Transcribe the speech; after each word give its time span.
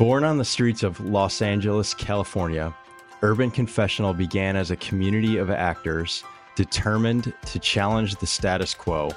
Born 0.00 0.24
on 0.24 0.38
the 0.38 0.46
streets 0.46 0.82
of 0.82 0.98
Los 0.98 1.42
Angeles, 1.42 1.92
California, 1.92 2.74
Urban 3.20 3.50
Confessional 3.50 4.14
began 4.14 4.56
as 4.56 4.70
a 4.70 4.76
community 4.76 5.36
of 5.36 5.50
actors 5.50 6.24
determined 6.56 7.34
to 7.44 7.58
challenge 7.58 8.16
the 8.16 8.26
status 8.26 8.72
quo. 8.72 9.10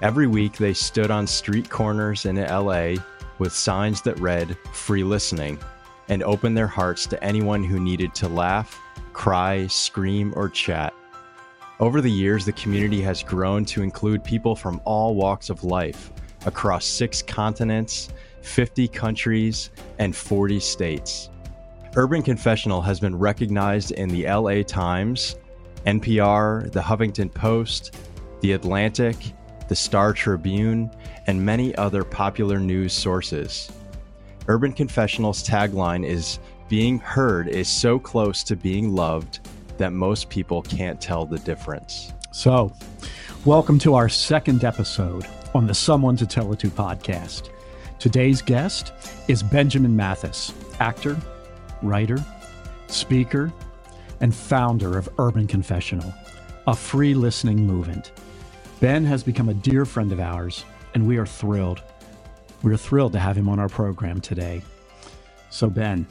Every 0.00 0.26
week, 0.26 0.56
they 0.56 0.74
stood 0.74 1.12
on 1.12 1.24
street 1.28 1.70
corners 1.70 2.26
in 2.26 2.34
LA 2.34 2.94
with 3.38 3.52
signs 3.52 4.02
that 4.02 4.18
read 4.18 4.58
free 4.72 5.04
listening 5.04 5.56
and 6.08 6.24
opened 6.24 6.56
their 6.56 6.66
hearts 6.66 7.06
to 7.06 7.22
anyone 7.22 7.62
who 7.62 7.78
needed 7.78 8.12
to 8.16 8.28
laugh, 8.28 8.76
cry, 9.12 9.68
scream, 9.68 10.34
or 10.34 10.48
chat. 10.48 10.92
Over 11.78 12.00
the 12.00 12.10
years, 12.10 12.44
the 12.44 12.52
community 12.54 13.02
has 13.02 13.22
grown 13.22 13.64
to 13.66 13.84
include 13.84 14.24
people 14.24 14.56
from 14.56 14.80
all 14.84 15.14
walks 15.14 15.48
of 15.48 15.62
life 15.62 16.10
across 16.44 16.86
six 16.86 17.22
continents, 17.22 18.08
50 18.42 18.88
countries, 18.88 19.70
and 19.98 20.14
40 20.14 20.60
states. 20.60 21.30
Urban 21.94 22.22
Confessional 22.22 22.82
has 22.82 23.00
been 23.00 23.18
recognized 23.18 23.92
in 23.92 24.08
the 24.08 24.24
LA 24.24 24.62
Times, 24.62 25.36
NPR, 25.86 26.70
the 26.72 26.80
Huffington 26.80 27.32
Post, 27.32 27.96
The 28.40 28.52
Atlantic, 28.52 29.16
the 29.68 29.76
Star 29.76 30.12
Tribune, 30.12 30.90
and 31.26 31.44
many 31.44 31.74
other 31.76 32.04
popular 32.04 32.58
news 32.58 32.92
sources. 32.92 33.70
Urban 34.48 34.72
Confessional's 34.72 35.46
tagline 35.46 36.04
is 36.04 36.38
Being 36.68 36.98
heard 36.98 37.48
is 37.48 37.68
so 37.68 37.98
close 37.98 38.42
to 38.44 38.56
being 38.56 38.94
loved 38.94 39.40
that 39.78 39.92
most 39.92 40.28
people 40.28 40.62
can't 40.62 41.00
tell 41.00 41.26
the 41.26 41.38
difference. 41.40 42.12
So, 42.32 42.72
welcome 43.44 43.78
to 43.80 43.94
our 43.94 44.08
second 44.08 44.64
episode 44.64 45.26
on 45.54 45.66
the 45.66 45.74
Someone 45.74 46.16
to 46.16 46.26
Tell 46.26 46.52
It 46.52 46.58
To 46.60 46.68
podcast. 46.68 47.50
Today's 48.02 48.42
guest 48.42 48.92
is 49.28 49.44
Benjamin 49.44 49.94
Mathes, 49.94 50.52
actor, 50.80 51.16
writer, 51.82 52.18
speaker, 52.88 53.52
and 54.18 54.34
founder 54.34 54.98
of 54.98 55.08
Urban 55.18 55.46
Confessional, 55.46 56.12
a 56.66 56.74
free 56.74 57.14
listening 57.14 57.64
movement. 57.64 58.10
Ben 58.80 59.04
has 59.04 59.22
become 59.22 59.48
a 59.48 59.54
dear 59.54 59.84
friend 59.84 60.10
of 60.10 60.18
ours, 60.18 60.64
and 60.94 61.06
we 61.06 61.16
are 61.16 61.24
thrilled. 61.24 61.80
We're 62.64 62.76
thrilled 62.76 63.12
to 63.12 63.20
have 63.20 63.36
him 63.36 63.48
on 63.48 63.60
our 63.60 63.68
program 63.68 64.20
today. 64.20 64.62
So, 65.50 65.70
Ben, 65.70 66.04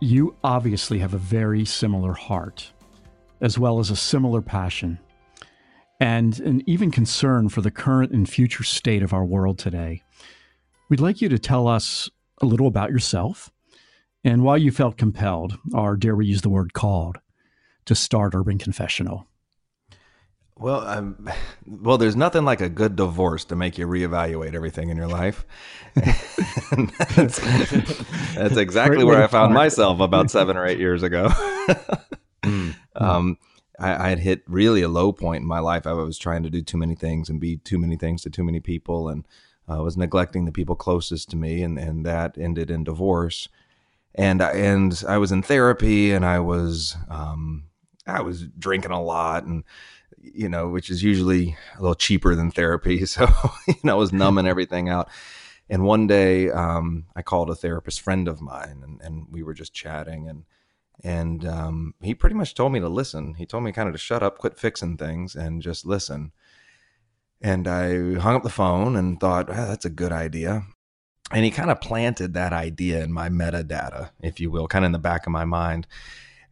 you 0.00 0.34
obviously 0.42 0.98
have 0.98 1.14
a 1.14 1.18
very 1.18 1.64
similar 1.64 2.12
heart, 2.12 2.72
as 3.40 3.56
well 3.56 3.78
as 3.78 3.90
a 3.90 3.96
similar 3.96 4.42
passion, 4.42 4.98
and 6.00 6.40
an 6.40 6.68
even 6.68 6.90
concern 6.90 7.50
for 7.50 7.60
the 7.60 7.70
current 7.70 8.10
and 8.10 8.28
future 8.28 8.64
state 8.64 9.04
of 9.04 9.12
our 9.12 9.24
world 9.24 9.60
today. 9.60 10.02
We'd 10.88 11.00
like 11.00 11.20
you 11.20 11.28
to 11.28 11.38
tell 11.38 11.66
us 11.66 12.08
a 12.40 12.46
little 12.46 12.68
about 12.68 12.90
yourself 12.90 13.50
and 14.22 14.42
why 14.42 14.56
you 14.56 14.70
felt 14.70 14.96
compelled, 14.96 15.58
or 15.72 15.96
dare 15.96 16.14
we 16.14 16.26
use 16.26 16.42
the 16.42 16.48
word 16.48 16.72
called, 16.72 17.18
to 17.86 17.94
start 17.94 18.34
Urban 18.34 18.58
Confessional. 18.58 19.26
Well, 20.58 20.86
um, 20.86 21.28
well, 21.66 21.98
there's 21.98 22.16
nothing 22.16 22.44
like 22.44 22.60
a 22.60 22.68
good 22.68 22.96
divorce 22.96 23.44
to 23.46 23.56
make 23.56 23.78
you 23.78 23.86
reevaluate 23.86 24.54
everything 24.54 24.88
in 24.88 24.96
your 24.96 25.08
life. 25.08 25.44
that's, 25.94 27.38
that's, 28.34 28.56
exactly 28.56 29.04
where 29.04 29.22
I 29.22 29.26
found 29.26 29.52
myself 29.52 30.00
about 30.00 30.30
seven 30.30 30.56
or 30.56 30.66
eight 30.66 30.78
years 30.78 31.02
ago. 31.02 31.28
mm. 32.42 32.74
um, 32.94 33.36
I, 33.78 34.06
I, 34.06 34.08
had 34.08 34.20
hit 34.20 34.42
really 34.46 34.80
a 34.82 34.88
low 34.88 35.12
point 35.12 35.42
in 35.42 35.48
my 35.48 35.58
life. 35.58 35.86
I 35.86 35.92
was 35.92 36.16
trying 36.16 36.42
to 36.44 36.50
do 36.50 36.62
too 36.62 36.78
many 36.78 36.94
things 36.94 37.28
and 37.28 37.38
be 37.38 37.58
too 37.58 37.76
many 37.76 37.96
things 37.96 38.22
to 38.22 38.30
too 38.30 38.44
many 38.44 38.60
people, 38.60 39.10
and 39.10 39.26
I 39.68 39.74
uh, 39.74 39.82
was 39.82 39.96
neglecting 39.96 40.44
the 40.44 40.52
people 40.52 40.76
closest 40.76 41.30
to 41.30 41.36
me, 41.36 41.62
and, 41.62 41.78
and 41.78 42.06
that 42.06 42.38
ended 42.38 42.70
in 42.70 42.84
divorce. 42.84 43.48
And 44.14 44.40
I, 44.40 44.52
and 44.52 45.02
I 45.08 45.18
was 45.18 45.32
in 45.32 45.42
therapy, 45.42 46.12
and 46.12 46.24
I 46.24 46.40
was 46.40 46.96
um, 47.08 47.64
I 48.06 48.22
was 48.22 48.46
drinking 48.58 48.92
a 48.92 49.02
lot, 49.02 49.44
and 49.44 49.64
you 50.18 50.48
know, 50.48 50.68
which 50.68 50.90
is 50.90 51.02
usually 51.02 51.56
a 51.76 51.80
little 51.80 51.94
cheaper 51.94 52.34
than 52.34 52.50
therapy. 52.50 53.04
So, 53.06 53.26
you 53.66 53.74
know, 53.84 53.94
I 53.94 53.98
was 53.98 54.12
numbing 54.12 54.46
everything 54.46 54.88
out. 54.88 55.08
And 55.68 55.84
one 55.84 56.06
day, 56.06 56.50
um, 56.50 57.06
I 57.16 57.22
called 57.22 57.50
a 57.50 57.54
therapist 57.54 58.00
friend 58.00 58.28
of 58.28 58.40
mine, 58.40 58.82
and, 58.82 59.00
and 59.02 59.26
we 59.30 59.42
were 59.42 59.54
just 59.54 59.74
chatting, 59.74 60.28
and 60.28 60.44
and 61.02 61.44
um, 61.44 61.94
he 62.00 62.14
pretty 62.14 62.36
much 62.36 62.54
told 62.54 62.72
me 62.72 62.80
to 62.80 62.88
listen. 62.88 63.34
He 63.34 63.46
told 63.46 63.64
me 63.64 63.72
kind 63.72 63.88
of 63.88 63.94
to 63.94 63.98
shut 63.98 64.22
up, 64.22 64.38
quit 64.38 64.58
fixing 64.58 64.96
things, 64.96 65.34
and 65.34 65.60
just 65.60 65.84
listen. 65.84 66.32
And 67.42 67.68
I 67.68 68.14
hung 68.14 68.34
up 68.34 68.42
the 68.42 68.50
phone 68.50 68.96
and 68.96 69.20
thought, 69.20 69.50
oh, 69.50 69.54
that's 69.54 69.84
a 69.84 69.90
good 69.90 70.12
idea. 70.12 70.62
And 71.32 71.44
he 71.44 71.50
kind 71.50 71.70
of 71.70 71.80
planted 71.80 72.34
that 72.34 72.52
idea 72.52 73.02
in 73.02 73.12
my 73.12 73.28
metadata, 73.28 74.10
if 74.22 74.38
you 74.40 74.50
will, 74.50 74.68
kind 74.68 74.84
of 74.84 74.86
in 74.86 74.92
the 74.92 74.98
back 74.98 75.26
of 75.26 75.32
my 75.32 75.44
mind. 75.44 75.86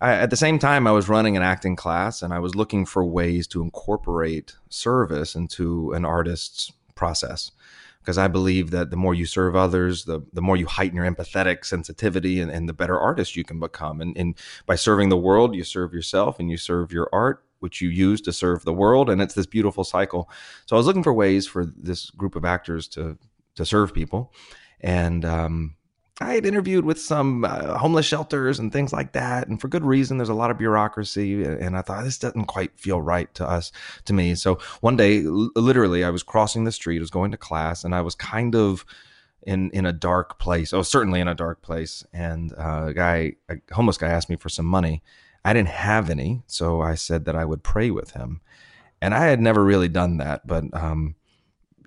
I, 0.01 0.15
at 0.15 0.31
the 0.31 0.37
same 0.37 0.59
time, 0.59 0.87
I 0.87 0.93
was 0.93 1.09
running 1.09 1.37
an 1.37 1.43
acting 1.43 1.77
class 1.77 2.23
and 2.23 2.35
I 2.35 2.41
was 2.41 2.55
looking 2.55 2.85
for 2.85 3.05
ways 3.05 3.47
to 3.49 3.63
incorporate 3.63 4.57
service 4.69 5.35
into 5.35 5.93
an 5.93 6.05
artist's 6.05 6.73
process. 6.95 7.53
Because 8.01 8.19
I 8.19 8.29
believe 8.29 8.71
that 8.73 8.91
the 8.91 8.99
more 8.99 9.15
you 9.15 9.25
serve 9.25 9.57
others, 9.57 10.05
the, 10.05 10.21
the 10.35 10.43
more 10.43 10.59
you 10.59 10.67
heighten 10.67 10.97
your 10.97 11.11
empathetic 11.11 11.65
sensitivity 11.65 12.39
and, 12.39 12.51
and 12.51 12.69
the 12.69 12.75
better 12.75 13.01
artist 13.01 13.35
you 13.35 13.45
can 13.45 13.59
become. 13.59 14.03
And, 14.03 14.15
and 14.19 14.35
by 14.67 14.75
serving 14.75 15.09
the 15.09 15.17
world, 15.17 15.55
you 15.55 15.65
serve 15.65 15.95
yourself 15.95 16.39
and 16.39 16.51
you 16.51 16.59
serve 16.59 16.93
your 16.93 17.09
art, 17.15 17.43
which 17.65 17.81
you 17.81 17.89
use 17.89 18.21
to 18.21 18.33
serve 18.33 18.65
the 18.65 18.73
world. 18.73 19.11
And 19.11 19.21
it's 19.21 19.35
this 19.35 19.47
beautiful 19.47 19.83
cycle. 19.83 20.31
So 20.67 20.77
I 20.77 20.79
was 20.79 20.87
looking 20.87 21.03
for 21.03 21.13
ways 21.13 21.49
for 21.49 21.65
this 21.65 22.11
group 22.11 22.37
of 22.37 22.45
actors 22.45 22.87
to, 22.89 23.19
to 23.57 23.65
serve 23.65 23.93
people. 23.93 24.33
And 24.81 25.25
um, 25.25 25.75
I 26.21 26.35
had 26.35 26.47
interviewed 26.47 26.85
with 26.85 27.01
some 27.01 27.45
uh, 27.45 27.77
homeless 27.77 28.07
shelters 28.07 28.61
and 28.61 28.73
things 28.73 28.93
like 28.93 29.13
that, 29.13 29.49
and 29.49 29.61
for 29.61 29.67
good 29.67 29.85
reason. 29.85 30.17
There's 30.17 30.29
a 30.29 30.35
lot 30.35 30.53
of 30.53 30.59
bureaucracy, 30.59 31.43
and 31.43 31.77
I 31.77 31.83
thought 31.83 32.05
this 32.05 32.19
doesn't 32.19 32.45
quite 32.45 32.79
feel 32.79 33.01
right 33.01 33.35
to 33.35 33.49
us, 33.49 33.73
to 34.05 34.13
me. 34.13 34.37
So 34.37 34.59
one 34.81 34.97
day, 34.97 35.25
l- 35.25 35.51
literally, 35.57 36.05
I 36.05 36.11
was 36.11 36.23
crossing 36.23 36.65
the 36.65 36.73
street, 36.73 36.99
I 36.99 37.01
was 37.01 37.11
going 37.11 37.33
to 37.33 37.37
class, 37.37 37.83
and 37.83 37.95
I 37.95 38.03
was 38.03 38.15
kind 38.15 38.55
of 38.55 38.85
in 39.43 39.71
in 39.73 39.87
a 39.87 39.93
dark 39.93 40.39
place. 40.39 40.73
Was 40.73 40.89
certainly 40.89 41.21
in 41.21 41.29
a 41.29 41.35
dark 41.35 41.63
place, 41.63 42.07
and 42.13 42.53
uh, 42.53 42.87
a 42.89 42.95
guy, 42.95 43.33
a 43.49 43.57
homeless 43.73 43.99
guy, 43.99 44.09
asked 44.09 44.31
me 44.31 44.37
for 44.37 44.49
some 44.49 44.67
money. 44.67 45.03
I 45.45 45.53
didn't 45.53 45.69
have 45.69 46.09
any, 46.11 46.43
so 46.47 46.81
I 46.81 46.95
said 46.95 47.25
that 47.27 47.37
I 47.37 47.45
would 47.45 47.63
pray 47.63 47.91
with 47.91 48.13
him, 48.13 48.41
and 49.01 49.15
I 49.15 49.27
had 49.27 49.41
never 49.41 49.65
really 49.65 49.89
done 49.89 50.17
that, 50.19 50.47
but 50.47 50.65
um, 50.73 51.17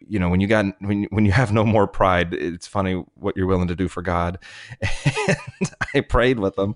you 0.10 0.20
know 0.20 0.30
when 0.30 0.40
you 0.40 0.48
got 0.48 0.66
when 0.82 1.04
when 1.06 1.26
you 1.26 1.32
have 1.32 1.52
no 1.52 1.64
more 1.64 1.88
pride 1.88 2.34
it's 2.34 2.68
funny 2.68 3.04
what 3.16 3.36
you're 3.36 3.48
willing 3.48 3.68
to 3.68 3.76
do 3.76 3.88
for 3.88 4.02
god. 4.02 4.40
And 5.60 5.72
i 5.96 6.02
prayed 6.02 6.40
with 6.40 6.58
him, 6.58 6.76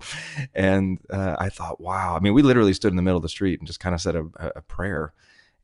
and 0.54 0.98
uh, 1.10 1.36
i 1.38 1.48
thought 1.48 1.80
wow. 1.80 2.16
I 2.16 2.20
mean 2.20 2.34
we 2.34 2.42
literally 2.42 2.72
stood 2.74 2.92
in 2.92 2.96
the 2.96 3.02
middle 3.02 3.16
of 3.16 3.22
the 3.22 3.28
street 3.28 3.60
and 3.60 3.66
just 3.66 3.80
kind 3.80 3.94
of 3.94 4.00
said 4.00 4.16
a, 4.16 4.26
a 4.56 4.62
prayer. 4.62 5.14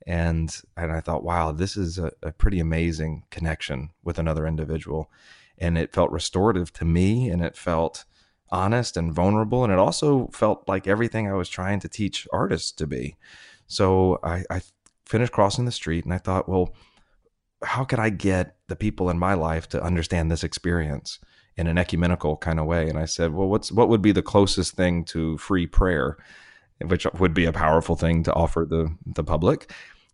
And 0.07 0.55
and 0.77 0.93
i 0.93 1.01
thought 1.01 1.25
wow 1.25 1.53
this 1.53 1.77
is 1.77 1.99
a, 1.99 2.13
a 2.23 2.33
pretty 2.33 2.61
amazing 2.61 3.25
connection 3.31 3.91
with 4.03 4.19
another 4.19 4.47
individual. 4.47 5.11
And 5.59 5.77
it 5.77 5.93
felt 5.93 6.13
restorative 6.13 6.73
to 6.75 6.85
me 6.85 7.29
and 7.29 7.43
it 7.43 7.57
felt 7.57 8.05
honest 8.51 8.97
and 8.97 9.13
vulnerable 9.13 9.65
and 9.65 9.73
it 9.73 9.79
also 9.79 10.29
felt 10.33 10.67
like 10.69 10.87
everything 10.87 11.29
i 11.29 11.35
was 11.35 11.49
trying 11.49 11.79
to 11.81 11.89
teach 11.89 12.27
artists 12.33 12.73
to 12.73 12.87
be 12.87 13.17
so 13.67 14.19
i, 14.23 14.45
I 14.51 14.63
finished 15.05 15.33
crossing 15.33 15.65
the 15.65 15.73
street 15.73 16.05
and 16.05 16.15
i 16.15 16.19
thought 16.19 16.49
well 16.49 16.75
how 17.63 17.85
could 17.85 17.99
I 17.99 18.11
get 18.11 18.57
the 18.69 18.77
people 18.77 19.11
in 19.11 19.19
my 19.19 19.35
life 19.35 19.69
to 19.71 19.83
understand 19.83 20.31
this 20.31 20.45
experience 20.45 21.19
in 21.57 21.67
an 21.67 21.79
ecumenical 21.79 22.37
kind 22.37 22.61
of 22.61 22.67
way? 22.67 22.89
And 22.89 22.99
I 22.99 23.05
said, 23.05 23.35
well, 23.35 23.49
what's 23.49 23.73
what 23.73 23.89
would 23.89 24.03
be 24.03 24.13
the 24.13 24.23
closest 24.23 24.75
thing 24.75 25.05
to 25.07 25.39
free 25.39 25.67
prayer, 25.67 26.17
which 26.81 27.07
would 27.19 27.35
be 27.35 27.47
a 27.47 27.53
powerful 27.53 27.97
thing 27.97 28.23
to 28.25 28.33
offer 28.33 28.65
the 28.69 28.95
the 29.07 29.25
public. 29.25 29.73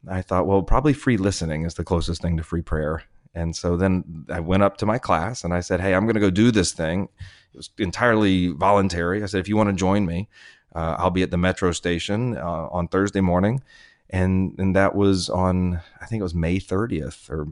I 0.08 0.22
thought, 0.22 0.46
well, 0.46 0.62
probably 0.62 0.92
free 0.92 1.16
listening 1.16 1.64
is 1.64 1.74
the 1.74 1.84
closest 1.84 2.22
thing 2.22 2.36
to 2.36 2.42
free 2.42 2.62
prayer. 2.62 3.02
And 3.34 3.56
so 3.56 3.76
then 3.76 4.26
I 4.30 4.40
went 4.40 4.62
up 4.62 4.76
to 4.78 4.86
my 4.86 4.98
class 4.98 5.44
and 5.44 5.52
I 5.52 5.60
said, 5.60 5.80
hey, 5.80 5.94
I'm 5.94 6.04
going 6.04 6.14
to 6.14 6.20
go 6.20 6.30
do 6.30 6.50
this 6.50 6.72
thing. 6.72 7.08
It 7.54 7.56
was 7.56 7.70
entirely 7.78 8.48
voluntary. 8.48 9.22
I 9.22 9.26
said, 9.26 9.40
if 9.40 9.48
you 9.48 9.56
want 9.56 9.70
to 9.70 9.74
join 9.74 10.06
me, 10.06 10.28
uh, 10.74 10.96
I'll 10.98 11.10
be 11.10 11.22
at 11.22 11.30
the 11.30 11.38
metro 11.38 11.72
station 11.72 12.36
uh, 12.36 12.68
on 12.70 12.88
Thursday 12.88 13.20
morning 13.20 13.62
and 14.10 14.54
and 14.58 14.76
that 14.76 14.94
was 14.94 15.28
on 15.28 15.80
I 16.00 16.06
think 16.06 16.20
it 16.20 16.24
was 16.24 16.34
May 16.34 16.58
30th 16.58 17.30
or 17.30 17.48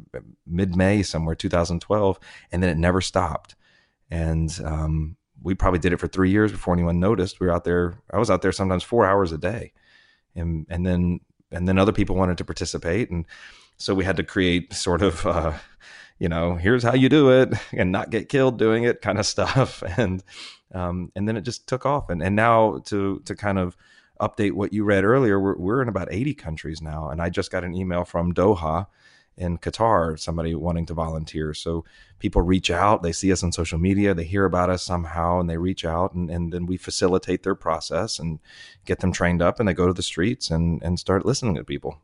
mid 0.47 0.77
May 0.77 1.03
somewhere 1.03 1.35
2012, 1.35 2.19
and 2.51 2.63
then 2.63 2.71
it 2.71 2.79
never 2.79 3.01
stopped. 3.01 3.55
And 4.11 4.57
um, 4.65 5.17
we 5.43 5.55
probably 5.55 5.81
did 5.81 5.93
it 5.93 5.99
for 5.99 6.07
three 6.07 6.31
years 6.31 6.53
before 6.53 6.75
anyone 6.75 7.01
noticed. 7.01 7.41
We 7.41 7.47
were 7.47 7.53
out 7.53 7.65
there. 7.65 7.95
I 8.13 8.19
was 8.19 8.31
out 8.31 8.43
there 8.43 8.53
sometimes 8.53 8.83
four 8.83 9.07
hours 9.07 9.33
a 9.33 9.39
day, 9.39 9.73
and 10.35 10.67
and 10.69 10.85
then 10.85 11.21
and 11.51 11.67
then 11.67 11.79
other 11.79 11.93
people 11.93 12.17
wanted 12.17 12.39
to 12.39 12.45
participate, 12.45 13.11
and 13.11 13.27
so 13.77 13.95
we 13.95 14.05
had 14.05 14.17
to 14.19 14.25
create 14.25 14.73
sort 14.73 15.03
of. 15.03 15.27
Uh, 15.27 15.53
you 16.19 16.29
know, 16.29 16.55
here's 16.55 16.83
how 16.83 16.95
you 16.95 17.09
do 17.09 17.31
it 17.31 17.53
and 17.73 17.93
not 17.93 18.11
get 18.11 18.29
killed 18.29 18.59
doing 18.59 18.85
it 18.85 19.01
kind 19.01 19.19
of 19.19 19.27
stuff. 19.27 19.83
And, 19.97 20.23
um, 20.75 21.13
and 21.15 21.29
then 21.29 21.37
it 21.37 21.43
just 21.43 21.67
took 21.67 21.85
off. 21.85 22.09
And, 22.09 22.23
and 22.23 22.35
now 22.35 22.79
to, 22.87 23.21
to 23.27 23.35
kind 23.35 23.59
of, 23.59 23.77
update 24.23 24.53
what 24.53 24.73
you 24.73 24.85
read 24.85 25.05
earlier, 25.05 25.39
we're, 25.41 25.57
we're 25.57 25.83
in 25.83 25.89
about 25.89 26.07
80 26.11 26.35
countries 26.35 26.81
now. 26.81 27.09
And 27.11 27.21
I 27.21 27.29
just 27.29 27.51
got 27.51 27.65
an 27.65 27.75
email 27.75 28.05
from 28.05 28.33
Doha 28.33 28.87
in 29.37 29.59
Qatar, 29.59 30.19
somebody 30.19 30.55
wanting 30.55 30.87
to 30.87 30.95
volunteer. 30.95 31.53
So 31.55 31.85
people 32.19 32.43
reach 32.43 32.71
out, 32.71 33.03
they 33.03 33.13
see 33.13 33.33
us 33.33 33.43
on 33.43 33.51
social 33.51 33.79
media, 33.79 34.15
they 34.15 34.25
hear 34.25 34.45
about 34.45 34.71
us 34.71 34.85
somehow, 34.85 35.41
and 35.41 35.51
they 35.51 35.57
reach 35.57 35.85
out, 35.85 36.13
and, 36.13 36.31
and 36.31 36.53
then 36.53 36.67
we 36.67 36.77
facilitate 36.77 37.43
their 37.43 37.55
process 37.55 38.19
and 38.19 38.39
get 38.85 39.01
them 39.01 39.13
trained 39.13 39.43
up, 39.43 39.59
and 39.59 39.69
they 39.69 39.75
go 39.75 39.87
to 39.87 39.93
the 39.93 40.03
streets 40.03 40.51
and, 40.51 40.83
and 40.83 40.99
start 40.99 41.27
listening 41.27 41.55
to 41.57 41.65
people. 41.65 41.99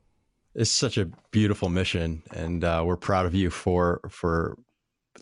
It's 0.54 0.70
such 0.70 0.98
a 0.98 1.10
beautiful 1.30 1.68
mission, 1.68 2.22
and 2.32 2.64
uh, 2.64 2.82
we're 2.84 2.96
proud 2.96 3.26
of 3.26 3.34
you 3.34 3.50
for 3.50 4.00
for 4.08 4.56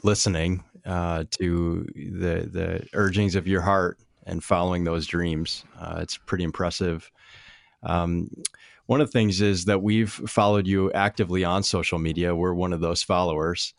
listening 0.02 0.64
uh, 0.84 1.24
to 1.38 1.86
the 1.94 2.48
the 2.50 2.86
urgings 2.94 3.34
of 3.34 3.46
your 3.46 3.60
heart 3.60 3.98
and 4.24 4.42
following 4.42 4.84
those 4.84 5.06
dreams. 5.06 5.64
Uh, 5.78 5.98
it's 6.00 6.16
pretty 6.16 6.44
impressive. 6.44 7.10
Um, 7.82 8.30
one 8.86 9.00
of 9.00 9.08
the 9.08 9.12
things 9.12 9.40
is 9.40 9.64
that 9.64 9.82
we've 9.82 10.10
followed 10.10 10.66
you 10.66 10.92
actively 10.92 11.44
on 11.44 11.62
social 11.62 11.98
media. 11.98 12.34
We're 12.34 12.54
one 12.54 12.72
of 12.72 12.80
those 12.80 13.02
followers. 13.02 13.74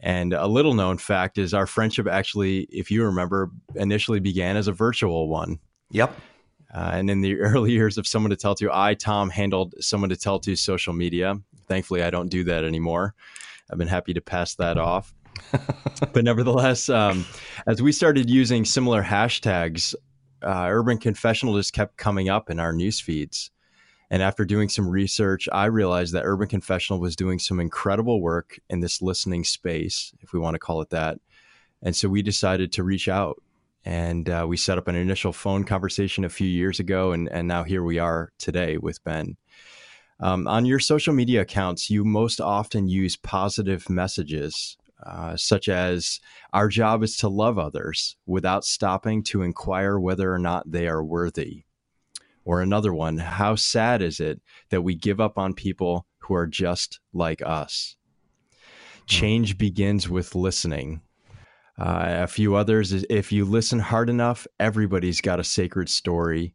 And 0.00 0.32
a 0.34 0.46
little 0.46 0.74
known 0.74 0.98
fact 0.98 1.38
is 1.38 1.54
our 1.54 1.66
friendship 1.66 2.06
actually, 2.06 2.68
if 2.70 2.90
you 2.90 3.04
remember, 3.04 3.50
initially 3.74 4.20
began 4.20 4.56
as 4.56 4.68
a 4.68 4.72
virtual 4.72 5.28
one. 5.28 5.58
Yep. 5.90 6.14
Uh, 6.72 6.90
and 6.94 7.10
in 7.10 7.20
the 7.20 7.36
early 7.40 7.72
years 7.72 7.98
of 7.98 8.06
Someone 8.06 8.30
to 8.30 8.36
Tell 8.36 8.54
To, 8.56 8.70
I, 8.72 8.94
Tom, 8.94 9.30
handled 9.30 9.74
Someone 9.80 10.10
to 10.10 10.16
Tell 10.16 10.38
To 10.40 10.56
social 10.56 10.92
media. 10.92 11.40
Thankfully, 11.66 12.02
I 12.02 12.10
don't 12.10 12.28
do 12.28 12.44
that 12.44 12.64
anymore. 12.64 13.14
I've 13.70 13.78
been 13.78 13.88
happy 13.88 14.14
to 14.14 14.20
pass 14.20 14.54
that 14.56 14.78
off. 14.78 15.14
but 16.12 16.24
nevertheless, 16.24 16.88
um, 16.88 17.26
as 17.66 17.82
we 17.82 17.92
started 17.92 18.30
using 18.30 18.64
similar 18.64 19.02
hashtags, 19.02 19.94
uh, 20.42 20.66
Urban 20.70 20.98
Confessional 20.98 21.56
just 21.56 21.72
kept 21.72 21.96
coming 21.96 22.28
up 22.28 22.50
in 22.50 22.60
our 22.60 22.72
news 22.72 23.00
feeds. 23.00 23.50
And 24.10 24.22
after 24.22 24.44
doing 24.44 24.68
some 24.68 24.88
research, 24.88 25.48
I 25.52 25.66
realized 25.66 26.14
that 26.14 26.22
Urban 26.24 26.46
Confessional 26.46 27.00
was 27.00 27.16
doing 27.16 27.38
some 27.38 27.58
incredible 27.58 28.20
work 28.20 28.58
in 28.70 28.80
this 28.80 29.02
listening 29.02 29.42
space, 29.42 30.14
if 30.20 30.32
we 30.32 30.38
want 30.38 30.54
to 30.54 30.60
call 30.60 30.80
it 30.80 30.90
that. 30.90 31.18
And 31.82 31.94
so 31.94 32.08
we 32.08 32.22
decided 32.22 32.72
to 32.72 32.84
reach 32.84 33.08
out 33.08 33.42
and 33.86 34.28
uh, 34.28 34.44
we 34.48 34.56
set 34.56 34.76
up 34.76 34.88
an 34.88 34.96
initial 34.96 35.32
phone 35.32 35.64
conversation 35.64 36.24
a 36.24 36.28
few 36.28 36.48
years 36.48 36.80
ago. 36.80 37.12
And, 37.12 37.28
and 37.30 37.46
now 37.46 37.62
here 37.62 37.84
we 37.84 37.98
are 37.98 38.32
today 38.36 38.76
with 38.76 39.02
Ben. 39.04 39.36
Um, 40.18 40.48
on 40.48 40.66
your 40.66 40.80
social 40.80 41.14
media 41.14 41.42
accounts, 41.42 41.88
you 41.88 42.04
most 42.04 42.40
often 42.40 42.88
use 42.88 43.16
positive 43.16 43.88
messages, 43.88 44.76
uh, 45.06 45.36
such 45.36 45.68
as, 45.68 46.20
Our 46.52 46.68
job 46.68 47.02
is 47.02 47.16
to 47.18 47.28
love 47.28 47.58
others 47.58 48.16
without 48.26 48.64
stopping 48.64 49.22
to 49.24 49.42
inquire 49.42 49.98
whether 50.00 50.32
or 50.32 50.38
not 50.38 50.70
they 50.70 50.88
are 50.88 51.04
worthy 51.04 51.62
or 52.46 52.62
another 52.62 52.94
one, 52.94 53.18
how 53.18 53.56
sad 53.56 54.00
is 54.00 54.20
it 54.20 54.40
that 54.70 54.82
we 54.82 54.94
give 54.94 55.20
up 55.20 55.36
on 55.36 55.52
people 55.52 56.06
who 56.18 56.34
are 56.34 56.46
just 56.46 57.00
like 57.12 57.42
us? 57.44 57.96
Change 59.06 59.58
begins 59.58 60.08
with 60.08 60.34
listening. 60.34 61.02
Uh, 61.78 62.22
a 62.22 62.26
few 62.26 62.54
others, 62.54 62.92
if 62.92 63.32
you 63.32 63.44
listen 63.44 63.78
hard 63.78 64.08
enough, 64.08 64.46
everybody's 64.58 65.20
got 65.20 65.40
a 65.40 65.44
sacred 65.44 65.88
story. 65.88 66.54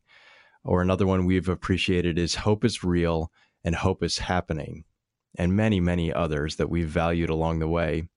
Or 0.63 0.81
another 0.81 1.07
one 1.07 1.25
we've 1.25 1.50
appreciated 1.50 2.19
is 2.19 2.35
hope 2.35 2.63
is 2.63 2.83
real 2.83 3.31
and 3.63 3.75
hope 3.75 4.03
is 4.03 4.19
happening, 4.19 4.85
and 5.38 5.56
many, 5.56 5.79
many 5.79 6.13
others 6.13 6.56
that 6.57 6.69
we've 6.69 6.89
valued 6.89 7.29
along 7.29 7.59
the 7.59 7.68
way. 7.68 8.09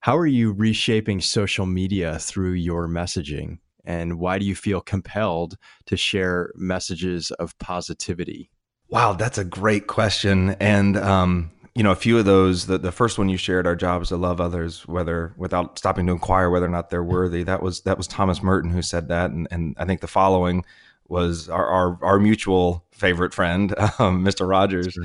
How 0.00 0.16
are 0.16 0.26
you 0.26 0.52
reshaping 0.52 1.20
social 1.20 1.66
media 1.66 2.18
through 2.18 2.52
your 2.52 2.88
messaging? 2.88 3.58
and 3.86 4.18
why 4.18 4.38
do 4.38 4.44
you 4.44 4.54
feel 4.54 4.80
compelled 4.80 5.56
to 5.86 5.96
share 5.96 6.52
messages 6.56 7.30
of 7.32 7.56
positivity? 7.58 8.50
Wow, 8.88 9.14
that's 9.14 9.38
a 9.38 9.44
great 9.44 9.86
question. 9.86 10.50
And, 10.60 10.96
um, 10.96 11.50
you 11.76 11.82
know, 11.82 11.90
a 11.90 11.96
few 11.96 12.16
of 12.16 12.24
those, 12.24 12.64
the, 12.64 12.78
the 12.78 12.90
first 12.90 13.18
one 13.18 13.28
you 13.28 13.36
shared, 13.36 13.66
our 13.66 13.76
job 13.76 14.00
is 14.00 14.08
to 14.08 14.16
love 14.16 14.40
others, 14.40 14.88
whether 14.88 15.34
without 15.36 15.78
stopping 15.78 16.06
to 16.06 16.12
inquire 16.12 16.48
whether 16.48 16.64
or 16.64 16.70
not 16.70 16.88
they're 16.88 17.04
worthy. 17.04 17.42
That 17.42 17.62
was, 17.62 17.82
that 17.82 17.98
was 17.98 18.06
Thomas 18.06 18.42
Merton 18.42 18.70
who 18.70 18.80
said 18.80 19.08
that. 19.08 19.30
And, 19.30 19.46
and 19.50 19.76
I 19.78 19.84
think 19.84 20.00
the 20.00 20.06
following 20.06 20.64
was 21.06 21.50
our, 21.50 21.66
our, 21.66 21.98
our 22.00 22.18
mutual 22.18 22.86
favorite 22.92 23.34
friend, 23.34 23.74
um, 23.98 24.24
Mr. 24.24 24.48
Rogers. 24.48 24.96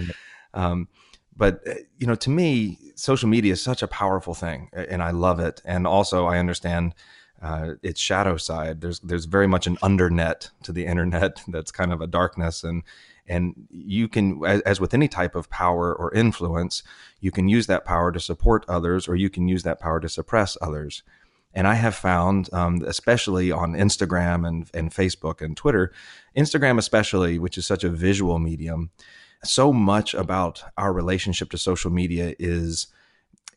Um, 0.53 0.87
but 1.35 1.59
uh, 1.67 1.73
you 1.97 2.07
know, 2.07 2.15
to 2.15 2.29
me, 2.29 2.77
social 2.95 3.27
media 3.27 3.51
is 3.51 3.61
such 3.61 3.83
a 3.83 3.87
powerful 3.87 4.33
thing 4.33 4.69
and 4.71 5.03
I 5.03 5.11
love 5.11 5.41
it. 5.41 5.61
And 5.65 5.85
also 5.85 6.27
I 6.27 6.37
understand 6.37 6.95
uh, 7.41 7.71
its 7.83 7.99
shadow 7.99 8.37
side. 8.37 8.79
There's 8.79 9.01
there's 9.01 9.25
very 9.25 9.47
much 9.47 9.67
an 9.67 9.75
undernet 9.77 10.51
to 10.63 10.71
the 10.71 10.85
internet 10.91 11.43
that's 11.49 11.71
kind 11.71 11.91
of 11.91 11.99
a 11.99 12.07
darkness, 12.07 12.63
and 12.63 12.83
and 13.27 13.67
you 13.69 14.07
can, 14.07 14.43
as, 14.45 14.61
as, 14.61 14.79
with 14.79 14.93
any 14.93 15.07
type 15.07 15.35
of 15.35 15.49
power 15.49 15.93
or 15.93 16.13
influence, 16.13 16.83
you 17.19 17.31
can 17.31 17.47
use 17.47 17.67
that 17.67 17.85
power 17.85 18.11
to 18.11 18.19
support 18.19 18.65
others, 18.67 19.07
or 19.07 19.15
you 19.15 19.29
can 19.29 19.47
use 19.47 19.63
that 19.63 19.79
power 19.79 19.99
to 19.99 20.09
suppress 20.09 20.57
others. 20.61 21.03
And 21.53 21.67
I 21.67 21.75
have 21.75 21.95
found, 21.95 22.49
um, 22.53 22.81
especially 22.85 23.51
on 23.51 23.73
Instagram 23.73 24.47
and, 24.47 24.69
and 24.73 24.91
Facebook 24.91 25.41
and 25.41 25.55
Twitter, 25.55 25.91
Instagram 26.35 26.77
especially, 26.77 27.39
which 27.39 27.57
is 27.57 27.65
such 27.65 27.83
a 27.83 27.89
visual 27.89 28.39
medium, 28.39 28.91
so 29.43 29.73
much 29.73 30.13
about 30.13 30.63
our 30.77 30.93
relationship 30.93 31.49
to 31.51 31.57
social 31.57 31.91
media 31.91 32.35
is 32.39 32.87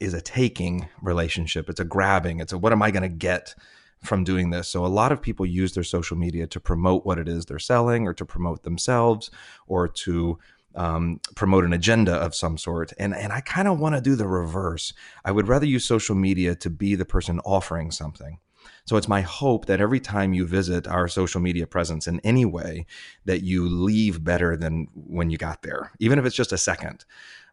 is 0.00 0.12
a 0.12 0.20
taking 0.20 0.88
relationship. 1.00 1.70
It's 1.70 1.80
a 1.80 1.84
grabbing. 1.84 2.40
It's 2.40 2.52
a 2.52 2.58
what 2.58 2.72
am 2.72 2.82
I 2.82 2.90
going 2.90 3.02
to 3.02 3.08
get 3.08 3.54
from 4.04 4.24
doing 4.24 4.50
this? 4.50 4.68
So 4.68 4.84
a 4.84 4.88
lot 4.88 5.12
of 5.12 5.22
people 5.22 5.46
use 5.46 5.72
their 5.72 5.84
social 5.84 6.16
media 6.16 6.46
to 6.46 6.60
promote 6.60 7.04
what 7.04 7.18
it 7.18 7.28
is 7.28 7.44
they're 7.44 7.58
selling, 7.58 8.06
or 8.06 8.14
to 8.14 8.24
promote 8.24 8.62
themselves, 8.62 9.30
or 9.66 9.88
to 9.88 10.38
um, 10.74 11.20
promote 11.34 11.64
an 11.64 11.72
agenda 11.72 12.14
of 12.14 12.34
some 12.34 12.58
sort. 12.58 12.92
And 12.98 13.14
and 13.14 13.32
I 13.32 13.40
kind 13.40 13.68
of 13.68 13.78
want 13.78 13.94
to 13.94 14.00
do 14.00 14.16
the 14.16 14.28
reverse. 14.28 14.92
I 15.24 15.32
would 15.32 15.48
rather 15.48 15.66
use 15.66 15.84
social 15.84 16.14
media 16.14 16.54
to 16.56 16.70
be 16.70 16.94
the 16.94 17.04
person 17.04 17.40
offering 17.40 17.90
something. 17.90 18.38
So 18.86 18.96
it's 18.96 19.08
my 19.08 19.22
hope 19.22 19.66
that 19.66 19.80
every 19.80 20.00
time 20.00 20.34
you 20.34 20.46
visit 20.46 20.86
our 20.86 21.08
social 21.08 21.40
media 21.40 21.66
presence 21.66 22.06
in 22.06 22.20
any 22.20 22.44
way, 22.44 22.86
that 23.24 23.42
you 23.42 23.66
leave 23.68 24.22
better 24.22 24.56
than 24.56 24.88
when 24.94 25.30
you 25.30 25.38
got 25.38 25.62
there, 25.62 25.92
even 26.00 26.18
if 26.18 26.26
it's 26.26 26.36
just 26.36 26.52
a 26.52 26.58
second 26.58 27.04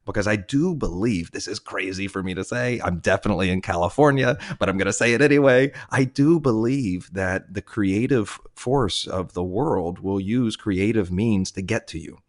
because 0.06 0.28
I 0.28 0.36
do 0.36 0.74
believe 0.76 1.32
this 1.32 1.48
is 1.48 1.60
crazy 1.60 2.08
for 2.08 2.24
me 2.24 2.34
to 2.34 2.44
say. 2.44 2.80
I'm 2.84 3.00
definitely 3.00 3.50
in 3.50 3.62
California, 3.62 4.38
but 4.60 4.68
I'm 4.68 4.78
going 4.78 4.88
to 4.88 4.94
say 4.94 5.14
it 5.14 5.22
anyway. 5.22 5.72
I 5.90 6.04
do 6.06 6.40
believe 6.40 7.14
that 7.14 7.54
the 7.54 7.62
creative 7.62 8.40
force 8.56 9.06
of 9.06 9.34
the 9.34 9.44
world 9.44 10.00
will 10.00 10.20
use 10.20 10.56
creative 10.56 11.12
means 11.12 11.52
to 11.52 11.62
get 11.62 11.88
to 11.88 12.00
you. 12.00 12.20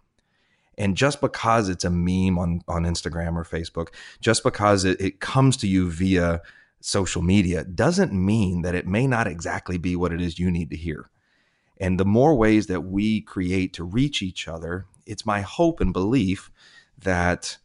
And 0.79 0.97
just 0.97 1.21
because 1.21 1.69
it's 1.69 1.85
a 1.85 1.91
meme 1.91 2.38
on, 2.38 2.62
on 2.67 2.85
Instagram 2.85 3.37
or 3.37 3.45
Facebook, 3.45 3.88
just 4.21 4.43
because 4.43 4.85
it, 4.85 5.00
it 5.00 5.21
comes 5.21 5.57
to 5.59 5.69
you 5.69 5.91
via 5.91 6.41
social 6.81 7.23
media, 7.23 7.64
doesn't 7.64 8.12
mean 8.12 8.62
that 8.62 8.75
it 8.75 8.87
may 8.87 9.07
not 9.07 9.26
exactly 9.26 9.79
be 9.79 9.97
what 9.97 10.12
it 10.12 10.21
is 10.21 10.38
you 10.38 10.50
need 10.50 10.71
to 10.71 10.76
hear. 10.76 11.11
And 11.79 11.99
the 11.99 12.05
more 12.05 12.35
ways 12.35 12.67
that 12.67 12.83
we 12.83 13.21
create 13.21 13.73
to 13.75 13.85
reach 13.85 14.23
each 14.23 14.49
other, 14.49 14.87
it's 15.07 15.26
my 15.26 15.41
hope 15.41 15.81
and 15.81 15.93
belief 15.93 16.50
that 16.99 17.59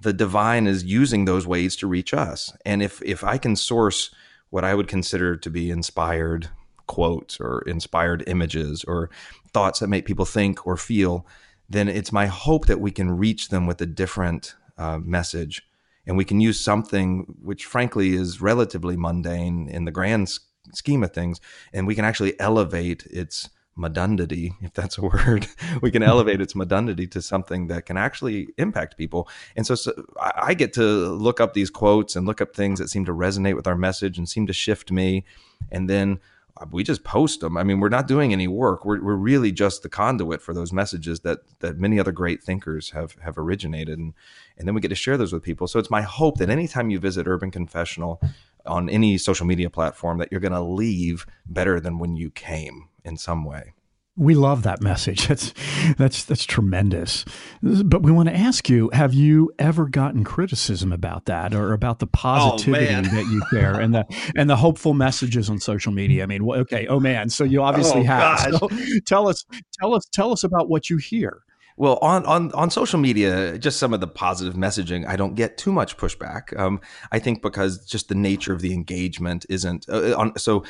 the 0.00 0.12
divine 0.12 0.66
is 0.66 0.84
using 0.84 1.24
those 1.24 1.46
ways 1.46 1.76
to 1.76 1.86
reach 1.86 2.14
us. 2.14 2.52
And 2.64 2.82
if 2.82 3.02
if 3.02 3.22
I 3.22 3.38
can 3.38 3.56
source 3.56 4.10
what 4.50 4.64
I 4.64 4.74
would 4.74 4.88
consider 4.88 5.36
to 5.36 5.50
be 5.50 5.70
inspired 5.70 6.48
quotes 6.86 7.38
or 7.40 7.62
inspired 7.66 8.24
images 8.26 8.84
or 8.84 9.10
thoughts 9.52 9.78
that 9.78 9.88
make 9.88 10.06
people 10.06 10.24
think 10.24 10.66
or 10.66 10.76
feel, 10.76 11.26
then 11.68 11.88
it's 11.88 12.12
my 12.12 12.26
hope 12.26 12.66
that 12.66 12.80
we 12.80 12.90
can 12.90 13.16
reach 13.16 13.48
them 13.48 13.66
with 13.66 13.80
a 13.80 13.86
different 13.86 14.56
uh, 14.76 14.98
message. 14.98 15.62
And 16.06 16.16
we 16.16 16.24
can 16.24 16.40
use 16.40 16.58
something 16.58 17.36
which, 17.42 17.66
frankly, 17.66 18.14
is 18.14 18.40
relatively 18.40 18.96
mundane 18.96 19.68
in 19.68 19.84
the 19.84 19.92
grand 19.92 20.32
scheme 20.72 21.04
of 21.04 21.12
things, 21.12 21.40
and 21.72 21.86
we 21.86 21.94
can 21.94 22.04
actually 22.04 22.38
elevate 22.40 23.06
its 23.06 23.50
modundity, 23.80 24.52
if 24.60 24.74
that's 24.74 24.98
a 24.98 25.02
word, 25.02 25.48
we 25.82 25.90
can 25.90 26.02
elevate 26.02 26.40
its 26.40 26.54
modundity 26.54 27.06
to 27.08 27.22
something 27.22 27.66
that 27.68 27.86
can 27.86 27.96
actually 27.96 28.48
impact 28.58 28.96
people. 28.96 29.28
And 29.56 29.66
so, 29.66 29.74
so, 29.74 29.92
I 30.20 30.54
get 30.54 30.72
to 30.74 30.82
look 30.82 31.40
up 31.40 31.54
these 31.54 31.70
quotes 31.70 32.14
and 32.14 32.26
look 32.26 32.40
up 32.40 32.54
things 32.54 32.78
that 32.78 32.90
seem 32.90 33.04
to 33.06 33.12
resonate 33.12 33.56
with 33.56 33.66
our 33.66 33.76
message 33.76 34.18
and 34.18 34.28
seem 34.28 34.46
to 34.46 34.52
shift 34.52 34.92
me. 34.92 35.24
And 35.72 35.88
then 35.88 36.20
uh, 36.56 36.66
we 36.70 36.84
just 36.84 37.02
post 37.04 37.40
them. 37.40 37.56
I 37.56 37.64
mean, 37.64 37.80
we're 37.80 37.88
not 37.88 38.06
doing 38.06 38.32
any 38.32 38.46
work. 38.46 38.84
We're, 38.84 39.02
we're 39.02 39.14
really 39.14 39.50
just 39.50 39.82
the 39.82 39.88
conduit 39.88 40.42
for 40.42 40.52
those 40.52 40.72
messages 40.72 41.20
that 41.20 41.38
that 41.60 41.78
many 41.78 41.98
other 41.98 42.12
great 42.12 42.42
thinkers 42.42 42.90
have 42.90 43.16
have 43.22 43.38
originated, 43.38 43.98
and 43.98 44.14
and 44.58 44.68
then 44.68 44.74
we 44.74 44.80
get 44.80 44.88
to 44.88 44.94
share 44.94 45.16
those 45.16 45.32
with 45.32 45.42
people. 45.42 45.66
So 45.66 45.78
it's 45.78 45.90
my 45.90 46.02
hope 46.02 46.38
that 46.38 46.50
anytime 46.50 46.90
you 46.90 46.98
visit 46.98 47.26
Urban 47.26 47.50
Confessional 47.50 48.20
on 48.66 48.90
any 48.90 49.16
social 49.16 49.46
media 49.46 49.70
platform, 49.70 50.18
that 50.18 50.28
you're 50.30 50.40
going 50.40 50.52
to 50.52 50.60
leave 50.60 51.24
better 51.46 51.80
than 51.80 51.98
when 51.98 52.14
you 52.14 52.30
came 52.30 52.89
in 53.04 53.16
some 53.16 53.44
way. 53.44 53.74
We 54.16 54.34
love 54.34 54.64
that 54.64 54.82
message. 54.82 55.26
That's 55.28 55.54
that's 55.96 56.24
that's 56.24 56.44
tremendous. 56.44 57.24
But 57.62 58.02
we 58.02 58.12
want 58.12 58.28
to 58.28 58.36
ask 58.36 58.68
you: 58.68 58.90
Have 58.92 59.14
you 59.14 59.52
ever 59.58 59.86
gotten 59.86 60.24
criticism 60.24 60.92
about 60.92 61.24
that, 61.26 61.54
or 61.54 61.72
about 61.72 62.00
the 62.00 62.06
positivity 62.06 62.94
oh, 62.94 63.02
that 63.02 63.26
you 63.30 63.42
share 63.50 63.80
and 63.80 63.94
the 63.94 64.04
and 64.36 64.50
the 64.50 64.56
hopeful 64.56 64.94
messages 64.94 65.48
on 65.48 65.58
social 65.58 65.92
media? 65.92 66.24
I 66.24 66.26
mean, 66.26 66.42
okay, 66.50 66.86
oh 66.88 67.00
man, 67.00 67.30
so 67.30 67.44
you 67.44 67.62
obviously 67.62 68.00
oh, 68.00 68.04
have. 68.04 68.40
So 68.40 68.68
tell 69.06 69.28
us, 69.28 69.44
tell 69.80 69.94
us, 69.94 70.04
tell 70.12 70.32
us 70.32 70.44
about 70.44 70.68
what 70.68 70.90
you 70.90 70.98
hear. 70.98 71.44
Well, 71.80 71.98
on, 72.02 72.26
on, 72.26 72.52
on 72.52 72.68
social 72.68 72.98
media, 72.98 73.56
just 73.56 73.78
some 73.78 73.94
of 73.94 74.00
the 74.00 74.06
positive 74.06 74.52
messaging, 74.52 75.06
I 75.06 75.16
don't 75.16 75.34
get 75.34 75.56
too 75.56 75.72
much 75.72 75.96
pushback. 75.96 76.54
Um, 76.58 76.78
I 77.10 77.18
think 77.18 77.40
because 77.40 77.86
just 77.86 78.10
the 78.10 78.14
nature 78.14 78.52
of 78.52 78.60
the 78.60 78.74
engagement 78.74 79.46
isn't 79.48 79.88
uh, 79.88 80.14
on. 80.14 80.36
So 80.36 80.62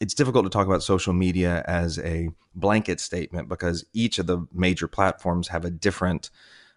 it's 0.00 0.14
difficult 0.14 0.44
to 0.44 0.50
talk 0.50 0.66
about 0.66 0.82
social 0.82 1.12
media 1.12 1.64
as 1.66 1.98
a 2.00 2.28
blanket 2.54 3.00
statement 3.00 3.48
because 3.48 3.84
each 3.92 4.18
of 4.18 4.26
the 4.26 4.46
major 4.52 4.88
platforms 4.88 5.48
have 5.48 5.64
a 5.64 5.70
different 5.70 6.30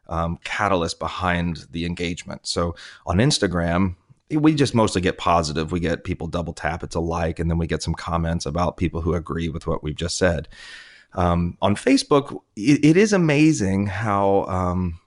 um, 0.07 0.39
catalyst 0.43 0.99
behind 0.99 1.65
the 1.71 1.85
engagement. 1.85 2.47
So 2.47 2.75
on 3.05 3.17
Instagram, 3.17 3.95
we 4.31 4.53
just 4.53 4.75
mostly 4.75 5.01
get 5.01 5.17
positive. 5.17 5.71
We 5.71 5.79
get 5.79 6.03
people 6.03 6.27
double 6.27 6.53
tap, 6.53 6.83
it's 6.83 6.95
a 6.95 6.99
like, 6.99 7.39
and 7.39 7.49
then 7.49 7.57
we 7.57 7.67
get 7.67 7.81
some 7.81 7.95
comments 7.95 8.45
about 8.45 8.77
people 8.77 9.01
who 9.01 9.13
agree 9.13 9.49
with 9.49 9.65
what 9.67 9.83
we've 9.83 9.95
just 9.95 10.17
said. 10.17 10.47
Um, 11.13 11.57
on 11.61 11.75
Facebook, 11.75 12.39
it, 12.55 12.85
it 12.85 12.97
is 12.97 13.13
amazing 13.13 13.87
how 13.87 14.43
um, 14.43 14.99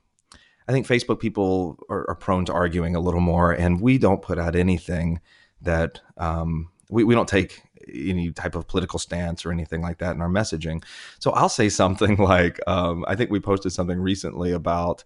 I 0.67 0.73
think 0.73 0.87
Facebook 0.87 1.21
people 1.21 1.79
are, 1.89 2.09
are, 2.11 2.17
prone 2.17 2.45
to 2.47 2.53
arguing 2.53 2.97
a 2.97 3.01
little 3.01 3.21
more, 3.21 3.53
and 3.53 3.81
we 3.81 3.99
don't 3.99 4.21
put 4.21 4.37
out 4.37 4.57
anything 4.57 5.21
that 5.61 6.01
um, 6.17 6.71
we, 6.91 7.05
we 7.05 7.15
don't 7.15 7.29
take 7.29 7.63
any 7.89 8.33
type 8.33 8.55
of 8.55 8.67
political 8.67 8.99
stance 8.99 9.45
or 9.45 9.53
anything 9.53 9.83
like 9.83 9.99
that 9.99 10.15
in 10.15 10.21
our 10.21 10.29
messaging. 10.29 10.83
So 11.19 11.31
I'll 11.33 11.49
say 11.49 11.69
something 11.69 12.17
like, 12.19 12.61
um, 12.67 13.05
I 13.09 13.17
think 13.17 13.31
we 13.31 13.41
posted 13.41 13.73
something 13.73 14.01
recently 14.01 14.53
about 14.53 15.05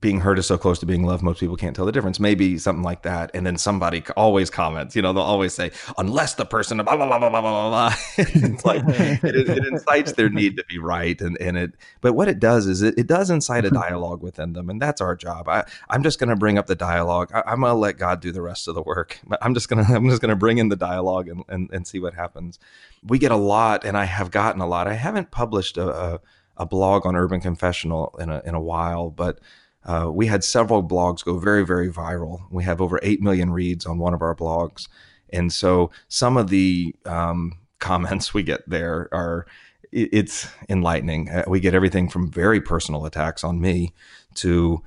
being 0.00 0.20
hurt 0.20 0.38
is 0.38 0.46
so 0.46 0.56
close 0.56 0.78
to 0.78 0.86
being 0.86 1.04
loved, 1.04 1.22
most 1.22 1.40
people 1.40 1.56
can't 1.56 1.76
tell 1.76 1.84
the 1.84 1.92
difference. 1.92 2.18
Maybe 2.18 2.56
something 2.56 2.82
like 2.82 3.02
that. 3.02 3.30
And 3.34 3.46
then 3.46 3.58
somebody 3.58 4.02
always 4.16 4.48
comments, 4.48 4.96
you 4.96 5.02
know, 5.02 5.12
they'll 5.12 5.22
always 5.22 5.52
say, 5.52 5.72
unless 5.98 6.34
the 6.34 6.46
person, 6.46 6.78
blah, 6.78 6.96
blah, 6.96 7.06
blah, 7.06 7.18
blah, 7.18 7.28
blah, 7.28 7.40
blah, 7.40 7.68
blah. 7.68 7.94
it's 8.16 8.64
like, 8.64 8.82
it, 8.86 9.48
it, 9.48 9.66
incites 9.72 10.12
their 10.12 10.30
need 10.30 10.56
to 10.56 10.64
be 10.68 10.78
right. 10.78 11.20
And, 11.20 11.36
and 11.38 11.58
it, 11.58 11.72
but 12.00 12.14
what 12.14 12.28
it 12.28 12.38
does 12.38 12.66
is 12.66 12.80
it, 12.80 12.98
it 12.98 13.06
does 13.06 13.28
incite 13.28 13.64
a 13.64 13.68
mm-hmm. 13.68 13.80
dialogue 13.80 14.22
within 14.22 14.54
them. 14.54 14.70
And 14.70 14.80
that's 14.80 15.02
our 15.02 15.14
job. 15.14 15.48
I, 15.48 15.64
I'm 15.90 16.02
just 16.02 16.18
going 16.18 16.30
to 16.30 16.36
bring 16.36 16.56
up 16.56 16.66
the 16.66 16.74
dialogue. 16.74 17.30
I, 17.34 17.52
am 17.52 17.60
going 17.60 17.70
to 17.70 17.74
let 17.74 17.98
God 17.98 18.20
do 18.20 18.32
the 18.32 18.42
rest 18.42 18.68
of 18.68 18.74
the 18.74 18.82
work. 18.82 19.20
But 19.26 19.38
I'm 19.42 19.52
just 19.52 19.68
going 19.68 19.84
to, 19.86 19.94
I'm 19.94 20.08
just 20.08 20.22
going 20.22 20.30
to 20.30 20.36
bring 20.36 20.58
in 20.58 20.70
the 20.70 20.76
dialogue 20.76 21.28
and, 21.28 21.44
and, 21.48 21.70
and 21.72 21.86
see 21.86 21.98
what 21.98 22.14
happens. 22.14 22.58
We 23.02 23.18
get 23.18 23.32
a 23.32 23.36
lot, 23.36 23.84
and 23.84 23.96
I 23.96 24.04
have 24.04 24.30
gotten 24.30 24.62
a 24.62 24.66
lot. 24.66 24.86
I 24.86 24.94
haven't 24.94 25.30
published 25.30 25.76
a, 25.76 25.88
a, 25.88 26.20
a 26.56 26.66
blog 26.66 27.04
on 27.04 27.16
Urban 27.16 27.40
Confessional 27.40 28.14
in 28.18 28.30
a, 28.30 28.42
in 28.44 28.54
a 28.54 28.60
while, 28.60 29.10
but 29.10 29.40
uh, 29.84 30.10
we 30.12 30.26
had 30.26 30.44
several 30.44 30.82
blogs 30.82 31.24
go 31.24 31.38
very, 31.38 31.64
very 31.64 31.90
viral. 31.90 32.42
We 32.50 32.64
have 32.64 32.80
over 32.80 33.00
8 33.02 33.22
million 33.22 33.50
reads 33.50 33.86
on 33.86 33.98
one 33.98 34.14
of 34.14 34.22
our 34.22 34.34
blogs. 34.34 34.88
And 35.32 35.52
so 35.52 35.90
some 36.08 36.36
of 36.36 36.48
the 36.48 36.94
um, 37.06 37.58
comments 37.78 38.34
we 38.34 38.42
get 38.42 38.68
there 38.68 39.08
are, 39.12 39.46
it's 39.92 40.48
enlightening. 40.68 41.30
Uh, 41.30 41.44
we 41.48 41.58
get 41.58 41.74
everything 41.74 42.08
from 42.08 42.30
very 42.30 42.60
personal 42.60 43.06
attacks 43.06 43.42
on 43.42 43.60
me 43.60 43.92
to, 44.34 44.82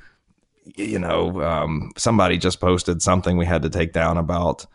you 0.76 1.00
know, 1.00 1.42
um, 1.44 1.92
somebody 1.98 2.38
just 2.38 2.62
posted 2.62 3.02
something 3.02 3.36
we 3.36 3.46
had 3.46 3.64
to 3.64 3.70
take 3.70 3.92
down 3.92 4.18
about 4.18 4.66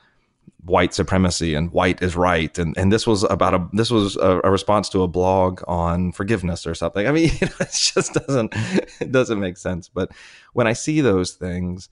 white 0.65 0.95
supremacy 0.95 1.55
and 1.55 1.73
white 1.73 2.03
is 2.03 2.17
right. 2.17 2.57
And 2.59 2.77
and 2.77 2.93
this 2.93 3.07
was 3.07 3.25
about 3.25 3.55
a 3.55 3.69
this 3.73 3.91
was 3.91 4.17
a, 4.17 4.41
a, 4.45 4.51
response 4.51 4.89
to 4.91 5.03
a 5.03 5.09
blog 5.09 5.63
on 5.67 6.13
forgiveness 6.13 6.67
or 6.67 6.75
something. 6.75 7.07
I 7.07 7.13
mean 7.13 7.31
you 7.41 7.47
know, 7.47 7.55
it 7.61 7.73
just 7.73 8.15
doesn't 8.15 8.53
it 9.01 9.13
doesn't 9.13 9.41
make 9.41 9.57
sense. 9.57 9.89
But 9.89 10.13
when 10.53 10.67
i 10.67 10.73
see 10.73 11.01
those 11.01 11.33
things 11.33 11.89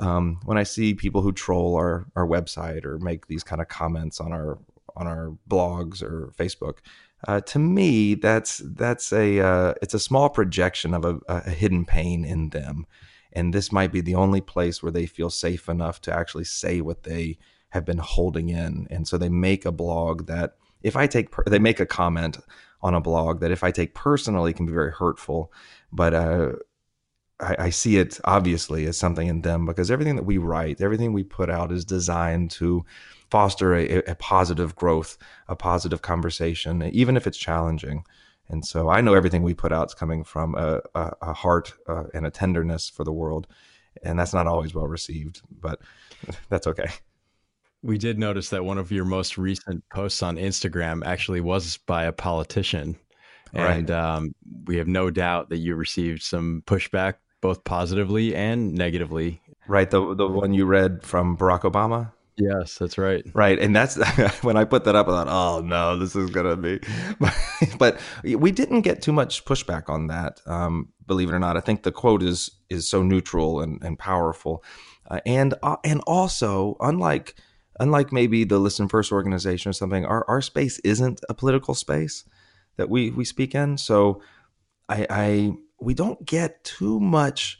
um, 0.00 0.40
when 0.44 0.56
i 0.56 0.62
see 0.62 0.94
people 0.94 1.22
who 1.22 1.32
troll 1.32 1.74
our 1.76 2.06
our 2.14 2.26
website 2.26 2.84
or 2.84 2.98
make 2.98 3.26
these 3.26 3.42
kind 3.42 3.60
of 3.60 3.68
comments 3.68 4.20
on 4.20 4.32
our 4.32 4.58
on 4.96 5.06
our 5.06 5.36
blogs 5.48 6.02
or 6.02 6.32
facebook 6.38 6.78
uh, 7.26 7.40
to 7.40 7.58
me 7.58 8.14
that's 8.14 8.58
that's 8.64 9.12
a 9.12 9.40
uh, 9.40 9.74
it's 9.82 9.94
a 9.94 9.98
small 9.98 10.28
projection 10.28 10.94
of 10.94 11.04
a, 11.04 11.18
a 11.28 11.50
hidden 11.50 11.84
pain 11.84 12.24
in 12.24 12.50
them. 12.50 12.86
And 13.32 13.52
this 13.52 13.72
might 13.72 13.92
be 13.92 14.00
the 14.00 14.14
only 14.14 14.40
place 14.40 14.82
where 14.82 14.92
they 14.92 15.06
feel 15.06 15.30
safe 15.30 15.68
enough 15.68 16.00
to 16.02 16.14
actually 16.14 16.44
say 16.44 16.80
what 16.80 17.02
they 17.02 17.38
have 17.70 17.84
been 17.84 17.98
holding 17.98 18.48
in. 18.48 18.86
And 18.90 19.06
so 19.06 19.18
they 19.18 19.28
make 19.28 19.64
a 19.64 19.72
blog 19.72 20.26
that 20.26 20.56
if 20.82 20.96
I 20.96 21.06
take, 21.06 21.30
per- 21.30 21.44
they 21.44 21.58
make 21.58 21.80
a 21.80 21.86
comment 21.86 22.38
on 22.82 22.94
a 22.94 23.00
blog 23.00 23.40
that 23.40 23.50
if 23.50 23.64
I 23.64 23.70
take 23.70 23.94
personally 23.94 24.52
can 24.52 24.66
be 24.66 24.72
very 24.72 24.92
hurtful, 24.92 25.52
but 25.92 26.14
uh, 26.14 26.52
I, 27.40 27.70
see 27.70 27.98
it 27.98 28.18
obviously 28.24 28.86
as 28.86 28.98
something 28.98 29.28
in 29.28 29.42
them 29.42 29.64
because 29.64 29.90
everything 29.90 30.16
that 30.16 30.24
we 30.24 30.38
write, 30.38 30.80
everything 30.80 31.12
we 31.12 31.22
put 31.22 31.50
out 31.50 31.70
is 31.70 31.84
designed 31.84 32.50
to 32.52 32.84
foster 33.30 33.74
a, 33.74 34.02
a 34.02 34.14
positive 34.16 34.74
growth, 34.74 35.16
a 35.46 35.54
positive 35.54 36.02
conversation, 36.02 36.82
even 36.82 37.16
if 37.16 37.26
it's 37.26 37.38
challenging. 37.38 38.04
And 38.48 38.64
so 38.64 38.88
I 38.88 39.02
know 39.02 39.14
everything 39.14 39.42
we 39.42 39.54
put 39.54 39.72
out 39.72 39.90
is 39.90 39.94
coming 39.94 40.24
from 40.24 40.54
a, 40.56 40.80
a, 40.94 41.12
a 41.22 41.32
heart 41.32 41.74
uh, 41.86 42.04
and 42.12 42.26
a 42.26 42.30
tenderness 42.30 42.88
for 42.88 43.04
the 43.04 43.12
world. 43.12 43.46
And 44.02 44.18
that's 44.18 44.34
not 44.34 44.46
always 44.46 44.74
well 44.74 44.86
received, 44.86 45.42
but 45.60 45.80
that's 46.48 46.66
okay. 46.66 46.88
We 47.82 47.98
did 47.98 48.18
notice 48.18 48.48
that 48.50 48.64
one 48.64 48.78
of 48.78 48.90
your 48.90 49.04
most 49.04 49.38
recent 49.38 49.84
posts 49.90 50.22
on 50.22 50.36
Instagram 50.36 51.04
actually 51.06 51.40
was 51.40 51.78
by 51.86 52.04
a 52.04 52.12
politician. 52.12 52.96
And 53.54 53.90
um, 53.90 54.34
we 54.66 54.76
have 54.76 54.88
no 54.88 55.10
doubt 55.10 55.48
that 55.50 55.58
you 55.58 55.74
received 55.74 56.22
some 56.22 56.62
pushback, 56.66 57.14
both 57.40 57.64
positively 57.64 58.34
and 58.34 58.74
negatively. 58.74 59.40
Right. 59.66 59.90
The, 59.90 60.14
the 60.14 60.26
one 60.26 60.52
you 60.52 60.66
read 60.66 61.02
from 61.02 61.36
Barack 61.36 61.62
Obama? 61.62 62.12
Yes, 62.38 62.78
that's 62.78 62.98
right. 62.98 63.24
Right. 63.34 63.58
And 63.58 63.74
that's 63.74 63.96
when 64.42 64.56
I 64.56 64.64
put 64.64 64.84
that 64.84 64.94
up, 64.94 65.08
I 65.08 65.10
thought, 65.10 65.28
oh 65.28 65.60
no, 65.60 65.98
this 65.98 66.14
is 66.14 66.30
going 66.30 66.46
to 66.46 66.56
be. 66.56 66.80
but 67.78 67.98
we 68.24 68.52
didn't 68.52 68.82
get 68.82 69.02
too 69.02 69.12
much 69.12 69.44
pushback 69.44 69.88
on 69.88 70.06
that, 70.06 70.40
um, 70.46 70.88
believe 71.06 71.30
it 71.30 71.34
or 71.34 71.40
not. 71.40 71.56
I 71.56 71.60
think 71.60 71.82
the 71.82 71.92
quote 71.92 72.22
is 72.22 72.50
is 72.70 72.88
so 72.88 73.02
neutral 73.02 73.60
and, 73.60 73.82
and 73.82 73.98
powerful. 73.98 74.62
Uh, 75.10 75.20
and, 75.26 75.54
uh, 75.62 75.76
and 75.84 76.00
also, 76.06 76.76
unlike 76.80 77.34
unlike 77.80 78.12
maybe 78.12 78.44
the 78.44 78.58
Listen 78.58 78.88
First 78.88 79.12
organization 79.12 79.70
or 79.70 79.72
something, 79.72 80.04
our, 80.04 80.24
our 80.28 80.40
space 80.40 80.78
isn't 80.80 81.20
a 81.28 81.34
political 81.34 81.74
space 81.74 82.24
that 82.76 82.88
we, 82.88 83.10
we 83.10 83.24
speak 83.24 83.54
in. 83.54 83.78
So 83.78 84.22
I, 84.88 85.06
I 85.10 85.52
we 85.80 85.94
don't 85.94 86.24
get 86.24 86.64
too 86.64 86.98
much 87.00 87.58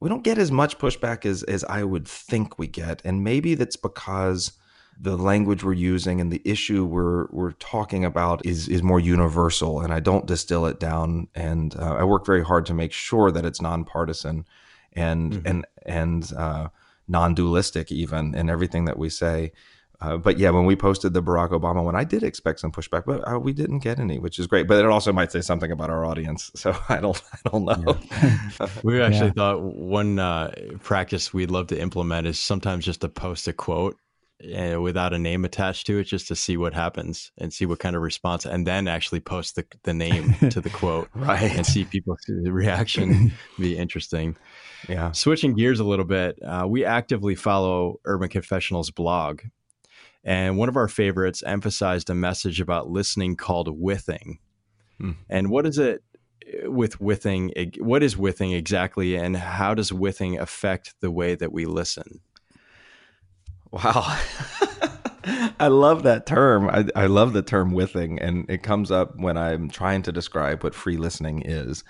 we 0.00 0.08
don't 0.08 0.24
get 0.24 0.38
as 0.38 0.50
much 0.50 0.78
pushback 0.78 1.26
as 1.26 1.42
as 1.42 1.62
I 1.64 1.84
would 1.84 2.08
think 2.08 2.58
we 2.58 2.66
get. 2.66 3.02
And 3.04 3.22
maybe 3.22 3.54
that's 3.54 3.76
because 3.76 4.52
the 4.98 5.16
language 5.16 5.62
we're 5.64 5.72
using 5.72 6.20
and 6.20 6.32
the 6.32 6.42
issue 6.44 6.84
we're 6.84 7.26
we're 7.30 7.52
talking 7.52 8.04
about 8.04 8.44
is 8.44 8.68
is 8.68 8.82
more 8.82 9.00
universal 9.00 9.80
and 9.80 9.92
I 9.92 10.00
don't 10.00 10.26
distill 10.26 10.66
it 10.66 10.80
down 10.80 11.28
and 11.34 11.74
uh, 11.76 11.96
I 11.98 12.04
work 12.04 12.26
very 12.26 12.44
hard 12.44 12.66
to 12.66 12.74
make 12.74 12.92
sure 12.92 13.30
that 13.30 13.44
it's 13.44 13.62
nonpartisan 13.62 14.44
and 14.92 15.32
mm-hmm. 15.32 15.46
and 15.46 15.66
and 15.86 16.32
uh, 16.36 16.68
non-dualistic 17.10 17.92
even 17.92 18.34
in 18.34 18.48
everything 18.48 18.86
that 18.86 18.98
we 18.98 19.10
say. 19.10 19.52
Uh, 20.02 20.16
but 20.16 20.38
yeah, 20.38 20.48
when 20.48 20.64
we 20.64 20.74
posted 20.74 21.12
the 21.12 21.22
Barack 21.22 21.50
Obama 21.50 21.84
one, 21.84 21.94
I 21.94 22.04
did 22.04 22.22
expect 22.22 22.60
some 22.60 22.72
pushback, 22.72 23.04
but 23.04 23.20
uh, 23.30 23.38
we 23.38 23.52
didn't 23.52 23.80
get 23.80 23.98
any, 23.98 24.18
which 24.18 24.38
is 24.38 24.46
great. 24.46 24.66
But 24.66 24.78
it 24.78 24.86
also 24.86 25.12
might 25.12 25.30
say 25.30 25.42
something 25.42 25.70
about 25.70 25.90
our 25.90 26.06
audience, 26.06 26.50
so 26.56 26.74
I 26.88 27.00
don't, 27.00 27.20
I 27.32 27.50
don't 27.50 27.64
know. 27.66 27.98
Yeah. 28.10 28.68
we 28.82 29.02
actually 29.02 29.26
yeah. 29.26 29.32
thought 29.32 29.60
one 29.60 30.18
uh, 30.18 30.54
practice 30.82 31.34
we'd 31.34 31.50
love 31.50 31.66
to 31.66 31.78
implement 31.78 32.26
is 32.26 32.38
sometimes 32.38 32.86
just 32.86 33.02
to 33.02 33.10
post 33.10 33.46
a 33.46 33.52
quote 33.52 33.98
uh, 34.42 34.80
without 34.80 35.12
a 35.12 35.18
name 35.18 35.44
attached 35.44 35.86
to 35.86 35.98
it, 35.98 36.04
just 36.04 36.28
to 36.28 36.36
see 36.36 36.56
what 36.56 36.74
happens 36.74 37.32
and 37.38 37.52
see 37.52 37.66
what 37.66 37.78
kind 37.78 37.96
of 37.96 38.02
response, 38.02 38.46
and 38.46 38.66
then 38.66 38.88
actually 38.88 39.20
post 39.20 39.56
the 39.56 39.64
the 39.82 39.94
name 39.94 40.34
to 40.50 40.60
the 40.60 40.70
quote, 40.70 41.08
right, 41.14 41.50
and 41.52 41.66
see 41.66 41.84
people's 41.84 42.24
reaction. 42.28 43.32
be 43.58 43.76
interesting. 43.76 44.36
Yeah. 44.88 45.12
Switching 45.12 45.54
gears 45.54 45.80
a 45.80 45.84
little 45.84 46.04
bit, 46.04 46.38
uh, 46.42 46.66
we 46.66 46.84
actively 46.84 47.34
follow 47.34 48.00
Urban 48.04 48.28
Confessional's 48.28 48.90
blog. 48.90 49.42
And 50.22 50.58
one 50.58 50.68
of 50.68 50.76
our 50.76 50.88
favorites 50.88 51.42
emphasized 51.44 52.10
a 52.10 52.14
message 52.14 52.60
about 52.60 52.90
listening 52.90 53.36
called 53.36 53.68
withing. 53.68 54.38
Hmm. 54.98 55.12
And 55.28 55.50
what 55.50 55.66
is 55.66 55.78
it 55.78 56.02
uh, 56.64 56.70
with 56.70 57.00
withing? 57.00 57.52
What 57.78 58.02
is 58.02 58.16
withing 58.16 58.52
exactly? 58.52 59.16
And 59.16 59.36
how 59.36 59.74
does 59.74 59.92
withing 59.92 60.38
affect 60.38 60.94
the 61.00 61.10
way 61.10 61.34
that 61.34 61.52
we 61.52 61.64
listen? 61.64 62.20
Wow. 63.70 64.18
I 65.60 65.68
love 65.68 66.04
that 66.04 66.26
term. 66.26 66.68
I, 66.68 66.86
I, 66.96 67.06
love 67.06 67.34
the 67.34 67.42
term 67.42 67.72
withing, 67.72 68.18
and 68.18 68.48
it 68.48 68.62
comes 68.62 68.90
up 68.90 69.16
when 69.16 69.36
I'm 69.36 69.68
trying 69.68 70.02
to 70.02 70.12
describe 70.12 70.64
what 70.64 70.74
free 70.74 70.96
listening 70.96 71.42
is 71.42 71.84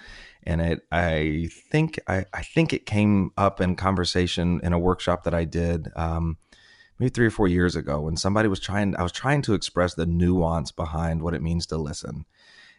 and 0.45 0.61
it 0.61 0.87
I 0.91 1.49
think 1.71 1.99
I, 2.07 2.25
I 2.33 2.43
think 2.43 2.73
it 2.73 2.87
came 2.87 3.31
up 3.37 3.61
in 3.61 3.77
conversation 3.77 4.61
in 4.63 4.73
a 4.73 4.79
workshop 4.79 5.25
that 5.25 5.35
I 5.35 5.45
did 5.45 5.89
um, 5.97 6.39
maybe 6.99 7.11
three 7.11 7.27
or 7.27 7.31
four 7.31 7.49
years 7.49 7.77
ago 7.77 8.01
when 8.01 8.17
somebody 8.17 8.49
was 8.49 8.61
trying 8.61 8.97
I 8.97 9.03
was 9.03 9.13
trying 9.13 9.43
to 9.43 9.55
express 9.55 9.95
the 9.95 10.07
nuance 10.07 10.71
behind 10.73 11.23
what 11.23 11.35
it 11.35 11.43
means 11.43 11.67
to 11.67 11.77
listen, 11.77 12.25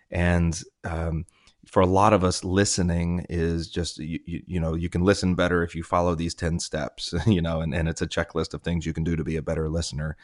and 0.10 0.62
um, 0.84 1.25
for 1.65 1.82
a 1.82 1.86
lot 1.88 2.13
of 2.13 2.24
us 2.24 2.44
listening 2.44 3.25
is 3.30 3.70
just 3.70 4.00
you, 4.00 4.20
you, 4.25 4.41
you, 4.48 4.60
know 4.60 4.74
you 4.74 4.89
can 4.89 5.03
listen 5.03 5.36
better 5.36 5.63
if 5.63 5.75
you 5.75 5.84
follow 5.84 6.15
these 6.15 6.34
10 6.34 6.60
steps 6.60 7.13
you 7.27 7.41
know 7.41 7.62
and, 7.62 7.74
and 7.74 7.88
it's 7.88 8.01
a 8.01 8.08
checklist 8.08 8.53
of 8.53 8.62
things 8.62 8.86
you 8.86 8.94
can 8.94 9.03
do 9.03 9.15
to 9.15 9.24
be 9.24 9.36
a 9.36 9.41
better 9.41 9.70
listener. 9.70 10.18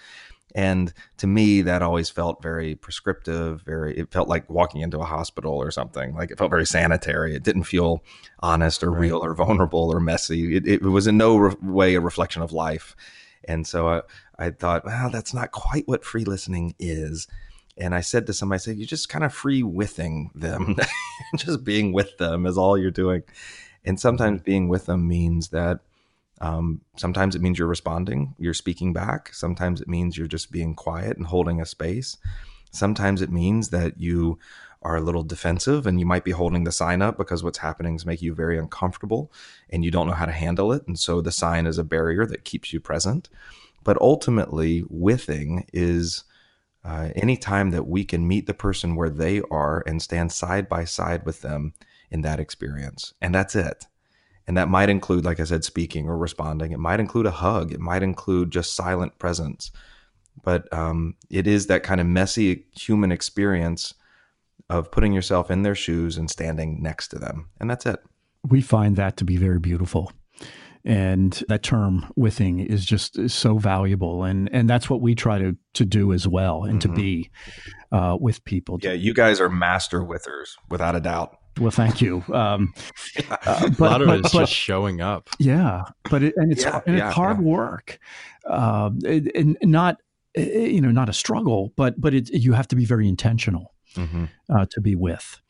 And 0.55 0.93
to 1.17 1.27
me 1.27 1.61
that 1.61 1.81
always 1.81 2.09
felt 2.09 2.41
very 2.41 2.75
prescriptive 2.75 3.61
very 3.61 3.97
it 3.97 4.11
felt 4.11 4.27
like 4.27 4.49
walking 4.49 4.81
into 4.81 4.99
a 4.99 5.05
hospital 5.05 5.53
or 5.53 5.71
something. 5.71 6.15
Like 6.15 6.31
it 6.31 6.37
felt 6.37 6.49
very 6.49 6.65
sanitary. 6.65 7.35
It 7.35 7.43
didn't 7.43 7.63
feel 7.63 8.03
honest 8.39 8.83
or 8.83 8.91
right. 8.91 9.01
real 9.01 9.23
or 9.23 9.33
vulnerable 9.35 9.91
or 9.93 9.99
messy. 9.99 10.55
It, 10.55 10.67
it 10.67 10.81
was 10.83 11.05
in 11.05 11.17
no 11.17 11.37
re- 11.37 11.55
way 11.61 11.95
a 11.95 12.01
reflection 12.01 12.41
of 12.41 12.51
life. 12.51 12.95
And 13.43 13.67
so 13.67 13.87
I, 13.87 14.01
I 14.39 14.49
thought 14.49 14.85
well 14.85 15.09
that's 15.11 15.33
not 15.33 15.51
quite 15.51 15.87
what 15.87 16.03
free 16.03 16.25
listening 16.25 16.73
is 16.79 17.27
and 17.77 17.93
I 17.93 18.01
said 18.01 18.25
to 18.27 18.33
somebody, 18.33 18.57
I 18.57 18.59
said, 18.59 18.77
you're 18.77 18.87
just 18.87 19.09
kind 19.09 19.23
of 19.23 19.33
free 19.33 19.63
withing 19.63 20.31
them. 20.33 20.75
just 21.35 21.63
being 21.63 21.93
with 21.93 22.17
them 22.17 22.45
is 22.45 22.57
all 22.57 22.77
you're 22.77 22.91
doing. 22.91 23.23
And 23.85 23.99
sometimes 23.99 24.41
being 24.41 24.67
with 24.67 24.85
them 24.85 25.07
means 25.07 25.49
that 25.49 25.79
um, 26.41 26.81
sometimes 26.97 27.35
it 27.35 27.41
means 27.41 27.57
you're 27.57 27.67
responding, 27.67 28.35
you're 28.37 28.53
speaking 28.53 28.93
back. 28.93 29.33
Sometimes 29.33 29.81
it 29.81 29.87
means 29.87 30.17
you're 30.17 30.27
just 30.27 30.51
being 30.51 30.75
quiet 30.75 31.17
and 31.17 31.27
holding 31.27 31.61
a 31.61 31.65
space. 31.65 32.17
Sometimes 32.71 33.21
it 33.21 33.31
means 33.31 33.69
that 33.69 33.99
you 33.99 34.37
are 34.83 34.97
a 34.97 35.01
little 35.01 35.23
defensive 35.23 35.87
and 35.87 35.99
you 35.99 36.05
might 36.05 36.23
be 36.23 36.31
holding 36.31 36.63
the 36.63 36.71
sign 36.71 37.01
up 37.01 37.17
because 37.17 37.43
what's 37.43 37.57
happening 37.59 37.95
is 37.95 38.05
making 38.05 38.25
you 38.27 38.35
very 38.35 38.57
uncomfortable 38.57 39.31
and 39.69 39.83
you 39.83 39.89
don't 39.89 40.07
know 40.07 40.13
how 40.13 40.25
to 40.25 40.31
handle 40.31 40.71
it. 40.71 40.85
And 40.87 40.99
so 40.99 41.21
the 41.21 41.31
sign 41.31 41.65
is 41.65 41.77
a 41.77 41.83
barrier 41.83 42.25
that 42.25 42.43
keeps 42.43 42.71
you 42.71 42.79
present. 42.79 43.29
But 43.83 43.99
ultimately, 44.01 44.83
withing 44.89 45.65
is 45.73 46.23
uh, 46.87 47.09
anytime 47.17 47.71
that 47.71 47.85
we 47.85 48.05
can 48.05 48.25
meet 48.25 48.47
the 48.47 48.53
person 48.53 48.95
where 48.95 49.09
they 49.09 49.41
are 49.51 49.83
and 49.85 50.01
stand 50.01 50.31
side 50.31 50.69
by 50.69 50.85
side 50.85 51.25
with 51.25 51.41
them 51.41 51.73
in 52.09 52.21
that 52.21 52.39
experience. 52.39 53.13
And 53.21 53.35
that's 53.35 53.57
it. 53.57 53.85
And 54.47 54.55
that 54.55 54.69
might 54.69 54.89
include, 54.89 55.25
like 55.25 55.41
I 55.41 55.43
said, 55.43 55.65
speaking 55.65 56.07
or 56.07 56.17
responding. 56.17 56.71
It 56.71 56.79
might 56.79 57.01
include 57.01 57.25
a 57.25 57.31
hug. 57.31 57.73
It 57.73 57.81
might 57.81 58.03
include 58.03 58.51
just 58.51 58.73
silent 58.73 59.19
presence. 59.19 59.69
But 60.41 60.71
um, 60.71 61.15
it 61.29 61.45
is 61.45 61.67
that 61.67 61.83
kind 61.83 61.99
of 61.99 62.07
messy 62.07 62.67
human 62.71 63.11
experience 63.11 63.93
of 64.69 64.89
putting 64.89 65.11
yourself 65.11 65.51
in 65.51 65.63
their 65.63 65.75
shoes 65.75 66.15
and 66.15 66.29
standing 66.29 66.81
next 66.81 67.09
to 67.09 67.19
them. 67.19 67.49
And 67.59 67.69
that's 67.69 67.85
it. 67.85 67.99
We 68.47 68.61
find 68.61 68.95
that 68.95 69.17
to 69.17 69.25
be 69.25 69.35
very 69.35 69.59
beautiful 69.59 70.13
and 70.87 71.43
that 71.49 71.63
term 71.63 72.09
withing 72.15 72.61
is 72.61 72.85
just 72.85 73.19
is 73.19 73.33
so 73.33 73.57
valuable. 73.57 74.23
And 74.23 74.49
and 74.53 74.69
that's 74.69 74.89
what 74.89 75.01
we 75.01 75.15
try 75.15 75.37
to 75.37 75.55
to 75.73 75.85
do 75.85 76.13
as 76.13 76.27
well 76.27 76.63
and 76.63 76.79
mm-hmm. 76.79 76.93
to 76.93 76.99
be 76.99 77.29
uh, 77.91 78.17
with 78.19 78.43
people. 78.45 78.79
Yeah 78.81 78.93
you 78.93 79.13
guys 79.13 79.41
are 79.41 79.49
master 79.49 80.01
withers 80.01 80.55
without 80.69 80.95
a 80.95 81.01
doubt. 81.01 81.37
Well 81.59 81.71
thank 81.71 82.01
you. 82.01 82.23
Um, 82.33 82.73
uh, 83.29 83.69
but, 83.77 83.79
a 83.79 83.83
lot 83.83 84.01
of 84.01 84.07
but, 84.07 84.19
it 84.19 84.25
is 84.27 84.31
but, 84.31 84.39
just 84.39 84.53
showing 84.53 85.01
up. 85.01 85.29
Yeah 85.39 85.83
but 86.09 86.23
it, 86.23 86.33
and 86.37 86.53
it's 86.53 86.63
yeah, 86.63 86.81
and 86.87 86.97
yeah, 86.97 87.07
it's 87.07 87.15
hard 87.15 87.37
yeah. 87.37 87.43
work. 87.43 87.99
Uh, 88.49 88.91
and 89.05 89.57
not 89.61 90.01
you 90.37 90.79
know 90.79 90.91
not 90.91 91.09
a 91.09 91.13
struggle 91.13 91.73
but 91.75 91.99
but 91.99 92.13
it, 92.13 92.29
you 92.29 92.53
have 92.53 92.67
to 92.67 92.77
be 92.77 92.85
very 92.85 93.09
intentional 93.09 93.73
mm-hmm. 93.95 94.25
Uh, 94.49 94.65
to 94.69 94.79
be 94.79 94.95
with 94.95 95.41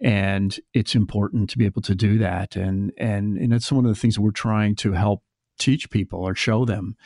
and 0.00 0.58
it's 0.74 0.94
important 0.94 1.50
to 1.50 1.58
be 1.58 1.66
able 1.66 1.82
to 1.82 1.94
do 1.94 2.18
that 2.18 2.56
and 2.56 2.92
and 2.98 3.36
and 3.38 3.52
it's 3.52 3.72
one 3.72 3.84
of 3.84 3.88
the 3.88 4.00
things 4.00 4.16
that 4.16 4.22
we're 4.22 4.30
trying 4.30 4.74
to 4.74 4.92
help 4.92 5.22
teach 5.58 5.88
people 5.90 6.20
or 6.20 6.34
show 6.34 6.64
them 6.64 6.96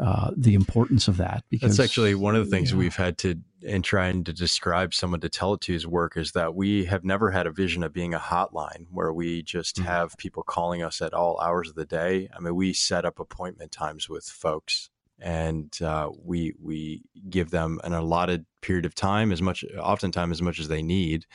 uh, 0.00 0.30
the 0.36 0.54
importance 0.54 1.08
of 1.08 1.16
that 1.16 1.42
because 1.50 1.76
that's 1.76 1.90
actually 1.90 2.14
one 2.14 2.36
of 2.36 2.44
the 2.44 2.50
things 2.50 2.70
yeah. 2.70 2.78
we've 2.78 2.96
had 2.96 3.18
to 3.18 3.34
in 3.62 3.82
trying 3.82 4.22
to 4.22 4.32
describe 4.32 4.94
someone 4.94 5.18
to 5.18 5.28
tell 5.28 5.54
it 5.54 5.60
to's 5.60 5.84
work 5.84 6.16
is 6.16 6.30
that 6.32 6.54
we 6.54 6.84
have 6.84 7.04
never 7.04 7.32
had 7.32 7.46
a 7.46 7.50
vision 7.50 7.82
of 7.82 7.92
being 7.92 8.14
a 8.14 8.18
hotline 8.18 8.86
where 8.92 9.12
we 9.12 9.42
just 9.42 9.76
mm-hmm. 9.76 9.86
have 9.86 10.16
people 10.16 10.44
calling 10.44 10.82
us 10.82 11.02
at 11.02 11.12
all 11.12 11.40
hours 11.40 11.68
of 11.68 11.74
the 11.74 11.84
day 11.84 12.28
i 12.36 12.38
mean 12.38 12.54
we 12.54 12.72
set 12.72 13.04
up 13.04 13.18
appointment 13.18 13.72
times 13.72 14.08
with 14.08 14.24
folks 14.24 14.90
and 15.20 15.80
uh, 15.82 16.08
we 16.24 16.54
we 16.62 17.02
give 17.28 17.50
them 17.50 17.80
an 17.84 17.92
allotted 17.92 18.46
period 18.60 18.86
of 18.86 18.94
time 18.94 19.32
as 19.32 19.42
much 19.42 19.64
oftentimes 19.78 20.36
as 20.36 20.42
much 20.42 20.60
as 20.60 20.68
they 20.68 20.82
need 20.82 21.26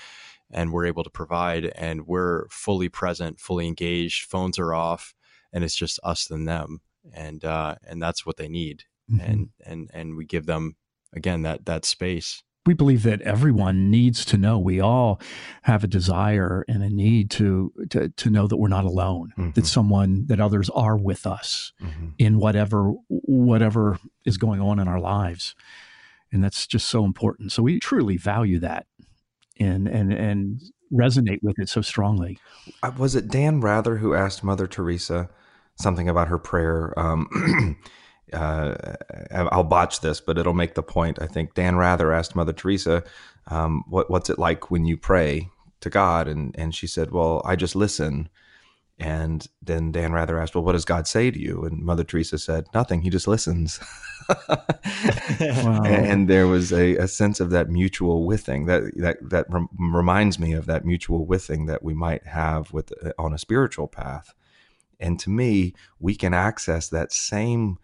and 0.54 0.72
we're 0.72 0.86
able 0.86 1.04
to 1.04 1.10
provide 1.10 1.66
and 1.76 2.08
we're 2.08 2.48
fully 2.50 2.89
present, 2.89 3.39
fully 3.39 3.68
engaged, 3.68 4.26
phones 4.26 4.60
are 4.60 4.74
off, 4.74 5.13
and 5.52 5.63
it's 5.63 5.76
just 5.76 6.00
us 6.04 6.30
and 6.30 6.48
them. 6.48 6.82
And 7.13 7.44
uh, 7.44 7.76
and 7.86 8.02
that's 8.02 8.26
what 8.26 8.38
they 8.38 8.48
need. 8.48 8.84
Mm-hmm. 9.12 9.32
And 9.32 9.50
and 9.66 9.92
and 9.94 10.16
we 10.16 10.26
give 10.26 10.46
them 10.46 10.78
again 11.13 11.42
that 11.42 11.66
that 11.66 11.84
space 11.84 12.44
we 12.66 12.74
believe 12.74 13.04
that 13.04 13.22
everyone 13.22 13.92
needs 13.92 14.24
to 14.26 14.38
know 14.38 14.58
we 14.58 14.80
all 14.80 15.20
have 15.63 15.84
a 15.84 15.88
desire 15.88 16.63
and 16.68 16.84
a 16.84 16.89
need 16.89 17.30
to 17.32 17.72
to, 17.89 18.10
to 18.10 18.30
know 18.30 18.48
that 18.48 18.58
we're 18.58 18.68
not 18.68 18.86
alone 18.86 19.34
mm-hmm. 19.38 19.52
that 19.52 19.66
someone 19.66 20.26
that 20.28 20.39
others 20.39 20.70
are 20.70 20.98
with 20.98 21.26
us 21.26 21.74
mm-hmm. 21.82 22.10
in 22.18 22.38
whatever 22.38 22.94
whatever 23.08 23.98
is 24.26 24.38
going 24.38 24.62
on 24.62 24.80
in 24.80 24.88
our 24.88 25.00
lives 25.00 25.56
and 26.32 26.44
that's 26.44 26.66
just 26.66 26.88
so 26.88 27.04
important 27.04 27.52
so 27.52 27.63
we 27.63 27.80
truly 27.80 28.18
value 28.18 28.60
that 28.60 28.86
and 29.60 29.88
and 29.88 30.13
and 30.13 30.62
resonate 30.92 31.42
with 31.42 31.58
it 31.60 31.70
so 31.70 31.82
strongly. 31.82 32.38
Uh, 32.82 32.92
was 32.98 33.16
it 33.16 33.28
Dan 33.28 33.62
Rather 33.62 33.98
who 33.98 34.13
asked 34.13 34.44
Mother 34.44 34.68
Teresa 34.68 35.30
something 35.76 36.08
about 36.08 36.28
her 36.28 36.38
prayer? 36.38 36.98
Um, 36.98 37.78
uh, 38.34 38.76
I'll 39.32 39.63
botch 39.63 40.02
this, 40.02 40.22
but 40.22 40.38
it'll 40.38 40.54
make 40.54 40.76
the 40.76 40.84
point. 40.84 41.22
I 41.22 41.28
think 41.28 41.54
Dan 41.54 41.76
Rather 41.76 42.12
asked 42.12 42.36
Mother 42.36 42.54
Teresa, 42.54 43.04
um, 43.48 43.84
"What 43.88 44.10
what's 44.10 44.30
it 44.30 44.39
like 44.39 44.72
when 44.72 44.86
you 44.86 44.98
pray 44.98 45.50
to 45.82 45.89
God?" 45.89 46.28
And 46.28 46.56
and 46.58 46.74
she 46.74 46.88
said, 46.88 47.12
"Well, 47.12 47.42
I 47.46 47.56
just 47.56 47.76
listen." 47.76 48.30
And 48.99 49.45
then 49.62 49.91
Dan 49.91 50.13
Rather 50.13 50.39
asked, 50.39 50.56
"Well, 50.56 50.63
what 50.63 50.73
does 50.73 50.86
God 50.86 51.08
say 51.08 51.32
to 51.32 51.39
you?" 51.39 51.63
And 51.65 51.84
Mother 51.84 52.03
Teresa 52.03 52.38
said, 52.38 52.67
"Nothing. 52.73 53.01
He 53.01 53.10
just 53.10 53.27
listens." 53.27 53.79
wow. 54.49 55.84
And 55.84 56.29
there 56.29 56.47
was 56.47 56.71
a, 56.71 56.95
a, 56.97 57.08
sense 57.08 57.39
of 57.39 57.49
that 57.49 57.69
mutual 57.69 58.25
withing 58.25 58.65
that 58.67 58.84
that 58.95 59.17
that 59.29 59.45
rem- 59.49 59.67
reminds 59.77 60.39
me 60.39 60.53
of 60.53 60.67
that 60.67 60.86
mutual 60.86 61.25
withing 61.25 61.65
that 61.65 61.84
we 61.84 61.93
might 61.93 62.25
have 62.27 62.71
with 62.71 62.93
uh, 63.03 63.12
on 63.17 63.34
a 63.34 63.38
spiritual 63.38 63.88
path. 63.88 64.34
And 64.99 65.19
to 65.21 65.29
me, 65.29 65.73
we 65.99 66.15
can 66.15 66.34
access 66.34 66.88
that 66.89 67.12
same 67.12 67.79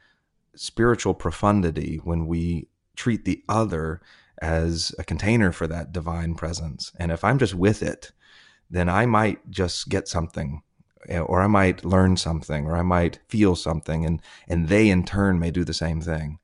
spiritual 0.56 1.14
profundity 1.14 2.00
when 2.04 2.28
we 2.28 2.68
treat 2.96 3.26
the 3.26 3.44
other 3.50 4.02
as 4.42 4.94
a 4.98 5.04
container 5.04 5.52
for 5.52 5.68
that 5.68 5.92
divine 5.92 6.36
presence. 6.36 6.92
And 6.98 7.12
if 7.12 7.24
I'm 7.24 7.40
just 7.40 7.56
with 7.56 7.82
it, 7.82 8.12
then 8.70 8.88
I 8.88 9.06
might 9.06 9.50
just 9.50 9.90
get 9.90 10.08
something 10.08 10.62
or 11.08 11.42
I 11.42 11.48
might 11.48 11.86
learn 11.86 12.18
something 12.18 12.66
or 12.66 12.76
I 12.76 12.82
might 12.82 13.20
feel 13.28 13.56
something 13.56 14.06
and 14.06 14.22
and 14.48 14.68
they 14.68 14.90
in 14.90 15.06
turn 15.06 15.40
may 15.40 15.52
do 15.52 15.64
the 15.64 15.74
same 15.74 16.02
thing. 16.02 16.40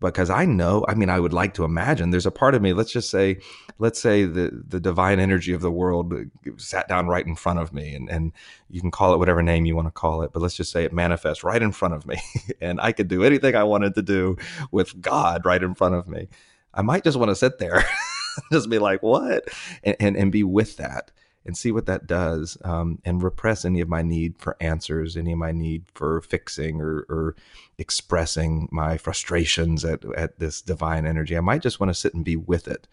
Because 0.00 0.28
I 0.28 0.44
know 0.44 0.84
I 0.88 0.94
mean 0.94 1.08
I 1.08 1.20
would 1.20 1.32
like 1.32 1.54
to 1.54 1.64
imagine 1.64 2.10
there's 2.10 2.26
a 2.26 2.30
part 2.30 2.54
of 2.54 2.60
me 2.60 2.72
let's 2.72 2.92
just 2.92 3.10
say 3.10 3.38
let's 3.78 4.00
say 4.00 4.24
the 4.24 4.50
the 4.66 4.80
divine 4.80 5.18
energy 5.18 5.54
of 5.54 5.62
the 5.62 5.70
world 5.70 6.12
sat 6.56 6.88
down 6.88 7.06
right 7.06 7.26
in 7.26 7.36
front 7.36 7.60
of 7.60 7.72
me 7.72 7.94
and 7.94 8.10
and 8.10 8.32
you 8.68 8.80
can 8.80 8.90
call 8.90 9.14
it 9.14 9.18
whatever 9.18 9.42
name 9.42 9.64
you 9.64 9.76
want 9.76 9.86
to 9.86 9.92
call 9.92 10.22
it 10.22 10.32
but 10.32 10.42
let's 10.42 10.56
just 10.56 10.72
say 10.72 10.84
it 10.84 10.92
manifests 10.92 11.44
right 11.44 11.62
in 11.62 11.72
front 11.72 11.94
of 11.94 12.06
me 12.06 12.20
and 12.60 12.80
I 12.80 12.92
could 12.92 13.08
do 13.08 13.24
anything 13.24 13.54
I 13.54 13.64
wanted 13.64 13.94
to 13.94 14.02
do 14.02 14.36
with 14.70 15.00
God 15.00 15.46
right 15.46 15.62
in 15.62 15.74
front 15.74 15.94
of 15.94 16.08
me. 16.08 16.28
I 16.74 16.82
might 16.82 17.04
just 17.04 17.16
want 17.16 17.30
to 17.30 17.36
sit 17.36 17.58
there 17.58 17.84
just 18.52 18.68
be 18.68 18.80
like 18.80 19.02
what? 19.02 19.44
And, 19.84 19.96
and 20.00 20.16
and 20.16 20.32
be 20.32 20.42
with 20.42 20.76
that 20.78 21.12
and 21.46 21.56
see 21.56 21.70
what 21.70 21.86
that 21.86 22.06
does 22.06 22.56
um, 22.64 22.98
and 23.04 23.22
repress 23.22 23.64
any 23.64 23.80
of 23.80 23.88
my 23.88 24.02
need 24.02 24.38
for 24.38 24.56
answers, 24.60 25.16
any 25.16 25.32
of 25.32 25.38
my 25.38 25.52
need 25.52 25.84
for 25.94 26.20
fixing 26.22 26.80
or, 26.80 27.04
or 27.08 27.36
expressing 27.78 28.68
my 28.72 28.96
frustrations 28.96 29.84
at, 29.84 30.04
at 30.16 30.38
this 30.38 30.62
divine 30.62 31.06
energy. 31.06 31.36
I 31.36 31.40
might 31.40 31.62
just 31.62 31.80
want 31.80 31.90
to 31.90 31.94
sit 31.94 32.14
and 32.14 32.24
be 32.24 32.36
with 32.36 32.66
it. 32.66 32.88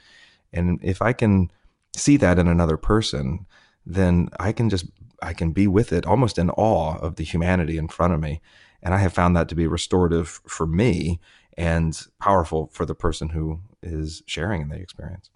And 0.51 0.79
if 0.83 1.01
I 1.01 1.13
can 1.13 1.49
see 1.95 2.17
that 2.17 2.37
in 2.37 2.47
another 2.47 2.77
person, 2.77 3.45
then 3.85 4.29
I 4.39 4.51
can 4.51 4.69
just, 4.69 4.85
I 5.21 5.33
can 5.33 5.51
be 5.51 5.67
with 5.67 5.93
it 5.93 6.05
almost 6.05 6.37
in 6.37 6.49
awe 6.51 6.97
of 6.97 7.15
the 7.15 7.23
humanity 7.23 7.77
in 7.77 7.87
front 7.87 8.13
of 8.13 8.19
me. 8.19 8.41
And 8.83 8.93
I 8.93 8.97
have 8.97 9.13
found 9.13 9.35
that 9.35 9.47
to 9.49 9.55
be 9.55 9.67
restorative 9.67 10.41
for 10.45 10.67
me 10.67 11.19
and 11.57 11.99
powerful 12.19 12.69
for 12.73 12.85
the 12.85 12.95
person 12.95 13.29
who 13.29 13.61
is 13.81 14.23
sharing 14.25 14.61
in 14.61 14.69
the 14.69 14.77
experience 14.77 15.29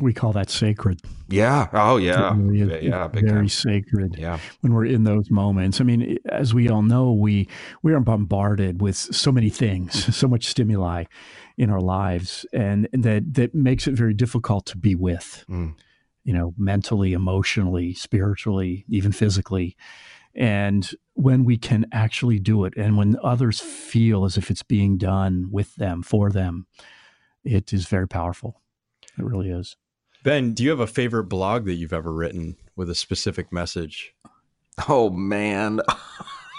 we 0.00 0.12
call 0.12 0.32
that 0.32 0.50
sacred. 0.50 1.00
Yeah. 1.28 1.68
Oh, 1.72 1.96
yeah. 1.96 2.34
Really 2.36 2.86
yeah. 2.86 3.08
very 3.08 3.28
time. 3.28 3.48
sacred. 3.48 4.16
Yeah. 4.18 4.38
When 4.60 4.74
we're 4.74 4.86
in 4.86 5.04
those 5.04 5.30
moments. 5.30 5.80
I 5.80 5.84
mean, 5.84 6.18
as 6.28 6.54
we 6.54 6.68
all 6.68 6.82
know, 6.82 7.12
we 7.12 7.48
we 7.82 7.92
are 7.92 8.00
bombarded 8.00 8.80
with 8.80 8.96
so 8.96 9.32
many 9.32 9.50
things, 9.50 10.14
so 10.16 10.28
much 10.28 10.46
stimuli 10.46 11.04
in 11.56 11.70
our 11.70 11.80
lives, 11.80 12.44
and, 12.52 12.88
and 12.92 13.02
that 13.04 13.34
that 13.34 13.54
makes 13.54 13.86
it 13.86 13.94
very 13.94 14.14
difficult 14.14 14.66
to 14.66 14.76
be 14.76 14.94
with. 14.94 15.44
Mm. 15.48 15.74
You 16.24 16.32
know, 16.32 16.54
mentally, 16.58 17.12
emotionally, 17.12 17.94
spiritually, 17.94 18.84
even 18.88 19.12
physically. 19.12 19.76
And 20.34 20.90
when 21.14 21.44
we 21.44 21.56
can 21.56 21.86
actually 21.92 22.38
do 22.38 22.64
it, 22.64 22.74
and 22.76 22.98
when 22.98 23.16
others 23.22 23.60
feel 23.60 24.24
as 24.24 24.36
if 24.36 24.50
it's 24.50 24.64
being 24.64 24.98
done 24.98 25.48
with 25.50 25.76
them, 25.76 26.02
for 26.02 26.30
them, 26.30 26.66
it 27.42 27.72
is 27.72 27.86
very 27.86 28.08
powerful. 28.08 28.60
It 29.16 29.24
really 29.24 29.48
is 29.50 29.76
Ben, 30.26 30.54
do 30.54 30.64
you 30.64 30.70
have 30.70 30.80
a 30.80 30.88
favorite 30.88 31.28
blog 31.28 31.66
that 31.66 31.74
you've 31.74 31.92
ever 31.92 32.12
written 32.12 32.56
with 32.74 32.90
a 32.90 32.96
specific 32.96 33.52
message? 33.52 34.12
Oh 34.88 35.08
man. 35.08 35.80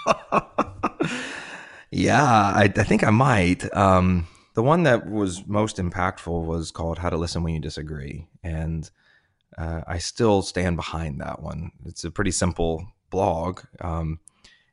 yeah, 1.90 2.24
I, 2.24 2.72
I, 2.74 2.82
think 2.82 3.04
I 3.04 3.10
might. 3.10 3.70
Um, 3.76 4.26
the 4.54 4.62
one 4.62 4.84
that 4.84 5.06
was 5.06 5.46
most 5.46 5.76
impactful 5.76 6.46
was 6.46 6.70
called 6.70 6.96
How 6.96 7.10
to 7.10 7.18
Listen 7.18 7.42
When 7.42 7.52
You 7.52 7.60
Disagree. 7.60 8.26
And 8.42 8.90
uh, 9.58 9.82
I 9.86 9.98
still 9.98 10.40
stand 10.40 10.76
behind 10.76 11.20
that 11.20 11.42
one. 11.42 11.70
It's 11.84 12.04
a 12.04 12.10
pretty 12.10 12.30
simple 12.30 12.86
blog. 13.10 13.60
Um, 13.82 14.18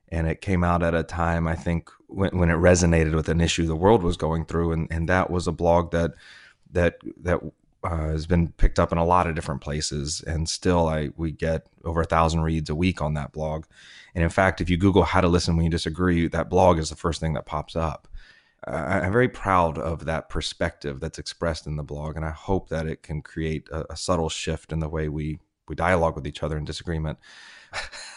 and 0.08 0.26
it 0.26 0.40
came 0.40 0.64
out 0.64 0.84
at 0.84 0.96
a 0.96 1.04
time, 1.04 1.50
I 1.50 1.56
think, 1.56 1.90
when, 2.08 2.38
when 2.38 2.50
it 2.50 2.54
resonated 2.54 3.14
with 3.14 3.28
an 3.28 3.42
issue 3.42 3.68
the 3.68 3.76
world 3.76 4.04
was 4.04 4.16
going 4.16 4.46
through. 4.46 4.72
And, 4.72 4.88
and 4.90 5.10
that 5.10 5.30
was 5.30 5.48
a 5.48 5.52
blog 5.52 5.92
that, 5.92 6.14
that, 6.72 7.00
that 7.24 7.42
uh, 7.86 8.10
has 8.10 8.26
been 8.26 8.50
picked 8.54 8.80
up 8.80 8.92
in 8.92 8.98
a 8.98 9.06
lot 9.06 9.28
of 9.28 9.36
different 9.36 9.62
places, 9.62 10.22
and 10.26 10.50
still, 10.50 10.88
I 10.88 11.10
we 11.16 11.32
get 11.32 11.68
over 11.84 12.02
a 12.02 12.06
thousand 12.06 12.42
reads 12.42 12.70
a 12.70 12.76
week 12.76 13.02
on 13.02 13.14
that 13.14 13.32
blog. 13.32 13.66
And 14.16 14.24
in 14.24 14.30
fact, 14.30 14.60
if 14.60 14.70
you 14.70 14.78
Google 14.78 15.04
"how 15.04 15.22
to 15.22 15.28
listen 15.28 15.56
when 15.56 15.66
you 15.66 15.72
disagree," 15.72 16.28
that 16.28 16.50
blog 16.50 16.80
is 16.80 16.90
the 16.90 16.96
first 16.96 17.22
thing 17.22 17.34
that 17.34 17.46
pops 17.46 17.76
up. 17.76 18.08
Uh, 18.66 19.02
I'm 19.04 19.12
very 19.12 19.30
proud 19.30 19.78
of 19.78 20.06
that 20.06 20.30
perspective 20.30 21.00
that's 21.00 21.20
expressed 21.20 21.68
in 21.68 21.76
the 21.76 21.84
blog, 21.84 22.16
and 22.16 22.26
I 22.26 22.32
hope 22.32 22.70
that 22.70 22.88
it 22.88 23.04
can 23.04 23.22
create 23.22 23.70
a, 23.70 23.94
a 23.94 23.98
subtle 23.98 24.30
shift 24.30 24.72
in 24.72 24.80
the 24.80 24.90
way 24.90 25.08
we 25.08 25.40
we 25.68 25.76
dialogue 25.76 26.16
with 26.16 26.28
each 26.28 26.44
other 26.44 26.58
in 26.58 26.66
disagreement. 26.66 27.20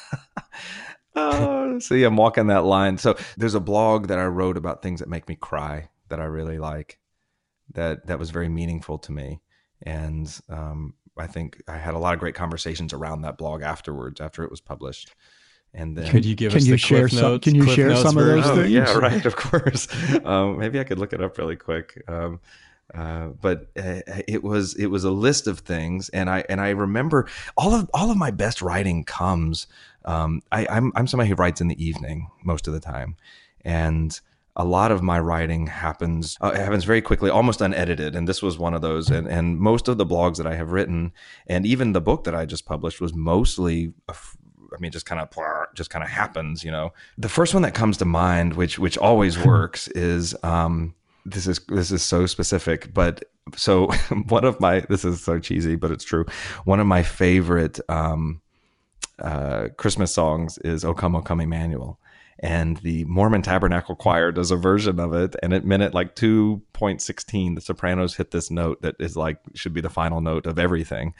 oh, 1.15 1.79
see, 1.79 2.05
I'm 2.05 2.17
walking 2.17 2.47
that 2.47 2.65
line. 2.65 2.97
So 2.97 3.17
there's 3.37 3.55
a 3.55 3.61
blog 3.61 4.09
that 4.09 4.19
I 4.19 4.27
wrote 4.27 4.57
about 4.57 4.83
things 4.83 5.01
that 5.01 5.09
make 5.09 5.29
me 5.29 5.37
cry 5.37 5.91
that 6.09 6.21
I 6.21 6.25
really 6.25 6.59
like. 6.59 6.99
That 7.75 8.07
that 8.07 8.19
was 8.19 8.31
very 8.31 8.49
meaningful 8.49 8.99
to 9.01 9.13
me 9.13 9.43
and 9.83 10.41
um, 10.49 10.95
I 11.17 11.27
think 11.27 11.63
I 11.69 11.77
had 11.77 11.95
a 11.95 11.99
lot 11.99 12.15
of 12.15 12.21
great 12.21 12.35
conversations 12.35 12.93
around 12.93 13.23
that 13.23 13.39
blog 13.39 13.63
afterwards 13.63 14.21
after 14.21 14.45
it 14.45 14.51
was 14.51 14.61
published. 14.61 15.15
And 15.75 15.97
then, 15.97 16.11
could 16.11 16.25
you 16.25 16.35
give 16.35 16.53
can 16.53 16.59
us 16.59 16.67
you 16.67 16.73
the 16.73 16.79
share 16.79 17.09
some, 17.09 17.21
notes? 17.21 17.45
Can 17.45 17.55
you 17.55 17.69
share 17.69 17.95
some 17.97 18.17
of 18.17 18.25
those 18.25 18.47
things? 18.51 18.71
yeah, 18.71 18.93
right. 18.95 19.25
Of 19.27 19.37
course. 19.37 19.87
Um, 20.25 20.59
maybe 20.59 20.81
I 20.81 20.85
could 20.85 20.99
look 20.99 21.13
it 21.13 21.23
up 21.23 21.37
really 21.37 21.57
quick. 21.57 22.03
Um, 22.09 22.41
uh, 22.95 23.29
but 23.41 23.71
uh, 23.77 24.01
it 24.27 24.43
was 24.43 24.75
it 24.77 24.87
was 24.87 25.05
a 25.05 25.11
list 25.11 25.47
of 25.47 25.61
things, 25.61 26.09
and 26.09 26.31
I 26.31 26.45
and 26.49 26.61
I 26.61 26.71
remember 26.71 27.29
all 27.57 27.75
of 27.75 27.91
all 27.93 28.11
of 28.11 28.17
my 28.17 28.31
best 28.31 28.63
writing 28.63 29.05
comes. 29.05 29.67
Um, 30.07 30.41
I, 30.51 30.67
I'm 30.71 30.91
I'm 30.95 31.07
somebody 31.07 31.29
who 31.29 31.35
writes 31.35 31.61
in 31.61 31.69
the 31.69 31.85
evening 31.85 32.29
most 32.45 32.67
of 32.67 32.73
the 32.73 32.81
time, 32.81 33.17
and 33.63 34.19
a 34.59 34.65
lot 34.65 34.91
of 34.91 35.03
my 35.03 35.19
writing 35.21 35.69
happens 35.69 36.37
uh, 36.41 36.53
happens 36.53 36.85
very 36.85 37.01
quickly, 37.01 37.31
almost 37.31 37.61
unedited. 37.61 38.17
And 38.17 38.29
this 38.29 38.43
was 38.43 38.59
one 38.59 38.75
of 38.75 38.83
those. 38.83 39.09
And 39.09 39.29
and 39.29 39.59
most 39.59 39.89
of 39.89 39.97
the 39.97 40.05
blogs 40.05 40.37
that 40.37 40.47
I 40.47 40.57
have 40.57 40.73
written, 40.73 41.13
and 41.47 41.65
even 41.65 41.93
the 41.93 42.01
book 42.01 42.25
that 42.25 42.35
I 42.35 42.45
just 42.45 42.67
published, 42.67 43.01
was 43.01 43.15
mostly. 43.15 43.93
I 44.11 44.79
mean, 44.81 44.93
just 44.93 45.07
kind 45.07 45.21
of 45.21 45.31
just 45.75 45.89
kind 45.89 46.05
of 46.05 46.11
happens, 46.11 46.63
you 46.63 46.71
know. 46.71 46.93
The 47.17 47.31
first 47.31 47.55
one 47.55 47.63
that 47.63 47.73
comes 47.73 47.97
to 47.99 48.05
mind, 48.05 48.55
which 48.55 48.79
which 48.79 48.99
always 48.99 49.39
works, 49.45 49.89
is 49.89 50.37
um, 50.43 50.95
this 51.25 51.47
is 51.47 51.61
this 51.69 51.91
is 51.91 52.03
so 52.03 52.27
specific, 52.27 52.93
but 52.93 53.25
so 53.57 53.87
one 54.29 54.45
of 54.45 54.61
my 54.61 54.81
this 54.81 55.05
is 55.05 55.23
so 55.23 55.39
cheesy, 55.39 55.77
but 55.77 55.91
it's 55.91 56.05
true. 56.05 56.27
One 56.65 56.81
of 56.81 56.87
my 56.87 57.03
favorite 57.03 57.81
um, 57.89 58.41
uh, 59.21 59.69
Christmas 59.77 60.13
songs 60.13 60.59
is 60.59 60.85
"O 60.85 60.95
Come, 60.95 61.17
O 61.17 61.23
Come, 61.23 61.41
Emmanuel," 61.41 61.99
and 62.41 62.77
the 62.79 63.05
Mormon 63.05 63.43
Tabernacle 63.43 63.97
Choir 63.97 64.31
does 64.31 64.51
a 64.51 64.57
version 64.57 65.01
of 65.01 65.13
it. 65.13 65.35
And 65.43 65.53
at 65.53 65.65
minute 65.65 65.93
like 65.93 66.15
2.16, 66.15 67.55
the 67.57 67.61
sopranos 67.61 68.15
hit 68.15 68.31
this 68.31 68.51
note 68.51 68.83
that 68.83 68.95
is 69.01 69.17
like, 69.17 69.41
should 69.55 69.75
be 69.75 69.81
the 69.81 69.91
final 69.91 70.21
note 70.21 70.47
of 70.47 70.59
everything. 70.59 71.15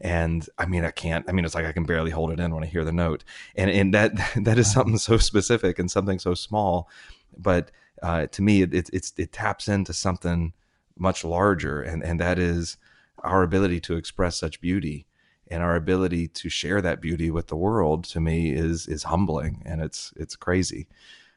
And 0.00 0.48
I 0.58 0.66
mean, 0.66 0.84
I 0.84 0.90
can't, 0.90 1.26
I 1.28 1.32
mean, 1.32 1.44
it's 1.44 1.54
like 1.54 1.66
I 1.66 1.72
can 1.72 1.84
barely 1.84 2.10
hold 2.10 2.30
it 2.32 2.40
in 2.40 2.54
when 2.54 2.64
I 2.64 2.68
hear 2.68 2.84
the 2.84 2.92
note. 2.92 3.22
And, 3.54 3.70
and 3.70 3.92
that, 3.92 4.12
that 4.36 4.58
is 4.58 4.72
something 4.72 4.98
so 4.98 5.18
specific 5.18 5.78
and 5.78 5.90
something 5.90 6.18
so 6.18 6.32
small. 6.32 6.88
But 7.36 7.70
uh, 8.02 8.26
to 8.28 8.42
me, 8.42 8.62
it, 8.62 8.72
it, 8.72 8.90
it's, 8.92 9.12
it 9.18 9.32
taps 9.32 9.68
into 9.68 9.92
something 9.92 10.54
much 10.96 11.22
larger. 11.22 11.82
And, 11.82 12.02
and 12.02 12.18
that 12.20 12.38
is 12.38 12.78
our 13.18 13.42
ability 13.42 13.80
to 13.80 13.96
express 13.96 14.38
such 14.38 14.60
beauty 14.60 15.06
and 15.52 15.62
our 15.62 15.76
ability 15.76 16.28
to 16.28 16.48
share 16.48 16.80
that 16.80 17.00
beauty 17.00 17.30
with 17.30 17.48
the 17.48 17.56
world 17.56 18.04
to 18.04 18.20
me 18.20 18.52
is 18.52 18.86
is 18.86 19.02
humbling 19.04 19.62
and 19.66 19.80
it's 19.80 20.12
it's 20.16 20.36
crazy. 20.36 20.88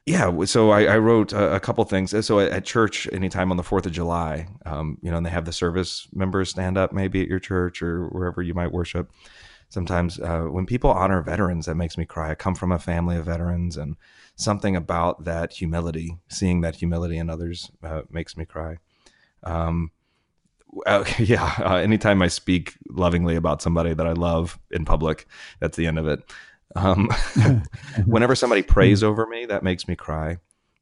Yeah 0.05 0.45
so 0.45 0.69
i, 0.69 0.83
I 0.83 0.97
wrote 0.99 1.33
a, 1.33 1.55
a, 1.55 1.59
couple 1.59 1.83
things. 1.85 2.13
So 2.25 2.39
at, 2.39 2.51
at, 2.51 2.63
church 2.63 3.07
anytime 3.11 3.49
on 3.49 3.57
the 3.57 3.63
4th 3.63 3.87
of 3.87 3.91
july 3.91 4.47
um, 4.65 4.97
you 5.01 5.09
know 5.09 5.17
and 5.17 5.25
they 5.25 5.31
have 5.31 5.45
the 5.45 5.51
service 5.51 6.07
members 6.13 6.51
stand 6.51 6.77
up 6.77 6.93
maybe 6.93 7.21
at 7.21 7.27
your 7.27 7.39
church 7.39 7.81
or 7.81 8.07
wherever 8.09 8.41
you 8.41 8.53
might 8.53 8.71
worship. 8.71 9.11
Sometimes 9.69 10.19
uh, 10.19 10.43
when 10.43 10.67
people 10.67 10.91
honor 10.91 11.21
veterans 11.21 11.65
that 11.65 11.75
makes 11.75 11.97
me 11.97 12.05
cry. 12.05 12.31
I 12.31 12.35
come 12.35 12.55
from 12.55 12.71
a 12.71 12.79
family 12.79 13.17
of 13.17 13.25
veterans 13.25 13.77
and 13.77 13.97
something 14.35 14.75
about 14.75 15.23
that 15.23 15.53
humility 15.53 16.17
seeing 16.29 16.61
that 16.61 16.75
humility 16.75 17.17
in 17.17 17.29
others 17.29 17.71
uh, 17.83 18.03
makes 18.11 18.37
me 18.37 18.45
cry. 18.45 18.77
Um, 19.43 19.91
uh, 20.85 21.05
yeah, 21.19 21.55
uh, 21.59 21.75
anytime 21.75 22.21
I 22.21 22.27
speak 22.27 22.75
lovingly 22.89 23.35
about 23.35 23.61
somebody 23.61 23.93
that 23.93 24.07
I 24.07 24.13
love 24.13 24.59
in 24.71 24.85
public, 24.85 25.27
that's 25.59 25.77
the 25.77 25.87
end 25.87 25.99
of 25.99 26.07
it. 26.07 26.23
Um, 26.75 27.09
whenever 28.05 28.35
somebody 28.35 28.61
prays 28.75 29.03
over 29.03 29.25
me, 29.27 29.45
that 29.45 29.63
makes 29.63 29.87
me 29.87 29.95
cry. 29.95 30.37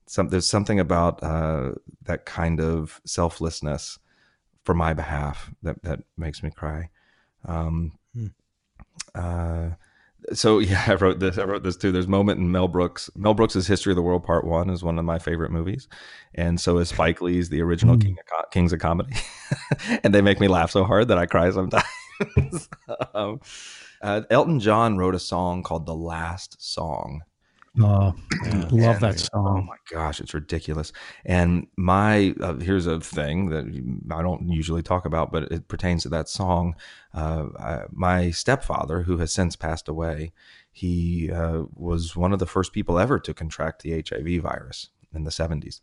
Some, 0.06 0.30
there's 0.30 0.48
something 0.48 0.80
about 0.80 1.22
uh, 1.24 1.74
that 2.04 2.26
kind 2.26 2.60
of 2.60 3.02
selflessness 3.06 4.00
for 4.64 4.74
my 4.74 4.94
behalf 4.94 5.52
that 5.62 5.82
that 5.84 6.00
makes 6.18 6.44
me 6.44 6.50
cry. 6.52 6.90
Um, 7.46 7.98
hmm. 8.14 8.28
uh, 9.14 9.72
so 10.32 10.60
yeah, 10.60 10.84
I 10.88 10.94
wrote 10.96 11.20
this. 11.20 11.38
I 11.38 11.44
wrote 11.44 11.64
this 11.64 11.76
too. 11.76 11.92
There's 11.92 12.08
moment 12.08 12.40
in 12.40 12.52
Mel 12.52 12.68
Brooks. 12.68 13.10
Mel 13.16 13.34
Brooks' 13.34 13.66
History 13.66 13.92
of 13.92 13.96
the 13.96 14.02
World 14.02 14.24
Part 14.24 14.46
One 14.46 14.70
is 14.70 14.84
one 14.84 14.98
of 14.98 15.06
my 15.06 15.20
favorite 15.20 15.52
movies, 15.52 15.88
and 16.36 16.60
so 16.60 16.78
is 16.78 16.90
Spike 16.90 17.22
Lee's 17.22 17.50
The 17.50 17.62
Original 17.62 17.96
mm. 17.96 18.02
King 18.02 18.18
of 18.40 18.50
Kings 18.52 18.74
of 18.74 18.80
Comedy, 18.80 19.16
and 20.04 20.14
they 20.14 20.22
make 20.22 20.40
me 20.40 20.48
laugh 20.48 20.72
so 20.72 20.84
hard 20.84 21.08
that 21.10 21.18
I 21.18 21.26
cry 21.26 21.50
sometimes. 21.52 21.86
um, 23.14 23.42
uh, 24.02 24.22
Elton 24.30 24.60
John 24.60 24.98
wrote 24.98 25.16
a 25.16 25.20
song 25.20 25.64
called 25.64 25.86
"The 25.86 25.96
Last 25.96 26.62
Song," 26.62 27.22
Oh, 27.82 28.14
love 28.72 29.00
that 29.00 29.20
song. 29.20 29.58
Oh 29.60 29.62
my 29.64 29.78
gosh, 29.90 30.20
it's 30.20 30.36
ridiculous. 30.36 30.94
And 31.26 31.68
my 31.76 32.36
uh, 32.40 32.56
here's 32.56 32.86
a 32.86 33.00
thing 33.00 33.50
that 33.50 33.66
I 34.12 34.22
don't 34.22 34.48
usually 34.48 34.84
talk 34.84 35.06
about, 35.06 35.32
but 35.32 35.52
it 35.52 35.68
pertains 35.68 36.04
to 36.04 36.10
that 36.10 36.30
song. 36.30 36.76
Uh, 37.16 37.48
I, 37.58 37.82
my 37.92 38.30
stepfather, 38.30 39.02
who 39.02 39.18
has 39.18 39.32
since 39.32 39.56
passed 39.56 39.88
away, 39.88 40.34
he 40.72 41.32
uh, 41.32 41.64
was 41.74 42.16
one 42.16 42.32
of 42.32 42.38
the 42.38 42.46
first 42.46 42.74
people 42.74 43.00
ever 43.00 43.18
to 43.20 43.34
contract 43.34 43.82
the 43.82 44.04
HIV 44.08 44.44
virus 44.44 44.90
in 45.12 45.24
the 45.24 45.32
70s, 45.32 45.80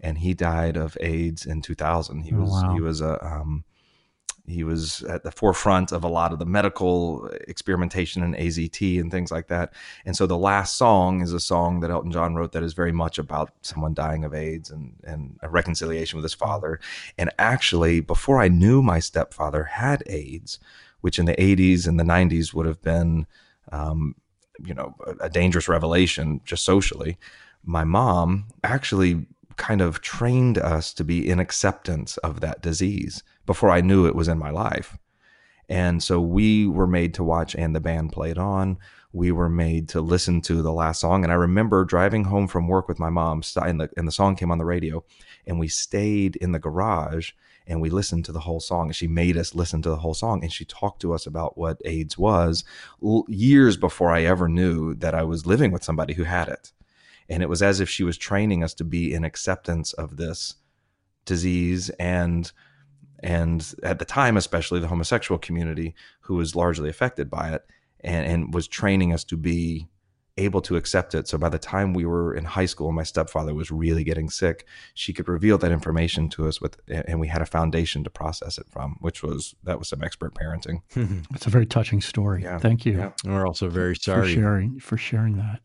and 0.00 0.18
he 0.18 0.34
died 0.34 0.76
of 0.76 0.98
AIDS 1.00 1.46
in 1.46 1.62
2000. 1.62 2.22
He 2.22 2.32
oh, 2.34 2.40
was 2.40 2.50
wow. 2.50 2.74
he 2.74 2.80
was 2.80 3.00
a 3.00 3.24
um, 3.24 3.64
he 4.48 4.64
was 4.64 5.02
at 5.02 5.22
the 5.22 5.30
forefront 5.30 5.92
of 5.92 6.04
a 6.04 6.08
lot 6.08 6.32
of 6.32 6.38
the 6.38 6.46
medical 6.46 7.26
experimentation 7.46 8.22
and 8.22 8.34
AZT 8.34 9.00
and 9.00 9.10
things 9.10 9.30
like 9.30 9.48
that. 9.48 9.72
And 10.04 10.16
so 10.16 10.26
the 10.26 10.38
last 10.38 10.76
song 10.76 11.20
is 11.22 11.32
a 11.32 11.40
song 11.40 11.80
that 11.80 11.90
Elton 11.90 12.12
John 12.12 12.34
wrote 12.34 12.52
that 12.52 12.62
is 12.62 12.72
very 12.72 12.92
much 12.92 13.18
about 13.18 13.50
someone 13.62 13.94
dying 13.94 14.24
of 14.24 14.34
AIDS 14.34 14.70
and, 14.70 14.94
and 15.04 15.38
a 15.42 15.48
reconciliation 15.48 16.16
with 16.16 16.24
his 16.24 16.34
father. 16.34 16.80
And 17.16 17.30
actually, 17.38 18.00
before 18.00 18.40
I 18.40 18.48
knew 18.48 18.82
my 18.82 18.98
stepfather 18.98 19.64
had 19.64 20.02
AIDS, 20.06 20.58
which 21.00 21.18
in 21.18 21.26
the 21.26 21.36
80s 21.36 21.86
and 21.86 21.98
the 21.98 22.04
90s 22.04 22.52
would 22.54 22.66
have 22.66 22.82
been, 22.82 23.26
um, 23.70 24.14
you 24.64 24.74
know, 24.74 24.94
a 25.20 25.28
dangerous 25.28 25.68
revelation 25.68 26.40
just 26.44 26.64
socially, 26.64 27.18
my 27.64 27.84
mom 27.84 28.46
actually 28.64 29.26
kind 29.58 29.82
of 29.82 30.00
trained 30.00 30.56
us 30.56 30.94
to 30.94 31.04
be 31.04 31.28
in 31.28 31.38
acceptance 31.38 32.16
of 32.18 32.40
that 32.40 32.62
disease 32.62 33.22
before 33.44 33.70
I 33.70 33.82
knew 33.82 34.06
it 34.06 34.14
was 34.14 34.28
in 34.28 34.38
my 34.38 34.50
life. 34.50 34.96
And 35.68 36.02
so 36.02 36.20
we 36.20 36.66
were 36.66 36.86
made 36.86 37.12
to 37.14 37.24
watch 37.24 37.54
and 37.54 37.76
the 37.76 37.80
band 37.80 38.12
played 38.12 38.38
on. 38.38 38.78
We 39.12 39.32
were 39.32 39.50
made 39.50 39.88
to 39.90 40.00
listen 40.00 40.40
to 40.42 40.62
the 40.62 40.72
last 40.72 41.00
song. 41.00 41.24
And 41.24 41.32
I 41.32 41.36
remember 41.36 41.84
driving 41.84 42.24
home 42.24 42.46
from 42.46 42.68
work 42.68 42.88
with 42.88 42.98
my 42.98 43.10
mom 43.10 43.42
and 43.56 43.80
the, 43.80 43.90
and 43.96 44.08
the 44.08 44.12
song 44.12 44.36
came 44.36 44.50
on 44.50 44.58
the 44.58 44.64
radio 44.64 45.04
and 45.46 45.58
we 45.58 45.68
stayed 45.68 46.36
in 46.36 46.52
the 46.52 46.58
garage 46.58 47.32
and 47.66 47.82
we 47.82 47.90
listened 47.90 48.24
to 48.24 48.32
the 48.32 48.40
whole 48.40 48.60
song 48.60 48.86
and 48.86 48.96
she 48.96 49.06
made 49.06 49.36
us 49.36 49.54
listen 49.54 49.82
to 49.82 49.90
the 49.90 49.96
whole 49.96 50.14
song 50.14 50.42
and 50.42 50.52
she 50.52 50.64
talked 50.64 51.02
to 51.02 51.12
us 51.12 51.26
about 51.26 51.58
what 51.58 51.82
AIDS 51.84 52.16
was 52.16 52.64
years 53.28 53.76
before 53.76 54.10
I 54.10 54.22
ever 54.22 54.48
knew 54.48 54.94
that 54.94 55.14
I 55.14 55.24
was 55.24 55.46
living 55.46 55.70
with 55.70 55.84
somebody 55.84 56.14
who 56.14 56.24
had 56.24 56.48
it. 56.48 56.72
And 57.28 57.42
it 57.42 57.48
was 57.48 57.62
as 57.62 57.80
if 57.80 57.88
she 57.88 58.04
was 58.04 58.16
training 58.16 58.62
us 58.64 58.74
to 58.74 58.84
be 58.84 59.12
in 59.12 59.24
acceptance 59.24 59.92
of 59.92 60.16
this 60.16 60.54
disease 61.24 61.90
and 62.00 62.50
and 63.20 63.74
at 63.82 63.98
the 63.98 64.04
time 64.04 64.36
especially 64.36 64.80
the 64.80 64.86
homosexual 64.86 65.38
community 65.38 65.94
who 66.20 66.36
was 66.36 66.56
largely 66.56 66.88
affected 66.88 67.28
by 67.28 67.50
it 67.50 67.66
and, 68.00 68.26
and 68.26 68.54
was 68.54 68.66
training 68.66 69.12
us 69.12 69.24
to 69.24 69.36
be 69.36 69.88
able 70.38 70.60
to 70.62 70.76
accept 70.76 71.14
it. 71.14 71.28
So 71.28 71.36
by 71.36 71.48
the 71.48 71.58
time 71.58 71.92
we 71.92 72.06
were 72.06 72.34
in 72.34 72.44
high 72.44 72.66
school, 72.66 72.92
my 72.92 73.02
stepfather 73.02 73.54
was 73.54 73.70
really 73.70 74.04
getting 74.04 74.30
sick. 74.30 74.66
She 74.94 75.12
could 75.12 75.28
reveal 75.28 75.58
that 75.58 75.72
information 75.72 76.28
to 76.30 76.46
us 76.48 76.60
with, 76.60 76.78
and 76.88 77.20
we 77.20 77.28
had 77.28 77.42
a 77.42 77.46
foundation 77.46 78.04
to 78.04 78.10
process 78.10 78.56
it 78.56 78.66
from, 78.70 78.96
which 79.00 79.22
was 79.22 79.54
that 79.64 79.78
was 79.78 79.88
some 79.88 80.02
expert 80.02 80.34
parenting. 80.34 80.82
It's 81.34 81.46
a 81.46 81.50
very 81.50 81.66
touching 81.66 82.00
story. 82.00 82.42
Yeah. 82.42 82.58
Thank 82.58 82.86
you. 82.86 82.98
Yeah. 82.98 83.10
We're 83.24 83.46
also 83.46 83.68
very 83.68 83.96
sorry 83.96 84.28
for 84.28 84.40
sharing 84.40 84.80
for 84.80 84.96
sharing 84.96 85.36
that. 85.36 85.60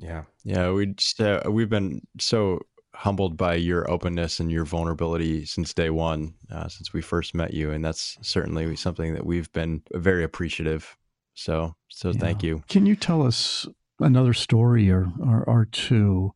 Yeah, 0.00 0.24
yeah. 0.44 0.70
We 0.70 0.86
just 0.86 1.20
uh, 1.20 1.42
we've 1.48 1.68
been 1.68 2.00
so 2.18 2.60
humbled 2.94 3.36
by 3.36 3.54
your 3.54 3.88
openness 3.90 4.40
and 4.40 4.50
your 4.50 4.64
vulnerability 4.64 5.44
since 5.44 5.72
day 5.74 5.90
one, 5.90 6.34
uh, 6.50 6.68
since 6.68 6.92
we 6.92 7.02
first 7.02 7.34
met 7.34 7.54
you, 7.54 7.70
and 7.70 7.84
that's 7.84 8.18
certainly 8.22 8.74
something 8.76 9.14
that 9.14 9.26
we've 9.26 9.52
been 9.52 9.82
very 9.94 10.24
appreciative. 10.24 10.96
So, 11.34 11.74
so 11.88 12.10
yeah. 12.10 12.18
thank 12.18 12.42
you. 12.42 12.62
Can 12.68 12.86
you 12.86 12.96
tell 12.96 13.26
us 13.26 13.66
another 14.00 14.32
story 14.32 14.90
or, 14.90 15.12
or, 15.22 15.44
or 15.44 15.64
two 15.66 16.32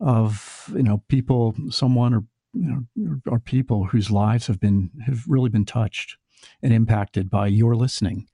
of 0.00 0.70
you 0.74 0.82
know 0.82 1.02
people, 1.08 1.54
someone 1.70 2.14
or 2.14 2.24
you 2.52 2.86
know, 2.94 3.20
or 3.26 3.38
people 3.38 3.86
whose 3.86 4.10
lives 4.10 4.46
have 4.46 4.60
been 4.60 4.90
have 5.06 5.24
really 5.26 5.50
been 5.50 5.64
touched 5.64 6.16
and 6.62 6.72
impacted 6.74 7.30
by 7.30 7.46
your 7.46 7.74
listening? 7.74 8.28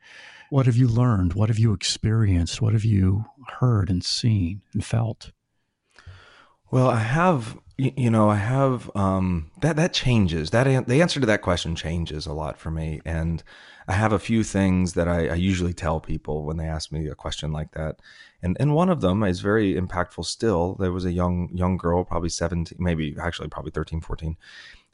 What 0.50 0.66
have 0.66 0.76
you 0.76 0.88
learned? 0.88 1.35
What 1.35 1.48
have 1.48 1.59
you 1.59 1.72
experienced? 1.72 2.61
What 2.61 2.72
have 2.72 2.85
you 2.85 3.24
heard 3.61 3.90
and 3.90 4.04
seen 4.04 4.62
and 4.72 4.85
felt? 4.85 5.33
Well, 6.70 6.88
I 6.88 6.98
have, 6.98 7.57
you 7.76 8.11
know, 8.11 8.28
I 8.30 8.37
have 8.37 8.90
um, 8.96 9.50
that 9.61 9.76
that 9.76 9.92
changes. 9.92 10.50
That 10.50 10.87
the 10.87 11.02
answer 11.02 11.20
to 11.20 11.26
that 11.26 11.42
question 11.42 11.76
changes 11.76 12.26
a 12.26 12.33
lot 12.33 12.59
for 12.59 12.70
me, 12.70 13.00
and 13.04 13.42
I 13.87 13.92
have 13.92 14.12
a 14.12 14.18
few 14.18 14.42
things 14.42 14.94
that 14.94 15.07
I, 15.07 15.28
I, 15.28 15.35
usually 15.35 15.72
tell 15.72 16.00
people 16.00 16.42
when 16.42 16.57
they 16.57 16.66
ask 16.66 16.90
me 16.90 17.07
a 17.07 17.14
question 17.14 17.52
like 17.52 17.72
that, 17.72 18.00
and 18.42 18.57
and 18.59 18.74
one 18.74 18.88
of 18.88 19.02
them 19.02 19.22
is 19.22 19.40
very 19.40 19.74
impactful. 19.74 20.24
Still, 20.24 20.74
there 20.74 20.90
was 20.90 21.04
a 21.04 21.12
young 21.12 21.48
young 21.52 21.76
girl, 21.76 22.02
probably 22.04 22.28
seventeen, 22.28 22.78
maybe 22.80 23.14
actually 23.20 23.48
probably 23.48 23.70
13, 23.70 24.00
14. 24.00 24.37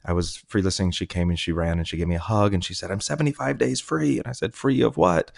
I 0.05 0.13
was 0.13 0.37
free 0.47 0.61
listening. 0.61 0.91
She 0.91 1.05
came 1.05 1.29
and 1.29 1.39
she 1.39 1.51
ran 1.51 1.77
and 1.77 1.87
she 1.87 1.97
gave 1.97 2.07
me 2.07 2.15
a 2.15 2.19
hug 2.19 2.53
and 2.53 2.63
she 2.63 2.73
said, 2.73 2.91
"I'm 2.91 3.01
75 3.01 3.57
days 3.57 3.79
free," 3.79 4.17
and 4.17 4.27
I 4.27 4.31
said, 4.31 4.53
"Free 4.53 4.81
of 4.81 4.97
what?" 4.97 5.31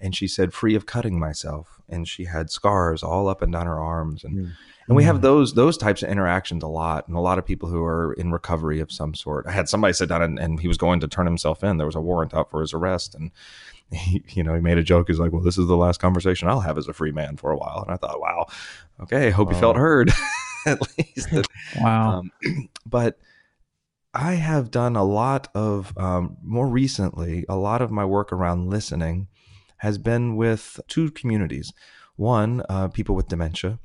And 0.00 0.14
she 0.14 0.28
said, 0.28 0.52
"Free 0.52 0.74
of 0.74 0.86
cutting 0.86 1.18
myself." 1.18 1.80
And 1.88 2.06
she 2.06 2.24
had 2.24 2.50
scars 2.50 3.02
all 3.02 3.28
up 3.28 3.42
and 3.42 3.52
down 3.52 3.66
her 3.66 3.80
arms 3.80 4.24
and. 4.24 4.38
Mm 4.38 4.52
and 4.88 4.96
we 4.96 5.04
have 5.04 5.18
mm. 5.18 5.22
those 5.22 5.54
those 5.54 5.76
types 5.76 6.02
of 6.02 6.08
interactions 6.08 6.62
a 6.62 6.66
lot 6.66 7.06
and 7.06 7.16
a 7.16 7.20
lot 7.20 7.38
of 7.38 7.46
people 7.46 7.68
who 7.68 7.84
are 7.84 8.14
in 8.14 8.32
recovery 8.32 8.80
of 8.80 8.90
some 8.90 9.14
sort 9.14 9.46
i 9.46 9.52
had 9.52 9.68
somebody 9.68 9.92
sit 9.92 10.08
down 10.08 10.22
and, 10.22 10.38
and, 10.38 10.58
he 10.60 10.66
was 10.66 10.78
going 10.78 10.98
to 10.98 11.06
turn 11.06 11.26
himself 11.26 11.62
in 11.62 11.76
there 11.76 11.86
was 11.86 11.94
a 11.94 12.00
warrant 12.00 12.34
out 12.34 12.50
for 12.50 12.60
his 12.60 12.74
arrest 12.74 13.14
and 13.14 13.30
he, 13.92 14.22
you 14.30 14.42
know 14.42 14.54
he 14.54 14.60
made 14.60 14.78
a 14.78 14.82
joke 14.82 15.08
he's 15.08 15.18
like 15.18 15.32
well 15.32 15.42
this 15.42 15.58
is 15.58 15.66
the 15.66 15.76
last 15.76 16.00
conversation 16.00 16.48
i'll 16.48 16.60
have 16.60 16.78
as 16.78 16.88
a 16.88 16.92
free 16.92 17.12
man 17.12 17.36
for 17.36 17.50
a 17.50 17.56
while 17.56 17.82
and 17.86 17.92
i 17.92 17.96
thought 17.96 18.20
wow 18.20 18.46
okay 19.00 19.30
hope 19.30 19.48
wow. 19.48 19.54
you 19.54 19.60
felt 19.60 19.76
heard 19.76 20.10
at 20.66 20.80
least 20.98 21.28
wow 21.80 22.18
um, 22.18 22.32
but 22.86 23.18
i 24.14 24.34
have 24.34 24.70
done 24.70 24.96
a 24.96 25.04
lot 25.04 25.48
of 25.54 25.96
um, 25.96 26.36
more 26.42 26.68
recently 26.68 27.44
a 27.48 27.56
lot 27.56 27.82
of 27.82 27.90
my 27.90 28.04
work 28.04 28.32
around 28.32 28.68
listening 28.68 29.28
has 29.78 29.98
been 29.98 30.36
with 30.36 30.80
two 30.88 31.10
communities 31.10 31.72
one 32.16 32.62
uh, 32.68 32.88
people 32.88 33.14
with 33.14 33.28
dementia 33.28 33.78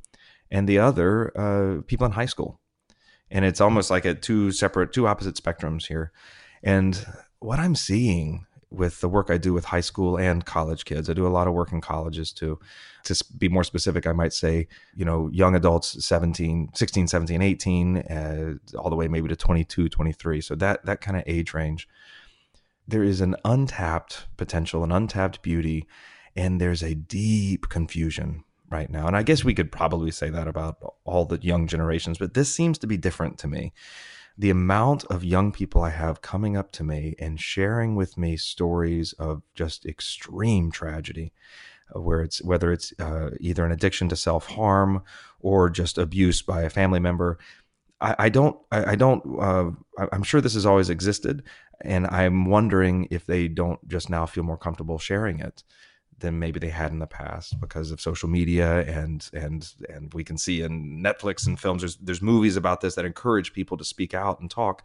and 0.54 0.70
the 0.70 0.80
other 0.80 1.32
uh, 1.38 1.82
people 1.88 2.06
in 2.06 2.14
high 2.14 2.28
school. 2.28 2.60
And 3.30 3.44
it's 3.44 3.60
almost 3.60 3.90
like 3.90 4.06
a 4.06 4.14
two 4.14 4.52
separate, 4.52 4.94
two 4.94 5.08
opposite 5.08 5.36
spectrums 5.36 5.88
here. 5.88 6.12
And 6.62 7.06
what 7.40 7.60
I'm 7.60 7.76
seeing 7.76 8.46
with 8.74 9.02
the 9.02 9.10
work 9.10 9.30
I 9.30 9.38
do 9.38 9.54
with 9.54 9.66
high 9.66 9.82
school 9.82 10.18
and 10.18 10.46
college 10.46 10.86
kids, 10.86 11.10
I 11.10 11.14
do 11.14 11.28
a 11.28 11.30
lot 11.30 11.48
of 11.48 11.54
work 11.54 11.72
in 11.72 11.82
colleges 11.82 12.32
too. 12.32 12.60
To 13.06 13.24
be 13.38 13.50
more 13.50 13.64
specific, 13.64 14.08
I 14.08 14.14
might 14.14 14.34
say, 14.34 14.68
you 14.96 15.06
know, 15.06 15.30
young 15.32 15.56
adults, 15.56 16.04
17, 16.06 16.70
16, 16.74 17.08
17, 17.08 17.42
18, 17.42 17.98
uh, 17.98 18.54
all 18.78 18.90
the 18.90 18.96
way 18.96 19.08
maybe 19.08 19.28
to 19.28 19.36
22, 19.36 19.90
23. 19.90 20.42
So 20.42 20.56
that, 20.56 20.86
that 20.86 21.02
kind 21.02 21.18
of 21.18 21.24
age 21.28 21.54
range. 21.54 21.88
There 22.88 23.04
is 23.04 23.22
an 23.22 23.36
untapped 23.46 24.28
potential, 24.38 24.84
an 24.84 24.92
untapped 24.92 25.42
beauty, 25.42 25.88
and 26.36 26.60
there's 26.60 26.84
a 26.84 26.96
deep 26.96 27.70
confusion 27.70 28.44
right 28.70 28.90
now. 28.90 29.08
And 29.08 29.16
I 29.16 29.24
guess 29.24 29.44
we 29.44 29.54
could 29.54 29.72
probably 29.72 30.12
say 30.12 30.30
that 30.30 30.48
about 30.48 30.96
all 31.06 31.26
the 31.26 31.40
young 31.42 31.68
generations, 31.68 32.18
but 32.18 32.34
this 32.34 32.54
seems 32.54 32.78
to 32.80 32.88
be 32.88 32.98
different 32.98 33.38
to 33.40 33.48
me. 33.48 33.72
The 34.38 34.50
amount 34.50 35.06
of 35.06 35.24
young 35.24 35.52
people 35.52 35.84
I 35.84 35.92
have 35.92 36.22
coming 36.22 36.58
up 36.58 36.72
to 36.74 36.84
me 36.84 37.16
and 37.20 37.40
sharing 37.40 37.96
with 37.96 38.18
me 38.18 38.36
stories 38.36 39.14
of 39.14 39.44
just 39.54 39.86
extreme 39.86 40.72
tragedy, 40.72 41.34
uh, 41.96 42.02
where 42.02 42.22
it's 42.22 42.42
whether 42.44 42.72
it's 42.72 42.94
uh, 43.00 43.32
either 43.40 43.66
an 43.66 43.72
addiction 43.72 44.10
to 44.10 44.16
self 44.16 44.48
harm 44.48 45.04
or 45.40 45.70
just 45.70 45.98
abuse 45.98 46.42
by 46.42 46.64
a 46.64 46.70
family 46.70 47.00
member. 47.00 47.38
I, 48.06 48.28
don't. 48.28 48.58
I, 48.70 48.92
I 48.92 48.96
don't. 48.96 49.24
Uh, 49.40 49.72
I'm 50.12 50.24
sure 50.24 50.42
this 50.42 50.56
has 50.56 50.66
always 50.66 50.90
existed, 50.90 51.44
and 51.80 52.06
I'm 52.08 52.48
wondering 52.48 53.08
if 53.12 53.26
they 53.26 53.48
don't 53.48 53.88
just 53.88 54.10
now 54.10 54.26
feel 54.26 54.44
more 54.44 54.58
comfortable 54.58 55.00
sharing 55.00 55.40
it 55.40 55.64
than 56.24 56.40
maybe 56.40 56.60
they 56.60 56.70
had 56.70 56.92
in 56.92 57.00
the 57.00 57.06
past 57.06 57.60
because 57.60 57.92
of 57.92 58.02
social 58.02 58.30
media 58.30 58.82
and 58.86 59.30
and 59.34 59.74
and 59.90 60.12
we 60.14 60.24
can 60.24 60.38
see 60.38 60.62
in 60.62 61.04
Netflix 61.04 61.46
and 61.46 61.60
films 61.60 61.82
there's 61.82 61.98
there's 61.98 62.22
movies 62.22 62.58
about 62.58 62.82
this 62.82 62.96
that 62.96 63.06
encourage 63.06 63.54
people 63.54 63.78
to 63.78 63.84
speak 63.84 64.14
out 64.16 64.40
and 64.40 64.50
talk 64.50 64.84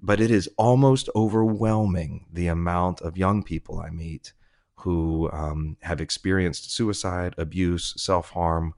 but 0.00 0.20
it 0.20 0.30
is 0.30 0.48
almost 0.56 1.08
overwhelming 1.16 2.26
the 2.32 2.46
amount 2.46 3.00
of 3.00 3.18
young 3.18 3.42
people 3.42 3.80
I 3.80 3.90
meet 3.90 4.32
who 4.76 5.28
um, 5.32 5.76
have 5.80 6.00
experienced 6.00 6.70
suicide, 6.72 7.34
abuse, 7.36 7.94
self 7.96 8.30
harm, 8.30 8.74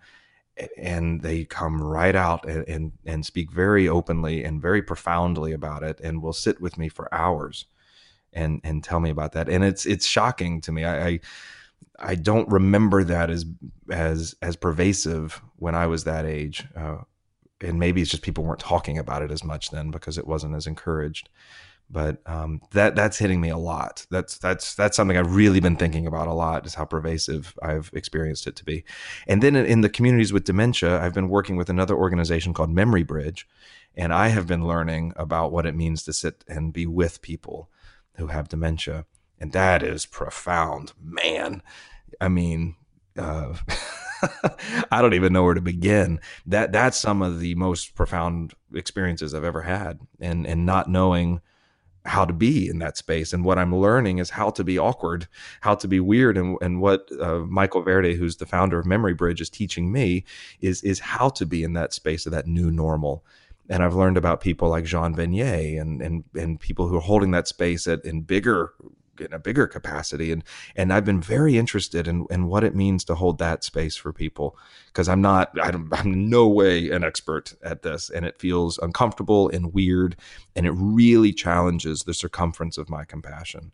and 0.78 1.20
they 1.20 1.44
come 1.44 1.82
right 1.82 2.14
out 2.14 2.46
and, 2.46 2.66
and, 2.66 2.92
and 3.04 3.26
speak 3.26 3.50
very 3.50 3.86
openly 3.86 4.44
and 4.44 4.62
very 4.62 4.82
profoundly 4.82 5.52
about 5.52 5.82
it, 5.82 6.00
and 6.00 6.22
will 6.22 6.32
sit 6.32 6.60
with 6.60 6.78
me 6.78 6.88
for 6.88 7.12
hours 7.14 7.66
and 8.32 8.60
and 8.64 8.82
tell 8.82 9.00
me 9.00 9.10
about 9.10 9.32
that. 9.32 9.48
And 9.48 9.62
it's 9.62 9.84
it's 9.84 10.06
shocking 10.06 10.60
to 10.62 10.72
me. 10.72 10.84
I, 10.84 11.06
I 11.06 11.20
I 12.00 12.14
don't 12.14 12.48
remember 12.48 13.04
that 13.04 13.30
as 13.30 13.44
as 13.90 14.34
as 14.42 14.56
pervasive 14.56 15.40
when 15.56 15.74
I 15.74 15.86
was 15.86 16.04
that 16.04 16.24
age. 16.24 16.66
Uh, 16.74 16.98
and 17.60 17.78
maybe 17.78 18.00
it's 18.00 18.10
just 18.10 18.22
people 18.22 18.44
weren't 18.44 18.60
talking 18.60 18.98
about 18.98 19.22
it 19.22 19.30
as 19.30 19.44
much 19.44 19.70
then 19.70 19.90
because 19.90 20.16
it 20.16 20.26
wasn't 20.26 20.54
as 20.54 20.66
encouraged. 20.66 21.28
But 21.92 22.22
um, 22.24 22.60
that 22.70 22.94
that's 22.94 23.18
hitting 23.18 23.40
me 23.40 23.48
a 23.48 23.58
lot. 23.58 24.06
That's 24.10 24.38
that's 24.38 24.76
that's 24.76 24.96
something 24.96 25.16
I've 25.16 25.34
really 25.34 25.58
been 25.58 25.76
thinking 25.76 26.06
about 26.06 26.28
a 26.28 26.32
lot. 26.32 26.64
Is 26.64 26.74
how 26.74 26.84
pervasive 26.84 27.58
I've 27.62 27.90
experienced 27.92 28.46
it 28.46 28.54
to 28.56 28.64
be. 28.64 28.84
And 29.26 29.42
then 29.42 29.56
in 29.56 29.80
the 29.80 29.88
communities 29.88 30.32
with 30.32 30.44
dementia, 30.44 31.02
I've 31.02 31.14
been 31.14 31.28
working 31.28 31.56
with 31.56 31.68
another 31.68 31.96
organization 31.96 32.54
called 32.54 32.70
Memory 32.70 33.02
Bridge, 33.02 33.46
and 33.96 34.12
I 34.12 34.28
have 34.28 34.46
been 34.46 34.66
learning 34.66 35.12
about 35.16 35.50
what 35.50 35.66
it 35.66 35.74
means 35.74 36.04
to 36.04 36.12
sit 36.12 36.44
and 36.46 36.72
be 36.72 36.86
with 36.86 37.22
people 37.22 37.68
who 38.14 38.28
have 38.28 38.48
dementia 38.48 39.04
and 39.40 39.52
that 39.52 39.82
is 39.82 40.06
profound, 40.06 40.92
man. 41.02 41.62
I 42.20 42.28
mean, 42.28 42.76
uh, 43.18 43.54
I 44.90 45.00
don't 45.00 45.14
even 45.14 45.32
know 45.32 45.44
where 45.44 45.54
to 45.54 45.60
begin. 45.60 46.20
That 46.46 46.72
that's 46.72 46.98
some 46.98 47.22
of 47.22 47.40
the 47.40 47.54
most 47.54 47.94
profound 47.94 48.54
experiences 48.74 49.34
I've 49.34 49.44
ever 49.44 49.62
had, 49.62 50.00
and 50.20 50.46
and 50.46 50.66
not 50.66 50.90
knowing 50.90 51.40
how 52.06 52.24
to 52.24 52.32
be 52.32 52.68
in 52.68 52.78
that 52.78 52.96
space. 52.96 53.32
And 53.32 53.44
what 53.44 53.58
I'm 53.58 53.74
learning 53.74 54.18
is 54.18 54.30
how 54.30 54.50
to 54.50 54.64
be 54.64 54.78
awkward, 54.78 55.28
how 55.60 55.74
to 55.76 55.88
be 55.88 56.00
weird, 56.00 56.36
and 56.36 56.58
and 56.60 56.80
what 56.80 57.08
uh, 57.20 57.40
Michael 57.40 57.82
Verde, 57.82 58.14
who's 58.14 58.36
the 58.36 58.46
founder 58.46 58.78
of 58.78 58.86
Memory 58.86 59.14
Bridge, 59.14 59.40
is 59.40 59.50
teaching 59.50 59.90
me 59.90 60.24
is 60.60 60.82
is 60.82 60.98
how 61.00 61.30
to 61.30 61.46
be 61.46 61.62
in 61.62 61.72
that 61.74 61.92
space 61.92 62.26
of 62.26 62.32
that 62.32 62.46
new 62.46 62.70
normal. 62.70 63.24
And 63.68 63.84
I've 63.84 63.94
learned 63.94 64.16
about 64.16 64.40
people 64.40 64.68
like 64.68 64.84
Jean 64.84 65.14
Vanier 65.14 65.80
and 65.80 66.02
and 66.02 66.24
and 66.34 66.60
people 66.60 66.88
who 66.88 66.96
are 66.96 67.02
holding 67.02 67.30
that 67.32 67.48
space 67.48 67.86
at 67.86 68.04
in 68.04 68.22
bigger 68.22 68.72
in 69.20 69.32
a 69.32 69.38
bigger 69.38 69.66
capacity 69.66 70.32
and 70.32 70.44
and 70.76 70.92
I've 70.92 71.04
been 71.04 71.20
very 71.20 71.56
interested 71.58 72.06
in 72.08 72.26
in 72.30 72.46
what 72.46 72.64
it 72.64 72.74
means 72.74 73.04
to 73.04 73.14
hold 73.14 73.38
that 73.38 73.64
space 73.64 73.96
for 73.96 74.12
people 74.12 74.56
because 74.86 75.08
I'm 75.08 75.20
not 75.20 75.50
I 75.60 75.68
am 75.68 75.90
no 76.30 76.48
way 76.48 76.90
an 76.90 77.04
expert 77.04 77.54
at 77.62 77.82
this 77.82 78.10
and 78.10 78.24
it 78.24 78.40
feels 78.40 78.78
uncomfortable 78.78 79.48
and 79.48 79.72
weird 79.72 80.16
and 80.56 80.66
it 80.66 80.72
really 80.72 81.32
challenges 81.32 82.02
the 82.02 82.14
circumference 82.14 82.78
of 82.78 82.88
my 82.88 83.04
compassion. 83.04 83.72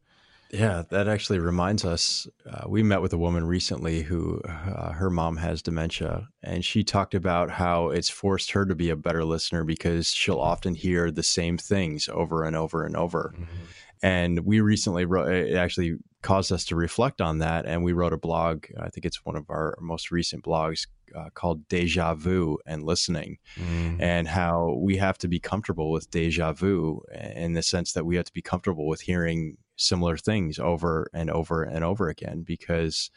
Yeah, 0.50 0.84
that 0.90 1.08
actually 1.08 1.40
reminds 1.40 1.84
us. 1.84 2.28
Uh, 2.48 2.68
we 2.68 2.82
met 2.82 3.02
with 3.02 3.12
a 3.12 3.18
woman 3.18 3.46
recently 3.46 4.02
who 4.02 4.40
uh, 4.42 4.92
her 4.92 5.10
mom 5.10 5.36
has 5.38 5.60
dementia, 5.60 6.28
and 6.42 6.64
she 6.64 6.84
talked 6.84 7.14
about 7.14 7.50
how 7.50 7.88
it's 7.88 8.08
forced 8.08 8.52
her 8.52 8.64
to 8.64 8.74
be 8.74 8.90
a 8.90 8.96
better 8.96 9.24
listener 9.24 9.64
because 9.64 10.08
she'll 10.08 10.38
often 10.38 10.74
hear 10.74 11.10
the 11.10 11.24
same 11.24 11.58
things 11.58 12.08
over 12.12 12.44
and 12.44 12.54
over 12.54 12.84
and 12.84 12.96
over. 12.96 13.34
Mm-hmm. 13.34 13.64
And 14.02 14.40
we 14.40 14.60
recently 14.60 15.04
wrote, 15.04 15.28
it 15.30 15.56
actually 15.56 15.96
caused 16.22 16.52
us 16.52 16.64
to 16.66 16.76
reflect 16.76 17.20
on 17.20 17.38
that. 17.38 17.66
And 17.66 17.84
we 17.84 17.92
wrote 17.92 18.12
a 18.12 18.18
blog, 18.18 18.66
I 18.80 18.88
think 18.90 19.04
it's 19.06 19.24
one 19.24 19.36
of 19.36 19.48
our 19.48 19.76
most 19.80 20.10
recent 20.10 20.44
blogs 20.44 20.86
uh, 21.14 21.30
called 21.34 21.68
Deja 21.68 22.14
Vu 22.14 22.58
and 22.66 22.82
Listening, 22.82 23.38
mm. 23.56 24.00
and 24.00 24.26
how 24.26 24.76
we 24.82 24.96
have 24.96 25.16
to 25.18 25.28
be 25.28 25.38
comfortable 25.38 25.90
with 25.90 26.10
deja 26.10 26.52
vu 26.52 27.00
in 27.34 27.52
the 27.54 27.62
sense 27.62 27.92
that 27.92 28.04
we 28.04 28.16
have 28.16 28.24
to 28.26 28.32
be 28.32 28.42
comfortable 28.42 28.88
with 28.88 29.00
hearing 29.02 29.56
similar 29.76 30.16
things 30.16 30.58
over 30.58 31.08
and 31.14 31.30
over 31.30 31.62
and 31.62 31.84
over 31.84 32.08
again 32.08 32.42
because 32.42 33.10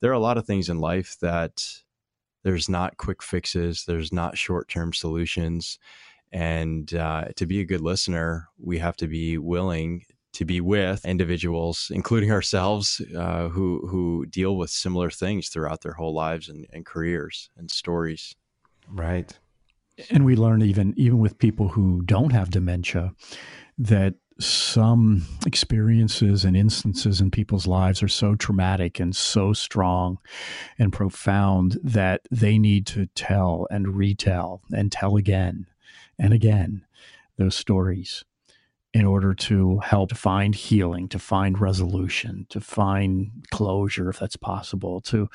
there 0.00 0.10
are 0.10 0.14
a 0.14 0.20
lot 0.20 0.38
of 0.38 0.46
things 0.46 0.68
in 0.68 0.78
life 0.78 1.16
that 1.20 1.62
There's 2.44 2.68
not 2.68 2.96
quick 2.96 3.24
fixes, 3.24 3.86
there's 3.86 4.12
not 4.12 4.38
short 4.38 4.68
term 4.68 4.92
solutions. 4.92 5.80
And 6.32 6.92
uh, 6.94 7.26
to 7.36 7.46
be 7.46 7.60
a 7.60 7.64
good 7.64 7.80
listener, 7.80 8.48
we 8.58 8.78
have 8.78 8.96
to 8.96 9.06
be 9.06 9.38
willing 9.38 10.02
to 10.36 10.44
be 10.44 10.60
with 10.60 11.02
individuals, 11.06 11.90
including 11.94 12.30
ourselves, 12.30 13.00
uh, 13.16 13.48
who 13.48 13.86
who 13.88 14.26
deal 14.26 14.56
with 14.56 14.68
similar 14.70 15.10
things 15.10 15.48
throughout 15.48 15.80
their 15.80 15.94
whole 15.94 16.12
lives 16.12 16.48
and, 16.48 16.66
and 16.72 16.84
careers 16.84 17.48
and 17.56 17.70
stories. 17.70 18.34
Right. 18.88 19.38
And 20.10 20.26
we 20.26 20.36
learn 20.36 20.60
even 20.60 20.92
even 20.96 21.18
with 21.18 21.38
people 21.38 21.68
who 21.68 22.02
don't 22.02 22.32
have 22.32 22.50
dementia 22.50 23.14
that 23.78 24.14
some 24.38 25.26
experiences 25.46 26.44
and 26.44 26.54
instances 26.54 27.22
in 27.22 27.30
people's 27.30 27.66
lives 27.66 28.02
are 28.02 28.08
so 28.08 28.34
traumatic 28.34 29.00
and 29.00 29.16
so 29.16 29.54
strong 29.54 30.18
and 30.78 30.92
profound 30.92 31.78
that 31.82 32.20
they 32.30 32.58
need 32.58 32.86
to 32.86 33.06
tell 33.14 33.66
and 33.70 33.96
retell 33.96 34.60
and 34.74 34.92
tell 34.92 35.16
again 35.16 35.66
and 36.18 36.32
again 36.32 36.84
those 37.36 37.54
stories 37.54 38.24
in 38.94 39.04
order 39.04 39.34
to 39.34 39.78
help 39.80 40.16
find 40.16 40.54
healing, 40.54 41.06
to 41.06 41.18
find 41.18 41.60
resolution, 41.60 42.46
to 42.48 42.60
find 42.60 43.30
closure 43.50 44.08
if 44.08 44.18
that's 44.18 44.36
possible, 44.36 45.02
to 45.02 45.28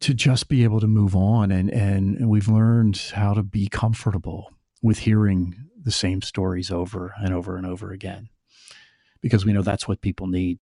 to 0.00 0.12
just 0.12 0.48
be 0.48 0.64
able 0.64 0.80
to 0.80 0.86
move 0.86 1.16
on 1.16 1.50
and 1.50 1.70
and, 1.70 2.28
we've 2.28 2.48
learned 2.48 2.98
how 3.14 3.32
to 3.32 3.42
be 3.42 3.66
comfortable 3.68 4.52
with 4.82 4.98
hearing 4.98 5.54
the 5.82 5.90
same 5.90 6.20
stories 6.20 6.70
over 6.70 7.14
and 7.16 7.32
over 7.32 7.56
and 7.56 7.66
over 7.66 7.92
again 7.92 8.28
because 9.22 9.46
we 9.46 9.52
know 9.54 9.62
that's 9.62 9.88
what 9.88 10.02
people 10.02 10.26
need. 10.26 10.58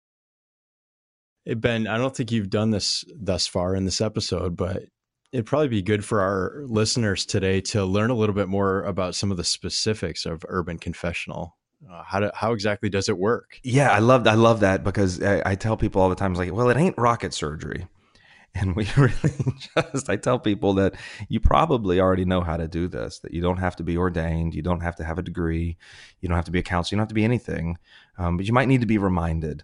Hey 1.45 1.53
ben, 1.53 1.87
I 1.87 1.97
don't 1.97 2.13
think 2.13 2.31
you've 2.31 2.49
done 2.49 2.71
this 2.71 3.05
thus 3.15 3.47
far 3.47 3.75
in 3.75 3.85
this 3.85 4.01
episode, 4.01 4.57
but 4.57 4.83
it'd 5.31 5.45
probably 5.45 5.67
be 5.67 5.81
good 5.81 6.03
for 6.03 6.21
our 6.21 6.63
listeners 6.65 7.25
today 7.25 7.61
to 7.61 7.85
learn 7.85 8.09
a 8.09 8.15
little 8.15 8.35
bit 8.35 8.47
more 8.47 8.83
about 8.83 9.15
some 9.15 9.31
of 9.31 9.37
the 9.37 9.43
specifics 9.43 10.25
of 10.25 10.43
Urban 10.47 10.77
Confessional. 10.77 11.55
Uh, 11.89 12.03
how 12.03 12.19
do, 12.19 12.31
how 12.33 12.51
exactly 12.51 12.89
does 12.89 13.07
it 13.07 13.17
work? 13.17 13.59
Yeah, 13.63 13.91
I 13.91 13.99
love 13.99 14.27
I 14.27 14.33
love 14.33 14.59
that 14.61 14.83
because 14.83 15.21
I, 15.23 15.41
I 15.45 15.55
tell 15.55 15.77
people 15.77 16.01
all 16.01 16.09
the 16.09 16.15
time, 16.15 16.33
like, 16.33 16.51
well, 16.51 16.69
it 16.69 16.77
ain't 16.77 16.97
rocket 16.97 17.33
surgery. 17.33 17.87
And 18.55 18.75
we 18.75 18.87
really 18.97 19.59
just, 19.93 20.09
I 20.09 20.15
tell 20.15 20.39
people 20.39 20.73
that 20.73 20.95
you 21.29 21.39
probably 21.39 21.99
already 21.99 22.25
know 22.25 22.41
how 22.41 22.57
to 22.57 22.67
do 22.67 22.87
this, 22.87 23.19
that 23.19 23.31
you 23.31 23.43
don't 23.43 23.59
have 23.59 23.75
to 23.75 23.83
be 23.83 23.95
ordained, 23.95 24.55
you 24.55 24.63
don't 24.63 24.79
have 24.79 24.95
to 24.95 25.03
have 25.03 25.19
a 25.19 25.21
degree, 25.21 25.77
you 26.19 26.27
don't 26.27 26.35
have 26.35 26.45
to 26.45 26.51
be 26.51 26.57
a 26.57 26.63
counselor, 26.63 26.95
you 26.95 26.97
don't 26.97 27.03
have 27.03 27.09
to 27.09 27.13
be 27.13 27.23
anything, 27.23 27.77
um, 28.17 28.37
but 28.37 28.47
you 28.47 28.53
might 28.53 28.67
need 28.67 28.81
to 28.81 28.87
be 28.87 28.97
reminded. 28.97 29.63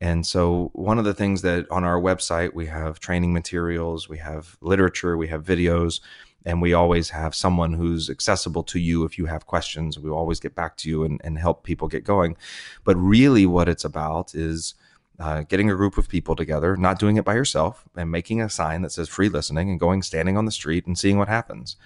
And 0.00 0.26
so, 0.26 0.70
one 0.72 0.98
of 0.98 1.04
the 1.04 1.14
things 1.14 1.42
that 1.42 1.70
on 1.70 1.84
our 1.84 2.00
website, 2.00 2.54
we 2.54 2.66
have 2.66 2.98
training 2.98 3.32
materials, 3.32 4.08
we 4.08 4.18
have 4.18 4.56
literature, 4.60 5.16
we 5.16 5.28
have 5.28 5.44
videos, 5.44 6.00
and 6.44 6.60
we 6.60 6.72
always 6.72 7.10
have 7.10 7.34
someone 7.34 7.72
who's 7.72 8.10
accessible 8.10 8.64
to 8.64 8.80
you 8.80 9.04
if 9.04 9.16
you 9.16 9.26
have 9.26 9.46
questions. 9.46 9.98
We 9.98 10.10
always 10.10 10.40
get 10.40 10.54
back 10.54 10.76
to 10.78 10.88
you 10.88 11.04
and, 11.04 11.20
and 11.22 11.38
help 11.38 11.62
people 11.62 11.88
get 11.88 12.04
going. 12.04 12.36
But 12.84 12.96
really, 12.96 13.46
what 13.46 13.68
it's 13.68 13.84
about 13.84 14.34
is 14.34 14.74
uh, 15.20 15.42
getting 15.42 15.70
a 15.70 15.76
group 15.76 15.98
of 15.98 16.08
people 16.08 16.34
together, 16.34 16.76
not 16.76 16.98
doing 16.98 17.16
it 17.16 17.24
by 17.24 17.34
yourself, 17.34 17.84
and 17.94 18.10
making 18.10 18.40
a 18.40 18.50
sign 18.50 18.82
that 18.82 18.90
says 18.90 19.08
free 19.08 19.28
listening 19.28 19.70
and 19.70 19.78
going 19.78 20.02
standing 20.02 20.36
on 20.36 20.46
the 20.46 20.50
street 20.50 20.86
and 20.86 20.98
seeing 20.98 21.18
what 21.18 21.28
happens. 21.28 21.76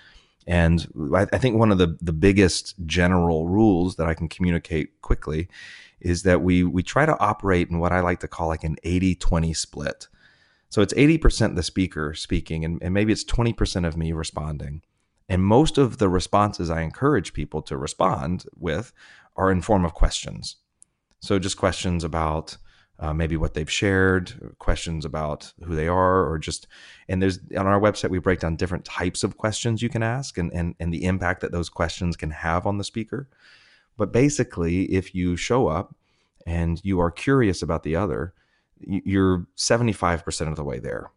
And 0.47 0.87
I, 1.14 1.27
I 1.33 1.38
think 1.38 1.57
one 1.57 1.73
of 1.73 1.79
the, 1.79 1.99
the 2.01 2.12
biggest 2.12 2.75
general 2.87 3.49
rules 3.49 3.97
that 3.97 4.07
I 4.07 4.14
can 4.14 4.29
communicate 4.29 5.01
quickly 5.03 5.49
is 6.00 6.22
that 6.22 6.42
we 6.42 6.62
we 6.64 6.82
try 6.82 7.06
to 7.06 7.18
operate 7.18 7.70
in 7.70 7.78
what 7.78 7.92
I 7.92 8.00
like 8.00 8.20
to 8.20 8.28
call 8.28 8.48
like 8.48 8.64
an 8.64 8.76
80-20 8.85 9.56
split. 9.56 10.09
So 10.68 10.82
it's 10.82 10.94
80% 10.94 11.54
the 11.54 11.62
speaker 11.62 12.12
speaking 12.14 12.64
and, 12.64 12.82
and 12.82 12.92
maybe 12.92 13.12
it's 13.12 13.24
20% 13.24 13.87
of 13.87 13.96
me 13.96 14.12
responding. 14.12 14.82
And 15.28 15.42
most 15.42 15.78
of 15.78 15.98
the 15.98 16.09
responses 16.09 16.70
I 16.70 16.82
encourage 16.82 17.32
people 17.32 17.62
to 17.62 17.76
respond 17.76 18.44
with 18.56 18.92
are 19.37 19.50
in 19.50 19.62
form 19.62 19.85
of 19.85 19.94
questions. 19.94 20.56
So 21.20 21.38
just 21.38 21.56
questions 21.56 22.04
about 22.04 22.56
uh, 22.98 23.12
maybe 23.12 23.37
what 23.37 23.54
they've 23.54 23.70
shared, 23.70 24.54
questions 24.59 25.04
about 25.04 25.52
who 25.64 25.74
they 25.74 25.88
are, 25.88 26.24
or 26.24 26.38
just 26.38 26.66
and 27.09 27.20
there's 27.20 27.38
on 27.56 27.66
our 27.66 27.80
website 27.80 28.11
we 28.11 28.18
break 28.18 28.40
down 28.40 28.56
different 28.56 28.85
types 28.85 29.22
of 29.22 29.37
questions 29.37 29.82
you 29.82 29.88
can 29.88 30.02
ask 30.02 30.38
and 30.38 30.50
and 30.52 30.74
and 30.80 30.94
the 30.94 31.04
impact 31.04 31.42
that 31.42 31.52
those 31.52 31.68
questions 31.68 32.16
can 32.16 32.30
have 32.30 32.66
on 32.66 32.78
the 32.78 32.85
speaker. 32.85 33.28
But 33.96 34.12
basically, 34.12 34.85
if 34.85 35.14
you 35.14 35.37
show 35.37 35.68
up 35.68 35.94
and 36.46 36.80
you 36.85 37.00
are 37.00 37.11
curious 37.11 37.62
about 37.62 37.82
the 37.82 37.96
other, 37.96 38.35
you're 38.80 39.46
75% 39.56 40.48
of 40.48 40.56
the 40.56 40.64
way 40.64 40.78
there. 40.78 41.11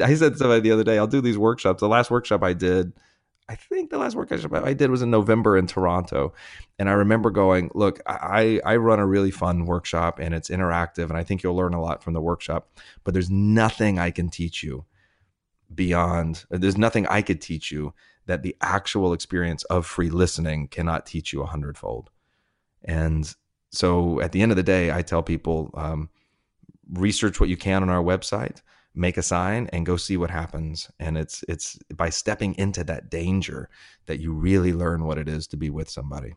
I 0.00 0.14
said 0.14 0.32
to 0.32 0.38
somebody 0.38 0.60
the 0.60 0.72
other 0.72 0.84
day, 0.84 0.98
I'll 0.98 1.06
do 1.06 1.20
these 1.20 1.38
workshops. 1.38 1.80
The 1.80 1.88
last 1.88 2.10
workshop 2.10 2.42
I 2.42 2.52
did, 2.52 2.92
I 3.48 3.54
think 3.54 3.90
the 3.90 3.98
last 3.98 4.14
workshop 4.14 4.52
I 4.52 4.74
did 4.74 4.90
was 4.90 5.02
in 5.02 5.10
November 5.10 5.56
in 5.56 5.66
Toronto. 5.66 6.34
And 6.78 6.88
I 6.88 6.92
remember 6.92 7.30
going, 7.30 7.70
look, 7.74 8.00
I, 8.06 8.60
I 8.64 8.76
run 8.76 9.00
a 9.00 9.06
really 9.06 9.30
fun 9.30 9.64
workshop 9.64 10.18
and 10.18 10.34
it's 10.34 10.50
interactive 10.50 11.08
and 11.08 11.16
I 11.16 11.24
think 11.24 11.42
you'll 11.42 11.56
learn 11.56 11.74
a 11.74 11.80
lot 11.80 12.02
from 12.02 12.14
the 12.14 12.20
workshop, 12.20 12.68
but 13.04 13.14
there's 13.14 13.30
nothing 13.30 13.98
I 13.98 14.10
can 14.10 14.28
teach 14.28 14.62
you 14.62 14.84
beyond, 15.74 16.44
there's 16.50 16.78
nothing 16.78 17.06
I 17.08 17.22
could 17.22 17.40
teach 17.40 17.70
you 17.70 17.92
that 18.28 18.42
the 18.42 18.56
actual 18.60 19.12
experience 19.12 19.64
of 19.64 19.84
free 19.84 20.10
listening 20.10 20.68
cannot 20.68 21.04
teach 21.04 21.32
you 21.32 21.42
a 21.42 21.46
hundredfold. 21.46 22.10
And 22.84 23.34
so 23.70 24.20
at 24.20 24.32
the 24.32 24.40
end 24.40 24.52
of 24.52 24.56
the 24.56 24.62
day, 24.62 24.92
I 24.92 25.02
tell 25.02 25.22
people, 25.22 25.70
um, 25.74 26.08
research 26.92 27.40
what 27.40 27.48
you 27.48 27.56
can 27.56 27.82
on 27.82 27.90
our 27.90 28.02
website 28.02 28.62
make 28.94 29.16
a 29.16 29.22
sign 29.22 29.68
and 29.72 29.86
go 29.86 29.96
see 29.96 30.16
what 30.16 30.30
happens 30.30 30.90
and 30.98 31.16
it's 31.16 31.44
it's 31.48 31.78
by 31.94 32.08
stepping 32.08 32.54
into 32.56 32.82
that 32.82 33.10
danger 33.10 33.68
that 34.06 34.18
you 34.18 34.32
really 34.32 34.72
learn 34.72 35.04
what 35.04 35.18
it 35.18 35.28
is 35.28 35.46
to 35.46 35.56
be 35.56 35.70
with 35.70 35.88
somebody 35.88 36.34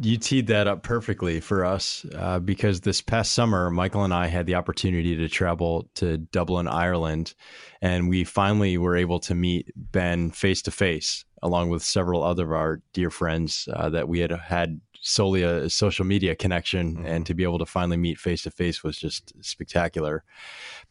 you 0.00 0.16
teed 0.16 0.46
that 0.46 0.66
up 0.66 0.82
perfectly 0.82 1.40
for 1.40 1.64
us 1.64 2.06
uh, 2.14 2.38
because 2.38 2.80
this 2.80 3.02
past 3.02 3.32
summer, 3.32 3.70
Michael 3.70 4.04
and 4.04 4.14
I 4.14 4.26
had 4.26 4.46
the 4.46 4.54
opportunity 4.54 5.16
to 5.16 5.28
travel 5.28 5.88
to 5.96 6.16
Dublin, 6.16 6.66
Ireland, 6.66 7.34
and 7.82 8.08
we 8.08 8.24
finally 8.24 8.78
were 8.78 8.96
able 8.96 9.20
to 9.20 9.34
meet 9.34 9.70
Ben 9.76 10.30
face 10.30 10.62
to 10.62 10.70
face, 10.70 11.24
along 11.42 11.68
with 11.68 11.82
several 11.82 12.22
other 12.22 12.44
of 12.44 12.52
our 12.52 12.80
dear 12.94 13.10
friends 13.10 13.68
uh, 13.72 13.90
that 13.90 14.08
we 14.08 14.20
had 14.20 14.32
had 14.32 14.80
solely 15.02 15.42
a 15.42 15.68
social 15.68 16.04
media 16.04 16.34
connection 16.34 16.94
mm-hmm. 16.94 17.06
and 17.06 17.26
to 17.26 17.34
be 17.34 17.42
able 17.42 17.58
to 17.58 17.66
finally 17.66 17.96
meet 17.96 18.18
face 18.18 18.42
to 18.42 18.50
face 18.50 18.82
was 18.82 18.96
just 18.96 19.32
spectacular. 19.44 20.24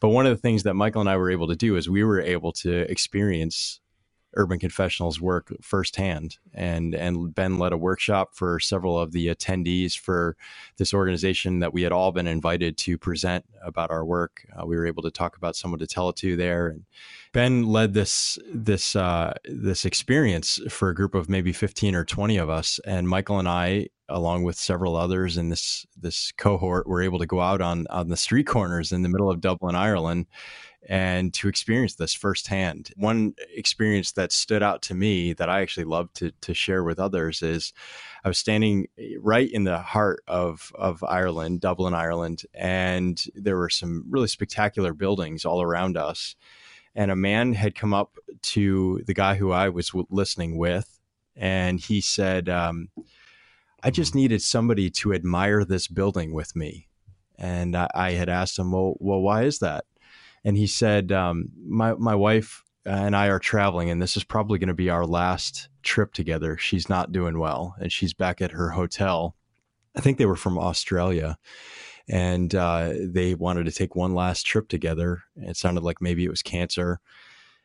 But 0.00 0.10
one 0.10 0.26
of 0.26 0.36
the 0.36 0.40
things 0.40 0.62
that 0.62 0.74
Michael 0.74 1.00
and 1.00 1.10
I 1.10 1.16
were 1.16 1.30
able 1.30 1.48
to 1.48 1.56
do 1.56 1.76
is 1.76 1.88
we 1.88 2.04
were 2.04 2.20
able 2.20 2.52
to 2.52 2.90
experience 2.90 3.80
Urban 4.34 4.58
Confessionals 4.58 5.20
work 5.20 5.52
firsthand. 5.60 6.38
And 6.54 6.94
and 6.94 7.34
Ben 7.34 7.58
led 7.58 7.72
a 7.72 7.76
workshop 7.76 8.34
for 8.34 8.58
several 8.60 8.98
of 8.98 9.12
the 9.12 9.28
attendees 9.28 9.98
for 9.98 10.36
this 10.76 10.94
organization 10.94 11.60
that 11.60 11.72
we 11.72 11.82
had 11.82 11.92
all 11.92 12.12
been 12.12 12.26
invited 12.26 12.76
to 12.78 12.98
present 12.98 13.44
about 13.62 13.90
our 13.90 14.04
work. 14.04 14.46
Uh, 14.56 14.66
we 14.66 14.76
were 14.76 14.86
able 14.86 15.02
to 15.02 15.10
talk 15.10 15.36
about 15.36 15.56
someone 15.56 15.80
to 15.80 15.86
tell 15.86 16.08
it 16.08 16.16
to 16.16 16.36
there, 16.36 16.68
and 16.68 16.84
Ben 17.32 17.64
led 17.64 17.94
this 17.94 18.38
this 18.52 18.94
uh, 18.94 19.32
this 19.44 19.84
experience 19.84 20.60
for 20.68 20.90
a 20.90 20.94
group 20.94 21.14
of 21.14 21.28
maybe 21.28 21.52
fifteen 21.52 21.94
or 21.94 22.04
twenty 22.04 22.36
of 22.36 22.50
us, 22.50 22.78
and 22.84 23.08
Michael 23.08 23.38
and 23.38 23.48
I 23.48 23.88
along 24.08 24.42
with 24.42 24.56
several 24.56 24.96
others 24.96 25.38
in 25.38 25.48
this 25.48 25.86
this 25.96 26.32
cohort 26.32 26.86
were 26.86 27.00
able 27.02 27.18
to 27.18 27.26
go 27.26 27.40
out 27.40 27.62
on 27.62 27.86
on 27.88 28.08
the 28.08 28.16
street 28.16 28.46
corners 28.46 28.92
in 28.92 29.02
the 29.02 29.08
middle 29.08 29.30
of 29.30 29.40
Dublin, 29.40 29.74
Ireland, 29.74 30.26
and 30.86 31.32
to 31.34 31.48
experience 31.48 31.94
this 31.94 32.12
firsthand. 32.12 32.90
One 32.96 33.34
experience 33.54 34.12
that 34.12 34.30
stood 34.32 34.62
out 34.62 34.82
to 34.82 34.94
me 34.94 35.32
that 35.32 35.48
I 35.48 35.62
actually 35.62 35.84
love 35.84 36.12
to 36.14 36.32
to 36.42 36.52
share 36.52 36.84
with 36.84 37.00
others 37.00 37.40
is 37.40 37.72
I 38.24 38.28
was 38.28 38.38
standing 38.38 38.88
right 39.18 39.50
in 39.50 39.64
the 39.64 39.78
heart 39.78 40.22
of 40.28 40.70
of 40.74 41.02
Ireland, 41.02 41.60
Dublin, 41.62 41.94
Ireland, 41.94 42.42
and 42.52 43.24
there 43.34 43.56
were 43.56 43.70
some 43.70 44.04
really 44.10 44.28
spectacular 44.28 44.92
buildings 44.92 45.46
all 45.46 45.62
around 45.62 45.96
us. 45.96 46.36
And 46.94 47.10
a 47.10 47.16
man 47.16 47.54
had 47.54 47.74
come 47.74 47.94
up 47.94 48.16
to 48.42 49.00
the 49.06 49.14
guy 49.14 49.36
who 49.36 49.50
I 49.50 49.68
was 49.70 49.88
w- 49.88 50.06
listening 50.10 50.58
with, 50.58 51.00
and 51.34 51.80
he 51.80 52.00
said, 52.00 52.48
um, 52.48 52.88
I 53.82 53.90
just 53.90 54.14
needed 54.14 54.42
somebody 54.42 54.90
to 54.90 55.14
admire 55.14 55.64
this 55.64 55.88
building 55.88 56.34
with 56.34 56.54
me. 56.54 56.88
And 57.38 57.74
I, 57.74 57.88
I 57.94 58.10
had 58.12 58.28
asked 58.28 58.58
him, 58.58 58.72
well, 58.72 58.94
well, 59.00 59.20
why 59.20 59.44
is 59.44 59.58
that? 59.60 59.84
And 60.44 60.56
he 60.56 60.66
said, 60.66 61.12
um, 61.12 61.48
my, 61.66 61.94
my 61.94 62.14
wife 62.14 62.62
and 62.84 63.16
I 63.16 63.28
are 63.28 63.38
traveling, 63.38 63.90
and 63.90 64.02
this 64.02 64.16
is 64.16 64.24
probably 64.24 64.58
going 64.58 64.68
to 64.68 64.74
be 64.74 64.90
our 64.90 65.06
last 65.06 65.68
trip 65.82 66.12
together. 66.12 66.56
She's 66.58 66.88
not 66.88 67.12
doing 67.12 67.38
well, 67.38 67.74
and 67.80 67.92
she's 67.92 68.12
back 68.12 68.42
at 68.42 68.52
her 68.52 68.70
hotel. 68.70 69.34
I 69.96 70.00
think 70.00 70.18
they 70.18 70.26
were 70.26 70.36
from 70.36 70.58
Australia, 70.58 71.38
and 72.08 72.54
uh, 72.54 72.92
they 72.98 73.34
wanted 73.34 73.66
to 73.66 73.72
take 73.72 73.96
one 73.96 74.14
last 74.14 74.44
trip 74.44 74.68
together. 74.68 75.22
It 75.36 75.56
sounded 75.56 75.84
like 75.84 76.00
maybe 76.00 76.24
it 76.24 76.30
was 76.30 76.42
cancer. 76.42 77.00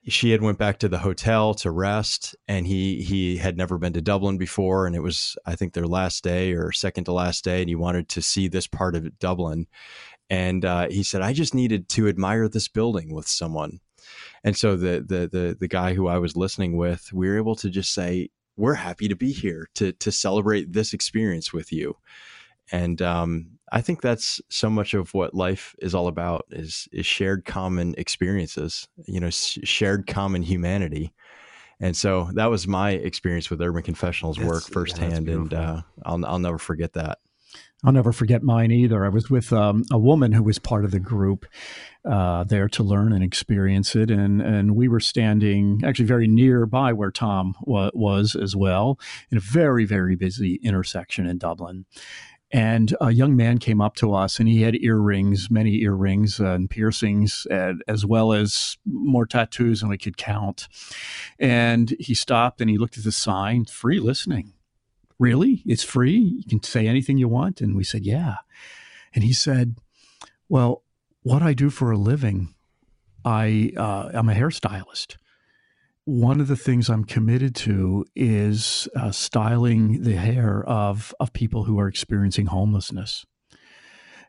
She 0.07 0.31
had 0.31 0.41
went 0.41 0.57
back 0.57 0.79
to 0.79 0.87
the 0.87 0.99
hotel 0.99 1.53
to 1.55 1.71
rest 1.71 2.35
and 2.47 2.65
he 2.65 3.01
he 3.01 3.37
had 3.37 3.57
never 3.57 3.77
been 3.77 3.91
to 3.93 4.01
Dublin 4.01 4.37
before 4.37 4.87
and 4.87 4.95
it 4.95 5.01
was 5.01 5.35
I 5.45 5.55
think 5.55 5.73
their 5.73 5.87
last 5.87 6.23
day 6.23 6.53
or 6.53 6.71
second 6.71 7.03
to 7.05 7.11
last 7.11 7.43
day 7.43 7.59
and 7.59 7.67
he 7.67 7.75
wanted 7.75 8.07
to 8.09 8.21
see 8.21 8.47
this 8.47 8.67
part 8.67 8.95
of 8.95 9.19
Dublin. 9.19 9.67
And 10.29 10.63
uh, 10.63 10.87
he 10.87 11.03
said 11.03 11.21
I 11.21 11.33
just 11.33 11.53
needed 11.53 11.89
to 11.89 12.07
admire 12.07 12.47
this 12.47 12.69
building 12.69 13.13
with 13.13 13.27
someone. 13.27 13.81
And 14.43 14.55
so 14.55 14.75
the 14.75 15.03
the 15.05 15.27
the 15.27 15.57
the 15.59 15.67
guy 15.67 15.93
who 15.93 16.07
I 16.07 16.19
was 16.19 16.37
listening 16.37 16.77
with, 16.77 17.11
we 17.11 17.27
were 17.27 17.37
able 17.37 17.55
to 17.57 17.69
just 17.69 17.93
say, 17.93 18.29
"We're 18.55 18.75
happy 18.75 19.07
to 19.07 19.15
be 19.15 19.31
here 19.31 19.67
to 19.75 19.91
to 19.91 20.11
celebrate 20.11 20.71
this 20.71 20.93
experience 20.93 21.51
with 21.51 21.71
you," 21.71 21.97
and 22.71 23.01
um, 23.01 23.56
I 23.71 23.81
think 23.81 24.01
that's 24.01 24.41
so 24.49 24.69
much 24.69 24.93
of 24.93 25.13
what 25.13 25.33
life 25.33 25.75
is 25.79 25.93
all 25.93 26.07
about 26.07 26.45
is 26.51 26.87
is 26.91 27.05
shared 27.05 27.45
common 27.45 27.95
experiences, 27.97 28.87
you 29.05 29.19
know, 29.19 29.29
shared 29.29 30.07
common 30.07 30.41
humanity. 30.41 31.13
And 31.79 31.95
so 31.95 32.29
that 32.33 32.49
was 32.49 32.67
my 32.67 32.91
experience 32.91 33.49
with 33.49 33.61
Urban 33.61 33.83
Confessionals 33.83 34.39
work 34.39 34.63
firsthand, 34.63 35.27
yeah, 35.27 35.33
and 35.33 35.53
uh, 35.53 35.81
I'll 36.05 36.25
I'll 36.25 36.39
never 36.39 36.57
forget 36.57 36.93
that. 36.93 37.19
I'll 37.83 37.93
never 37.93 38.11
forget 38.11 38.41
mine 38.41 38.71
either. 38.71 39.05
I 39.05 39.09
was 39.09 39.29
with 39.29 39.53
um, 39.53 39.83
a 39.91 39.99
woman 39.99 40.31
who 40.31 40.41
was 40.41 40.57
part 40.57 40.83
of 40.83 40.89
the 40.89 40.99
group 40.99 41.45
uh, 42.03 42.43
there 42.43 42.67
to 42.69 42.83
learn 42.83 43.13
and 43.13 43.23
experience 43.23 43.95
it, 43.95 44.09
and 44.09 44.41
and 44.41 44.75
we 44.75 44.87
were 44.87 44.99
standing 44.99 45.81
actually 45.85 46.05
very 46.05 46.27
nearby 46.27 46.93
where 46.93 47.11
Tom 47.11 47.53
wa- 47.61 47.91
was 47.93 48.35
as 48.35 48.55
well, 48.55 48.99
in 49.29 49.37
a 49.37 49.41
very 49.41 49.85
very 49.85 50.15
busy 50.15 50.55
intersection 50.63 51.27
in 51.27 51.37
Dublin. 51.37 51.85
And 52.51 52.95
a 53.01 53.11
young 53.11 53.35
man 53.35 53.57
came 53.57 53.81
up 53.81 53.95
to 53.95 54.13
us, 54.13 54.39
and 54.39 54.47
he 54.47 54.61
had 54.61 54.75
earrings, 54.75 55.51
many 55.51 55.81
earrings 55.81 56.39
and 56.39 56.69
piercings, 56.69 57.45
and, 57.51 57.83
as 57.89 58.05
well 58.05 58.31
as 58.31 58.77
more 58.85 59.25
tattoos 59.25 59.81
than 59.81 59.89
we 59.89 59.97
could 59.97 60.15
count. 60.15 60.69
And 61.39 61.93
he 61.99 62.13
stopped 62.13 62.61
and 62.61 62.69
he 62.69 62.77
looked 62.77 62.97
at 62.97 63.03
the 63.03 63.11
sign, 63.11 63.65
"Free 63.65 63.99
listening." 63.99 64.53
Really? 65.19 65.63
It's 65.65 65.83
free? 65.83 66.17
You 66.17 66.43
can 66.47 66.61
say 66.61 66.87
anything 66.87 67.17
you 67.17 67.27
want? 67.27 67.59
And 67.59 67.75
we 67.75 67.83
said, 67.83 68.05
Yeah. 68.05 68.35
And 69.13 69.23
he 69.23 69.33
said, 69.33 69.75
Well, 70.47 70.83
what 71.23 71.41
I 71.41 71.53
do 71.53 71.69
for 71.69 71.91
a 71.91 71.97
living, 71.97 72.53
I 73.25 73.73
uh, 73.75 74.11
I'm 74.13 74.29
a 74.29 74.33
hairstylist. 74.33 75.17
One 76.07 76.39
of 76.39 76.47
the 76.47 76.55
things 76.55 76.89
I'm 76.89 77.03
committed 77.03 77.53
to 77.55 78.05
is 78.15 78.87
uh, 78.95 79.11
styling 79.11 80.03
the 80.03 80.15
hair 80.15 80.63
of 80.63 81.13
of 81.19 81.33
people 81.33 81.65
who 81.65 81.79
are 81.79 81.87
experiencing 81.87 82.45
homelessness. 82.45 83.25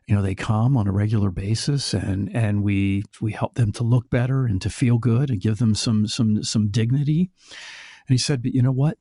You 0.05 0.15
know, 0.15 0.21
they 0.21 0.35
come 0.35 0.75
on 0.75 0.87
a 0.87 0.91
regular 0.91 1.31
basis, 1.31 1.93
and 1.93 2.35
and 2.35 2.63
we 2.63 3.03
we 3.21 3.31
help 3.31 3.55
them 3.55 3.71
to 3.73 3.83
look 3.83 4.09
better 4.09 4.45
and 4.45 4.61
to 4.61 4.69
feel 4.69 4.97
good, 4.97 5.29
and 5.29 5.39
give 5.39 5.59
them 5.59 5.73
some 5.73 6.07
some 6.07 6.43
some 6.43 6.69
dignity. 6.69 7.29
And 8.07 8.13
he 8.13 8.17
said, 8.17 8.41
"But 8.43 8.53
you 8.53 8.61
know 8.61 8.71
what? 8.71 8.97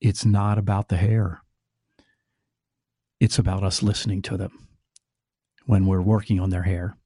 it's 0.00 0.24
not 0.24 0.58
about 0.58 0.88
the 0.88 0.96
hair. 0.96 1.42
It's 3.18 3.38
about 3.38 3.64
us 3.64 3.82
listening 3.82 4.22
to 4.22 4.36
them 4.36 4.68
when 5.64 5.86
we're 5.86 6.02
working 6.02 6.38
on 6.38 6.50
their 6.50 6.64
hair. 6.64 6.96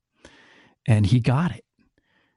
And 0.87 1.07
he 1.07 1.21
got 1.21 1.53
it. 1.53 1.65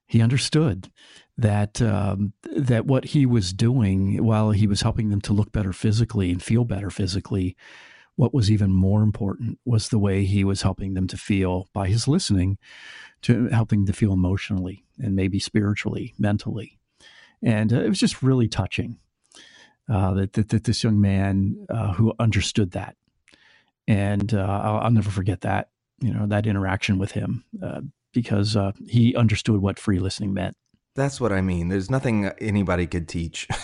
He 0.06 0.22
understood 0.22 0.92
that 1.38 1.82
um, 1.82 2.34
that 2.44 2.86
what 2.86 3.06
he 3.06 3.26
was 3.26 3.54
doing 3.54 4.24
while 4.24 4.52
he 4.52 4.68
was 4.68 4.82
helping 4.82 5.10
them 5.10 5.22
to 5.22 5.34
look 5.34 5.52
better 5.52 5.74
physically 5.74 6.32
and 6.32 6.44
feel 6.44 6.64
better 6.64 6.90
physically, 6.90 7.56
what 8.16 8.34
was 8.34 8.52
even 8.52 8.72
more 8.72 9.02
important 9.02 9.60
was 9.66 9.90
the 9.90 10.00
way 10.00 10.26
he 10.26 10.44
was 10.44 10.62
helping 10.62 10.94
them 10.94 11.08
to 11.08 11.18
feel 11.18 11.68
by 11.74 11.88
his 11.88 12.08
listening, 12.08 12.58
to 13.24 13.48
helping 13.48 13.86
to 13.86 13.94
feel 13.94 14.14
emotionally 14.14 14.86
and 15.00 15.16
maybe 15.16 15.40
spiritually, 15.40 16.14
mentally, 16.20 16.78
and 17.42 17.74
uh, 17.74 17.82
it 17.82 17.90
was 17.90 18.00
just 18.00 18.22
really 18.22 18.48
touching 18.48 18.98
uh, 19.90 20.14
that, 20.14 20.34
that, 20.34 20.50
that, 20.50 20.64
this 20.64 20.84
young 20.84 21.02
man 21.02 21.66
uh, 21.70 21.94
who 21.94 22.14
understood 22.20 22.72
that. 22.72 22.96
And 23.88 24.34
uh, 24.34 24.62
I'll, 24.64 24.78
I'll, 24.78 24.92
never 24.92 25.10
forget 25.10 25.42
that, 25.42 25.70
you 26.00 26.14
know, 26.14 26.26
that 26.28 26.48
interaction 26.48 26.98
with 26.98 27.12
him 27.12 27.44
uh, 27.62 27.82
because 28.14 28.56
uh, 28.56 28.72
he 28.88 29.14
understood 29.16 29.62
what 29.62 29.78
free 29.78 30.00
listening 30.00 30.34
meant. 30.34 30.56
That's 30.96 31.20
what 31.20 31.34
I 31.34 31.42
mean. 31.42 31.70
There's 31.70 31.90
nothing 31.90 32.28
anybody 32.40 32.88
could 32.88 33.08
teach. 33.08 33.48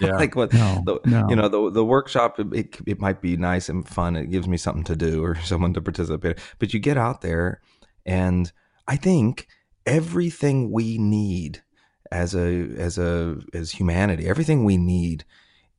Yeah. 0.00 0.16
like 0.16 0.34
what, 0.34 0.52
no, 0.52 0.82
the, 0.84 1.00
no. 1.04 1.26
you 1.28 1.36
know, 1.36 1.48
the, 1.48 1.70
the 1.70 1.84
workshop, 1.84 2.38
it, 2.40 2.76
it 2.86 3.00
might 3.00 3.20
be 3.20 3.36
nice 3.36 3.68
and 3.68 3.86
fun. 3.86 4.16
It 4.16 4.30
gives 4.30 4.48
me 4.48 4.56
something 4.56 4.82
to 4.84 4.96
do 4.96 5.22
or 5.22 5.36
someone 5.44 5.74
to 5.74 5.80
participate. 5.80 6.38
But 6.58 6.74
you 6.74 6.80
get 6.80 6.96
out 6.96 7.20
there 7.20 7.60
and 8.04 8.50
I 8.88 8.96
think 8.96 9.46
everything 9.86 10.72
we 10.72 10.98
need 10.98 11.62
as 12.10 12.34
a, 12.34 12.68
as 12.76 12.98
a, 12.98 13.38
as 13.54 13.72
humanity, 13.72 14.26
everything 14.26 14.64
we 14.64 14.76
need 14.76 15.24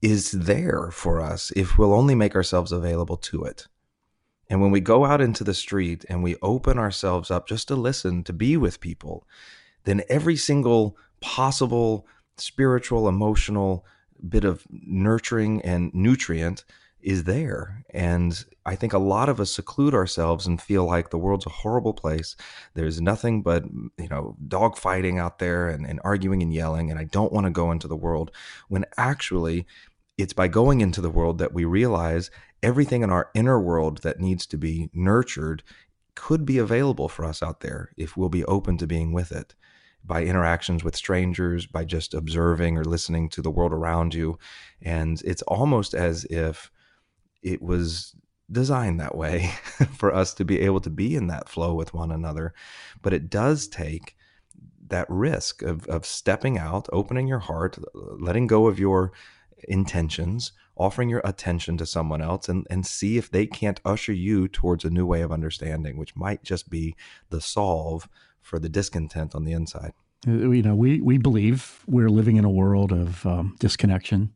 is 0.02 0.32
there 0.32 0.90
for 0.92 1.22
us 1.22 1.52
if 1.56 1.78
we'll 1.78 1.94
only 1.94 2.16
make 2.16 2.36
ourselves 2.36 2.72
available 2.72 3.18
to 3.18 3.44
it. 3.44 3.68
And 4.50 4.62
when 4.62 4.72
we 4.72 4.80
go 4.80 5.06
out 5.06 5.22
into 5.22 5.44
the 5.44 5.54
street 5.54 6.06
and 6.08 6.24
we 6.24 6.36
open 6.42 6.78
ourselves 6.78 7.32
up 7.32 7.48
just 7.48 7.68
to 7.70 7.76
listen, 7.76 8.24
to 8.24 8.34
be 8.34 8.56
with 8.56 8.80
people, 8.80 9.28
then 9.86 10.02
every 10.10 10.36
single 10.36 10.98
possible 11.22 12.08
spiritual, 12.38 13.08
emotional 13.08 13.86
bit 14.28 14.44
of 14.44 14.66
nurturing 14.70 15.62
and 15.62 15.94
nutrient 15.94 16.64
is 17.02 17.26
there. 17.26 17.84
And 17.90 18.44
I 18.66 18.76
think 18.76 18.94
a 18.94 18.98
lot 18.98 19.28
of 19.28 19.40
us 19.40 19.52
seclude 19.52 19.94
ourselves 19.94 20.48
and 20.48 20.62
feel 20.62 20.86
like 20.86 21.10
the 21.10 21.18
world's 21.18 21.46
a 21.46 21.50
horrible 21.50 21.94
place. 21.94 22.36
There's 22.74 23.02
nothing 23.02 23.42
but, 23.42 23.66
you 23.98 24.08
know, 24.10 24.38
dog 24.48 24.78
fighting 24.78 25.20
out 25.20 25.40
there 25.40 25.68
and, 25.68 25.86
and 25.86 26.00
arguing 26.04 26.42
and 26.42 26.54
yelling. 26.54 26.90
And 26.90 27.00
I 27.00 27.04
don't 27.04 27.34
want 27.34 27.46
to 27.46 27.52
go 27.52 27.72
into 27.72 27.90
the 27.90 27.98
world 27.98 28.32
when 28.70 28.86
actually 28.98 29.68
it's 30.18 30.34
by 30.34 30.48
going 30.48 30.80
into 30.80 31.02
the 31.02 31.10
world 31.10 31.40
that 31.40 31.54
we 31.54 31.66
realize 31.66 32.32
everything 32.62 33.02
in 33.02 33.10
our 33.10 33.30
inner 33.34 33.60
world 33.60 34.00
that 34.00 34.22
needs 34.22 34.46
to 34.48 34.58
be 34.58 34.90
nurtured 34.94 35.64
could 36.16 36.46
be 36.46 36.58
available 36.58 37.10
for 37.10 37.26
us 37.26 37.44
out 37.44 37.60
there 37.60 37.92
if 37.98 38.16
we'll 38.16 38.30
be 38.30 38.46
open 38.46 38.78
to 38.78 38.88
being 38.88 39.12
with 39.12 39.32
it 39.32 39.56
by 40.06 40.24
interactions 40.24 40.84
with 40.84 40.96
strangers, 40.96 41.66
by 41.66 41.86
just 41.86 42.14
observing 42.14 42.78
or 42.78 42.84
listening 42.84 43.30
to 43.30 43.42
the 43.42 43.52
world 43.52 43.72
around 43.72 44.14
you. 44.14 44.38
And 44.82 45.22
it's 45.24 45.42
almost 45.44 45.94
as 45.94 46.26
if 46.26 46.70
it 47.42 47.62
was 47.62 48.16
designed 48.52 49.00
that 49.00 49.16
way 49.16 49.48
for 49.96 50.14
us 50.14 50.34
to 50.36 50.46
be 50.46 50.60
able 50.62 50.82
to 50.82 50.90
be 50.90 51.16
in 51.16 51.28
that 51.28 51.50
flow 51.50 51.74
with 51.74 51.94
one 51.94 52.12
another. 52.12 52.54
But 53.02 53.14
it 53.14 53.30
does 53.30 53.68
take 53.68 54.16
that 54.88 55.10
risk 55.10 55.62
of, 55.62 55.88
of 55.88 56.06
stepping 56.06 56.58
out, 56.58 56.88
opening 56.92 57.28
your 57.28 57.40
heart, 57.40 57.78
letting 57.94 58.48
go 58.48 58.68
of 58.68 58.80
your 58.80 59.14
intentions, 59.68 60.52
offering 60.76 61.10
your 61.10 61.22
attention 61.24 61.78
to 61.78 61.86
someone 61.86 62.22
else, 62.22 62.50
and, 62.50 62.68
and 62.70 62.86
see 62.86 63.18
if 63.18 63.32
they 63.32 63.46
can't 63.46 63.80
usher 63.86 64.12
you 64.12 64.48
towards 64.48 64.84
a 64.84 64.90
new 64.90 65.06
way 65.06 65.22
of 65.22 65.32
understanding, 65.32 65.98
which 65.98 66.16
might 66.16 66.44
just 66.44 66.70
be 66.70 66.96
the 67.30 67.40
solve 67.40 68.10
for 68.44 68.60
the 68.60 68.70
discontent 68.70 69.34
on 69.34 69.46
the 69.46 69.54
inside. 69.54 69.94
Uh, 70.28 70.52
you 70.52 70.62
know, 70.62 70.76
we, 70.76 71.02
we 71.02 71.18
believe 71.18 71.80
we're 71.88 72.10
living 72.10 72.36
in 72.38 72.46
a 72.46 72.50
world 72.50 72.92
of 72.92 73.26
um, 73.26 73.56
disconnection, 73.60 74.34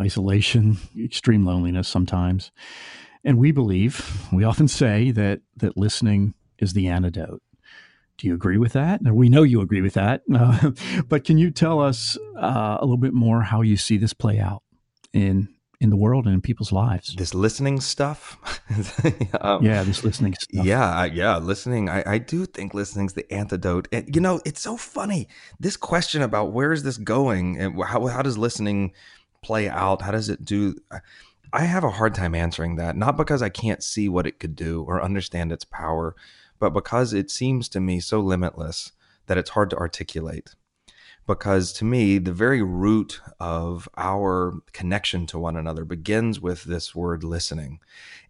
isolation, 0.00 0.76
extreme 0.98 1.44
loneliness 1.44 1.88
sometimes. 1.88 2.52
And 3.24 3.38
we 3.38 3.52
believe, 3.52 4.28
we 4.32 4.44
often 4.44 4.68
say 4.68 5.10
that, 5.10 5.40
that 5.56 5.76
listening 5.76 6.34
is 6.58 6.74
the 6.74 6.88
antidote. 6.88 7.42
Do 8.18 8.28
you 8.28 8.34
agree 8.34 8.58
with 8.58 8.74
that? 8.74 9.00
We 9.02 9.28
know 9.28 9.42
you 9.42 9.60
agree 9.60 9.80
with 9.80 9.94
that, 9.94 10.22
uh, 10.32 10.70
but 11.08 11.24
can 11.24 11.36
you 11.36 11.50
tell 11.50 11.80
us 11.80 12.16
uh, 12.36 12.76
a 12.78 12.84
little 12.84 12.96
bit 12.96 13.14
more 13.14 13.42
how 13.42 13.62
you 13.62 13.76
see 13.76 13.96
this 13.96 14.12
play 14.12 14.38
out 14.38 14.62
in 15.12 15.48
in 15.80 15.90
the 15.90 15.96
world 15.96 16.26
and 16.26 16.34
in 16.34 16.40
people's 16.40 16.72
lives? 16.72 17.14
This 17.14 17.34
listening 17.34 17.80
stuff. 17.80 18.60
um, 19.40 19.64
yeah, 19.64 19.82
this 19.82 20.04
listening 20.04 20.34
stuff. 20.34 20.64
Yeah, 20.64 21.04
yeah, 21.04 21.38
listening. 21.38 21.88
I, 21.88 22.02
I 22.06 22.18
do 22.18 22.46
think 22.46 22.74
listening's 22.74 23.14
the 23.14 23.30
antidote. 23.32 23.88
And 23.92 24.14
you 24.14 24.20
know, 24.20 24.40
it's 24.44 24.60
so 24.60 24.76
funny. 24.76 25.28
This 25.58 25.76
question 25.76 26.22
about 26.22 26.52
where 26.52 26.72
is 26.72 26.82
this 26.82 26.96
going 26.96 27.58
and 27.58 27.82
how 27.82 28.06
how 28.06 28.22
does 28.22 28.38
listening 28.38 28.92
play 29.42 29.68
out? 29.68 30.02
How 30.02 30.12
does 30.12 30.28
it 30.28 30.44
do? 30.44 30.76
I 31.52 31.60
have 31.60 31.84
a 31.84 31.90
hard 31.90 32.14
time 32.14 32.34
answering 32.34 32.76
that. 32.76 32.96
Not 32.96 33.16
because 33.16 33.42
I 33.42 33.48
can't 33.48 33.82
see 33.82 34.08
what 34.08 34.26
it 34.26 34.40
could 34.40 34.56
do 34.56 34.82
or 34.88 35.02
understand 35.02 35.52
its 35.52 35.64
power 35.64 36.16
but 36.58 36.70
because 36.70 37.12
it 37.12 37.30
seems 37.30 37.68
to 37.68 37.80
me 37.80 38.00
so 38.00 38.20
limitless 38.20 38.92
that 39.26 39.38
it's 39.38 39.50
hard 39.50 39.70
to 39.70 39.76
articulate. 39.76 40.54
Because 41.26 41.72
to 41.74 41.84
me, 41.84 42.18
the 42.18 42.32
very 42.32 42.62
root 42.62 43.20
of 43.40 43.88
our 43.96 44.60
connection 44.72 45.26
to 45.28 45.38
one 45.38 45.56
another 45.56 45.84
begins 45.84 46.38
with 46.38 46.64
this 46.64 46.94
word 46.94 47.24
listening. 47.24 47.80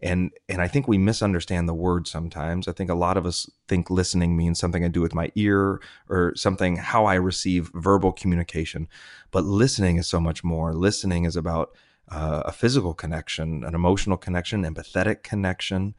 And, 0.01 0.31
and 0.47 0.61
I 0.61 0.69
think 0.69 0.87
we 0.87 0.97
misunderstand 0.97 1.67
the 1.67 1.73
word 1.73 2.07
sometimes. 2.07 2.67
I 2.67 2.71
think 2.71 2.89
a 2.89 2.95
lot 2.95 3.17
of 3.17 3.25
us 3.25 3.49
think 3.67 3.89
listening 3.89 4.37
means 4.37 4.59
something 4.59 4.85
I 4.85 4.87
do 4.87 5.01
with 5.01 5.13
my 5.13 5.31
ear 5.35 5.81
or 6.07 6.33
something 6.35 6.77
how 6.77 7.05
I 7.05 7.15
receive 7.15 7.69
verbal 7.73 8.13
communication. 8.13 8.87
But 9.31 9.43
listening 9.43 9.97
is 9.97 10.07
so 10.07 10.21
much 10.21 10.43
more. 10.43 10.73
Listening 10.73 11.25
is 11.25 11.35
about 11.35 11.75
uh, 12.09 12.43
a 12.45 12.51
physical 12.51 12.93
connection, 12.93 13.63
an 13.63 13.73
emotional 13.75 14.17
connection, 14.17 14.63
empathetic 14.63 15.23
connection. 15.23 15.95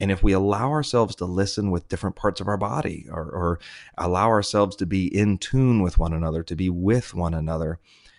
And 0.00 0.10
if 0.10 0.22
we 0.22 0.32
allow 0.32 0.70
ourselves 0.70 1.14
to 1.16 1.24
listen 1.24 1.70
with 1.70 1.88
different 1.88 2.16
parts 2.16 2.40
of 2.40 2.48
our 2.48 2.56
body 2.56 3.06
or, 3.10 3.22
or, 3.22 3.60
allow 3.96 4.28
ourselves 4.28 4.74
to 4.76 4.86
be 4.86 5.06
in 5.06 5.38
tune 5.38 5.82
with 5.82 5.98
one 5.98 6.12
another, 6.12 6.42
to 6.42 6.56
be 6.56 6.68
with 6.68 7.14
one 7.14 7.32
another, 7.32 7.78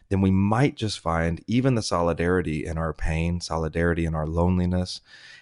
then 0.09 0.21
we 0.21 0.31
might 0.31 0.75
just 0.75 0.99
find 0.99 1.43
even 1.47 1.75
the 1.75 1.81
solidarity 1.81 2.65
in 2.65 2.77
our 2.77 2.93
pain, 2.93 3.41
solidarity 3.41 4.05
in 4.05 4.15
our 4.15 4.27
loneliness, 4.27 5.01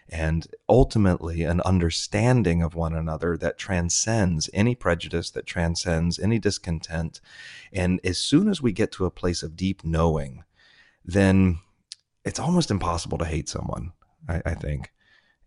and 0.10 0.48
ultimately 0.70 1.44
an 1.44 1.62
understanding 1.62 2.62
of 2.62 2.74
one 2.74 2.94
another 2.94 3.38
that 3.38 3.58
transcends 3.58 4.50
any 4.54 4.74
prejudice, 4.74 5.30
that 5.32 5.46
transcends 5.46 6.18
any 6.18 6.40
discontent. 6.40 7.20
And 7.74 8.00
as 8.04 8.18
soon 8.18 8.48
as 8.48 8.62
we 8.62 8.72
get 8.72 8.92
to 8.94 9.06
a 9.06 9.12
place 9.12 9.44
of 9.44 9.58
deep 9.58 9.84
knowing, 9.84 10.44
then 11.04 11.60
it's 12.24 12.40
almost 12.40 12.72
impossible 12.72 13.18
to 13.18 13.26
hate 13.26 13.50
someone, 13.50 13.92
I, 14.30 14.42
I 14.46 14.54
think 14.56 14.93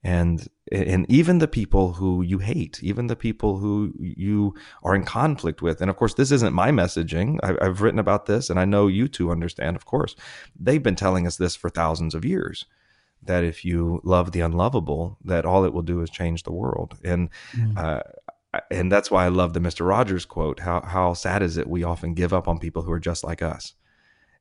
and 0.06 0.48
and 0.70 1.04
even 1.10 1.38
the 1.38 1.48
people 1.48 1.94
who 1.94 2.22
you 2.22 2.38
hate, 2.38 2.78
even 2.82 3.08
the 3.08 3.16
people 3.16 3.58
who 3.58 3.92
you 3.98 4.54
are 4.84 4.94
in 4.94 5.04
conflict 5.04 5.62
with. 5.62 5.80
And 5.80 5.90
of 5.90 5.96
course, 5.96 6.14
this 6.14 6.30
isn't 6.30 6.52
my 6.52 6.70
messaging. 6.70 7.38
I, 7.42 7.64
have 7.64 7.82
written 7.82 7.98
about 7.98 8.26
this, 8.26 8.48
and 8.48 8.58
I 8.60 8.64
know 8.64 8.86
you 8.86 9.08
two 9.08 9.32
understand. 9.32 9.74
Of 9.74 9.84
course, 9.84 10.14
they've 10.58 10.82
been 10.82 10.94
telling 10.94 11.26
us 11.26 11.36
this 11.36 11.56
for 11.56 11.70
thousands 11.70 12.14
of 12.14 12.24
years. 12.24 12.66
That 13.20 13.42
if 13.42 13.64
you 13.64 14.00
love 14.04 14.30
the 14.30 14.42
unlovable, 14.42 15.18
that 15.24 15.44
all 15.44 15.64
it 15.64 15.72
will 15.72 15.82
do 15.82 16.00
is 16.02 16.10
change 16.10 16.44
the 16.44 16.52
world. 16.52 16.96
And 17.02 17.28
mm. 17.52 17.76
uh, 17.76 18.02
and 18.70 18.92
that's 18.92 19.10
why 19.10 19.24
I 19.24 19.28
love 19.28 19.54
the 19.54 19.60
Mister 19.60 19.82
Rogers 19.84 20.24
quote. 20.24 20.60
How 20.60 20.82
how 20.82 21.14
sad 21.14 21.42
is 21.42 21.56
it 21.56 21.68
we 21.68 21.82
often 21.82 22.14
give 22.14 22.32
up 22.32 22.46
on 22.46 22.60
people 22.60 22.82
who 22.82 22.92
are 22.92 23.00
just 23.00 23.24
like 23.24 23.42
us 23.42 23.74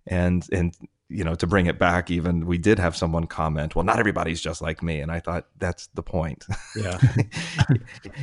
and 0.05 0.47
and 0.51 0.75
you 1.09 1.23
know 1.23 1.35
to 1.35 1.45
bring 1.45 1.67
it 1.67 1.77
back 1.77 2.09
even 2.09 2.47
we 2.47 2.57
did 2.57 2.79
have 2.79 2.95
someone 2.95 3.27
comment 3.27 3.75
well 3.75 3.85
not 3.85 3.99
everybody's 3.99 4.41
just 4.41 4.59
like 4.59 4.81
me 4.81 4.99
and 5.01 5.11
i 5.11 5.19
thought 5.19 5.45
that's 5.59 5.87
the 5.93 6.03
point. 6.03 6.45
Yeah. 6.75 6.99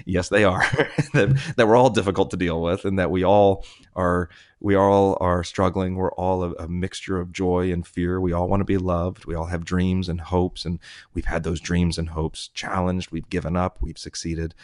Yes 0.07 0.29
they 0.29 0.45
are. 0.45 0.65
That, 1.13 1.55
that 1.57 1.69
we're 1.69 1.77
all 1.77 1.91
difficult 1.91 2.31
to 2.31 2.37
deal 2.37 2.63
with 2.63 2.85
and 2.85 2.99
that 2.99 3.11
we 3.11 3.25
all 3.25 3.65
are 3.95 4.31
we 4.61 4.75
all 4.75 5.19
are 5.21 5.45
struggling. 5.45 5.97
We're 5.97 6.13
all 6.13 6.45
a, 6.45 6.53
a 6.53 6.69
mixture 6.69 7.19
of 7.19 7.33
joy 7.33 7.73
and 7.73 7.87
fear. 7.87 8.21
We 8.21 8.33
all 8.33 8.49
want 8.49 8.61
to 8.61 8.65
be 8.65 8.79
loved. 8.79 9.27
We 9.27 9.35
all 9.35 9.47
have 9.47 9.65
dreams 9.65 10.09
and 10.09 10.21
hopes 10.21 10.65
and 10.65 10.79
we've 11.13 11.27
had 11.27 11.43
those 11.43 11.61
dreams 11.61 11.99
and 11.99 12.11
hopes 12.11 12.49
challenged. 12.49 13.11
We've 13.11 13.29
given 13.29 13.57
up. 13.57 13.79
We've 13.81 13.99
succeeded. 13.99 14.55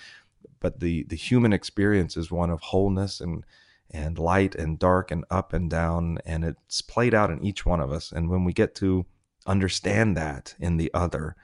But 0.61 0.81
the 0.81 1.05
the 1.05 1.17
human 1.17 1.53
experience 1.53 2.17
is 2.17 2.31
one 2.31 2.51
of 2.51 2.61
wholeness 2.61 3.21
and 3.21 3.45
and 3.91 4.19
light 4.19 4.55
and 4.55 4.79
dark 4.79 5.11
and 5.11 5.25
up 5.31 5.53
and 5.53 5.71
down. 5.71 6.19
And 6.25 6.45
it's 6.45 6.81
played 6.81 7.15
out 7.15 7.31
in 7.31 7.45
each 7.45 7.65
one 7.65 7.81
of 7.81 7.91
us. 7.91 8.13
And 8.13 8.29
when 8.29 8.45
we 8.45 8.53
get 8.53 8.75
to 8.77 9.07
understand 9.47 10.17
that 10.17 10.55
in 10.59 10.77
the 10.77 10.91
other, 10.93 11.37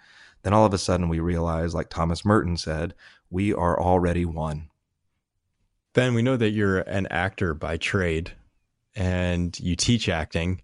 then 0.43 0.53
all 0.53 0.67
of 0.67 0.75
a 0.75 0.79
sudden 0.79 1.09
we 1.09 1.21
realize, 1.21 1.75
like 1.75 1.89
Thomas 1.89 2.25
Merton 2.25 2.57
said, 2.57 2.95
we 3.31 3.55
are 3.55 3.81
already 3.81 4.25
one. 4.25 4.69
Ben, 5.95 6.13
we 6.13 6.23
know 6.23 6.37
that 6.37 6.51
you're 6.51 6.81
an 6.81 7.07
actor 7.07 7.55
by 7.55 7.77
trade 7.77 8.33
and 8.95 9.59
you 9.59 9.75
teach 9.77 10.09
acting. 10.09 10.61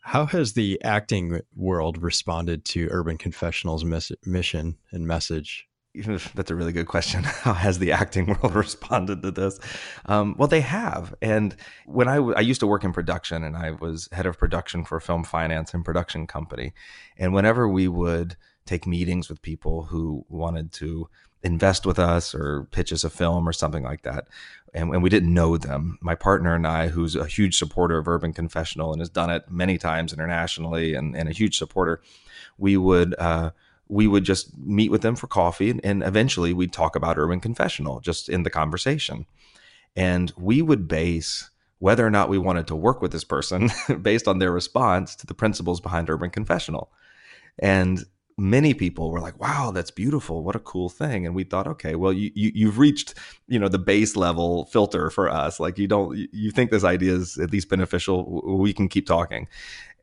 How 0.00 0.26
has 0.26 0.52
the 0.52 0.82
acting 0.82 1.40
world 1.54 2.02
responded 2.02 2.64
to 2.66 2.88
Urban 2.90 3.18
Confessional's 3.18 3.84
mission 4.24 4.76
and 4.92 5.06
message? 5.06 5.68
that's 6.34 6.50
a 6.50 6.54
really 6.54 6.72
good 6.72 6.86
question. 6.86 7.22
How 7.24 7.54
has 7.54 7.78
the 7.78 7.92
acting 7.92 8.26
world 8.42 8.54
responded 8.54 9.22
to 9.22 9.30
this? 9.30 9.58
Um, 10.06 10.34
well, 10.38 10.48
they 10.48 10.60
have. 10.60 11.14
And 11.22 11.56
when 11.86 12.08
I, 12.08 12.16
w- 12.16 12.34
I 12.36 12.40
used 12.40 12.60
to 12.60 12.66
work 12.66 12.84
in 12.84 12.92
production 12.92 13.44
and 13.44 13.56
I 13.56 13.72
was 13.72 14.08
head 14.12 14.26
of 14.26 14.38
production 14.38 14.84
for 14.84 14.96
a 14.96 15.00
film 15.00 15.24
finance 15.24 15.74
and 15.74 15.84
production 15.84 16.26
company. 16.26 16.72
And 17.16 17.32
whenever 17.32 17.68
we 17.68 17.88
would 17.88 18.36
take 18.66 18.86
meetings 18.86 19.28
with 19.28 19.42
people 19.42 19.84
who 19.84 20.24
wanted 20.28 20.72
to 20.72 21.08
invest 21.42 21.86
with 21.86 21.98
us 21.98 22.34
or 22.34 22.66
pitch 22.72 22.92
us 22.92 23.04
a 23.04 23.10
film 23.10 23.48
or 23.48 23.52
something 23.52 23.84
like 23.84 24.02
that, 24.02 24.26
and, 24.74 24.92
and 24.92 25.02
we 25.02 25.08
didn't 25.08 25.32
know 25.32 25.56
them, 25.56 25.98
my 26.02 26.14
partner 26.14 26.54
and 26.54 26.66
I, 26.66 26.88
who's 26.88 27.16
a 27.16 27.26
huge 27.26 27.56
supporter 27.56 27.96
of 27.96 28.08
Urban 28.08 28.32
Confessional 28.32 28.92
and 28.92 29.00
has 29.00 29.08
done 29.08 29.30
it 29.30 29.50
many 29.50 29.78
times 29.78 30.12
internationally 30.12 30.94
and, 30.94 31.16
and 31.16 31.28
a 31.28 31.32
huge 31.32 31.56
supporter, 31.56 32.02
we 32.58 32.76
would, 32.76 33.14
uh, 33.18 33.50
we 33.88 34.06
would 34.06 34.24
just 34.24 34.56
meet 34.58 34.90
with 34.90 35.02
them 35.02 35.16
for 35.16 35.26
coffee 35.26 35.78
and 35.84 36.02
eventually 36.02 36.52
we'd 36.52 36.72
talk 36.72 36.96
about 36.96 37.18
urban 37.18 37.40
confessional 37.40 38.00
just 38.00 38.28
in 38.28 38.42
the 38.42 38.50
conversation. 38.50 39.26
And 39.94 40.32
we 40.36 40.60
would 40.60 40.88
base 40.88 41.50
whether 41.78 42.06
or 42.06 42.10
not 42.10 42.28
we 42.28 42.38
wanted 42.38 42.66
to 42.66 42.76
work 42.76 43.00
with 43.00 43.12
this 43.12 43.24
person 43.24 43.70
based 44.02 44.26
on 44.26 44.38
their 44.38 44.52
response 44.52 45.14
to 45.16 45.26
the 45.26 45.34
principles 45.34 45.80
behind 45.80 46.10
urban 46.10 46.30
confessional. 46.30 46.90
And 47.58 48.04
many 48.38 48.74
people 48.74 49.10
were 49.10 49.20
like 49.20 49.40
wow 49.40 49.70
that's 49.70 49.90
beautiful. 49.90 50.42
What 50.42 50.56
a 50.56 50.60
cool 50.60 50.88
thing. 50.88 51.24
And 51.24 51.34
we 51.34 51.44
thought 51.44 51.66
okay 51.66 51.94
well 51.94 52.12
you, 52.12 52.30
you 52.34 52.52
you've 52.54 52.78
reached 52.78 53.14
you 53.48 53.58
know 53.58 53.68
the 53.68 53.78
base 53.78 54.16
level 54.16 54.66
filter 54.66 55.10
for 55.10 55.30
us. 55.30 55.60
Like 55.60 55.78
you 55.78 55.86
don't 55.86 56.16
you 56.32 56.50
think 56.50 56.70
this 56.70 56.84
idea 56.84 57.14
is 57.14 57.38
at 57.38 57.52
least 57.52 57.68
beneficial. 57.68 58.42
We 58.58 58.72
can 58.72 58.88
keep 58.88 59.06
talking 59.06 59.48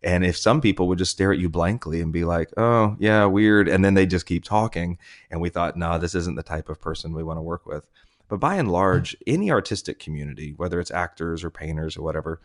and 0.04 0.26
if 0.26 0.36
some 0.36 0.60
people 0.60 0.88
would 0.88 0.98
just 0.98 1.12
stare 1.12 1.32
at 1.32 1.40
you 1.40 1.50
blankly 1.50 2.02
and 2.02 2.12
be 2.12 2.26
like, 2.26 2.50
oh, 2.58 2.96
yeah, 3.00 3.26
weird. 3.26 3.70
And 3.70 3.86
then 3.86 3.94
they 3.94 4.06
just 4.06 4.26
keep 4.26 4.44
talking. 4.44 4.98
And 5.32 5.40
we 5.40 5.50
thought, 5.50 5.78
no, 5.78 5.98
this 5.98 6.14
isn't 6.14 6.36
the 6.36 6.44
type 6.44 6.68
of 6.68 6.82
person 6.82 7.14
we 7.14 7.24
want 7.24 7.38
to 7.38 7.42
work 7.42 7.66
with. 7.66 7.88
But 8.28 8.40
by 8.40 8.56
and 8.56 8.72
large, 8.72 9.18
mm. 9.18 9.22
any 9.28 9.52
artistic 9.52 10.00
community, 10.00 10.54
whether 10.58 10.80
it's 10.80 10.92
actors 10.92 11.44
or 11.44 11.50
painters 11.50 11.96
or 11.96 12.04
whatever, 12.04 12.42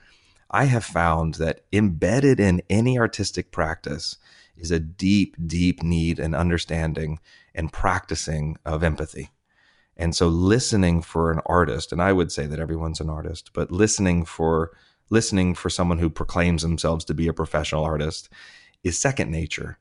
I 0.50 0.64
have 0.64 0.84
found 0.84 1.34
that 1.34 1.62
embedded 1.72 2.38
in 2.38 2.62
any 2.70 2.98
artistic 2.98 3.50
practice 3.50 4.16
is 4.56 4.70
a 4.70 4.80
deep, 4.80 5.36
deep 5.46 5.82
need 5.82 6.18
and 6.18 6.34
understanding 6.34 7.18
and 7.54 7.72
practicing 7.72 8.56
of 8.64 8.82
empathy. 8.82 9.30
And 9.96 10.14
so 10.14 10.28
listening 10.28 11.02
for 11.02 11.32
an 11.32 11.40
artist, 11.46 11.90
and 11.90 12.00
I 12.00 12.12
would 12.12 12.30
say 12.30 12.46
that 12.46 12.60
everyone's 12.60 13.00
an 13.00 13.10
artist, 13.10 13.50
but 13.52 13.72
listening 13.72 14.24
for 14.24 14.70
listening 15.10 15.54
for 15.54 15.70
someone 15.70 15.98
who 15.98 16.10
proclaims 16.10 16.62
themselves 16.62 17.04
to 17.06 17.14
be 17.14 17.28
a 17.28 17.32
professional 17.32 17.84
artist 17.84 18.28
is 18.82 18.98
second 18.98 19.30
nature. 19.30 19.78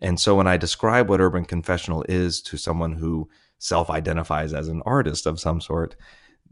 And 0.00 0.20
so 0.20 0.34
when 0.34 0.46
I 0.46 0.56
describe 0.56 1.08
what 1.08 1.20
urban 1.20 1.44
confessional 1.44 2.04
is 2.08 2.42
to 2.42 2.56
someone 2.56 2.92
who 2.94 3.28
self 3.58 3.90
identifies 3.90 4.52
as 4.52 4.68
an 4.68 4.82
artist 4.84 5.26
of 5.26 5.40
some 5.40 5.60
sort, 5.60 5.96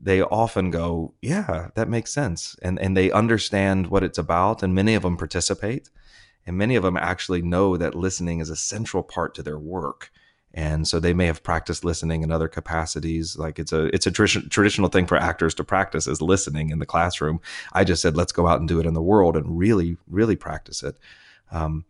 they 0.01 0.23
often 0.23 0.71
go, 0.71 1.15
Yeah, 1.21 1.69
that 1.75 1.89
makes 1.89 2.13
sense. 2.13 2.57
And, 2.63 2.79
and 2.79 2.97
they 2.97 3.11
understand 3.11 3.89
what 3.89 4.03
it's 4.03 4.19
about. 4.19 4.63
And 4.63 4.75
many 4.75 4.95
of 4.95 5.03
them 5.03 5.17
participate. 5.17 5.91
And 6.47 6.57
many 6.57 6.75
of 6.75 6.83
them 6.83 6.97
actually 6.97 7.43
know 7.43 7.77
that 7.77 7.95
listening 7.95 8.41
is 8.41 8.51
a 8.51 8.57
central 8.57 9.03
part 9.03 9.35
to 9.35 9.43
their 9.43 9.59
work 9.59 10.11
and 10.55 10.87
so 10.87 11.01
they 11.01 11.15
may 11.15 11.27
have 11.27 11.43
practiced 11.43 11.85
listening 11.85 12.23
in 12.23 12.31
other 12.31 12.49
capacities. 12.49 13.37
Like 13.39 13.59
it's 13.59 13.73
a 13.73 13.87
it's 13.95 14.07
a 14.07 14.11
tr- 14.11 14.49
traditional 14.51 14.89
thing 14.89 15.07
for 15.07 15.17
actors 15.17 15.55
to 15.55 15.65
practice 15.65 16.07
is 16.07 16.21
listening 16.21 16.71
in 16.71 16.79
the 16.79 16.87
classroom. 16.87 17.41
I 17.73 17.85
just 17.85 18.03
said 18.03 18.17
let's 18.17 18.33
go 18.33 18.47
out 18.47 18.61
and 18.61 18.69
do 18.69 18.81
it 18.81 18.87
in 18.87 18.95
the 18.95 19.03
world 19.03 19.37
and 19.37 19.59
really 19.59 19.97
really 20.07 20.37
practice 20.37 20.83
it. 20.83 20.99
Um, 21.51 21.85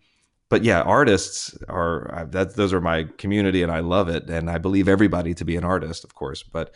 but 0.48 0.64
yeah 0.64 0.82
artists 0.82 1.56
are 1.68 2.28
that 2.30 2.56
those 2.56 2.74
are 2.74 2.80
my 2.80 3.04
community 3.16 3.62
and 3.62 3.72
i 3.72 3.80
love 3.80 4.08
it. 4.08 4.28
And 4.28 4.50
i 4.50 4.58
believe 4.58 4.86
everybody 4.86 5.32
to 5.34 5.44
be 5.46 5.56
an 5.56 5.64
artist 5.64 6.04
of 6.04 6.14
course 6.14 6.42
but 6.42 6.74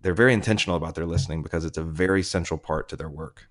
they're 0.00 0.14
very 0.14 0.32
intentional 0.32 0.76
about 0.76 0.94
their 0.94 1.04
listening 1.04 1.42
because 1.42 1.66
it's 1.66 1.76
a 1.76 1.82
very 1.82 2.22
central 2.22 2.56
part 2.56 2.88
to 2.88 2.96
their 2.96 3.10
work 3.10 3.48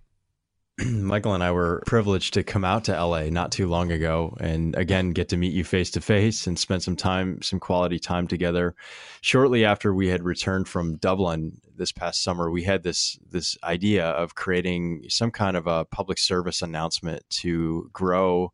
Michael 0.85 1.33
and 1.33 1.43
I 1.43 1.51
were 1.51 1.83
privileged 1.85 2.33
to 2.35 2.43
come 2.43 2.63
out 2.63 2.85
to 2.85 2.93
LA 2.93 3.23
not 3.23 3.51
too 3.51 3.67
long 3.67 3.91
ago 3.91 4.37
and 4.39 4.75
again 4.75 5.11
get 5.11 5.27
to 5.29 5.37
meet 5.37 5.51
you 5.51 5.63
face 5.63 5.91
to 5.91 6.01
face 6.01 6.47
and 6.47 6.57
spend 6.57 6.83
some 6.83 6.95
time, 6.95 7.41
some 7.41 7.59
quality 7.59 7.99
time 7.99 8.27
together. 8.27 8.75
Shortly 9.21 9.65
after 9.65 9.93
we 9.93 10.07
had 10.07 10.23
returned 10.23 10.69
from 10.69 10.95
Dublin 10.95 11.59
this 11.75 11.91
past 11.91 12.23
summer, 12.23 12.49
we 12.49 12.63
had 12.63 12.83
this 12.83 13.19
this 13.29 13.57
idea 13.63 14.07
of 14.09 14.35
creating 14.35 15.05
some 15.09 15.31
kind 15.31 15.57
of 15.57 15.67
a 15.67 15.85
public 15.85 16.17
service 16.17 16.61
announcement 16.61 17.23
to 17.29 17.89
grow 17.91 18.53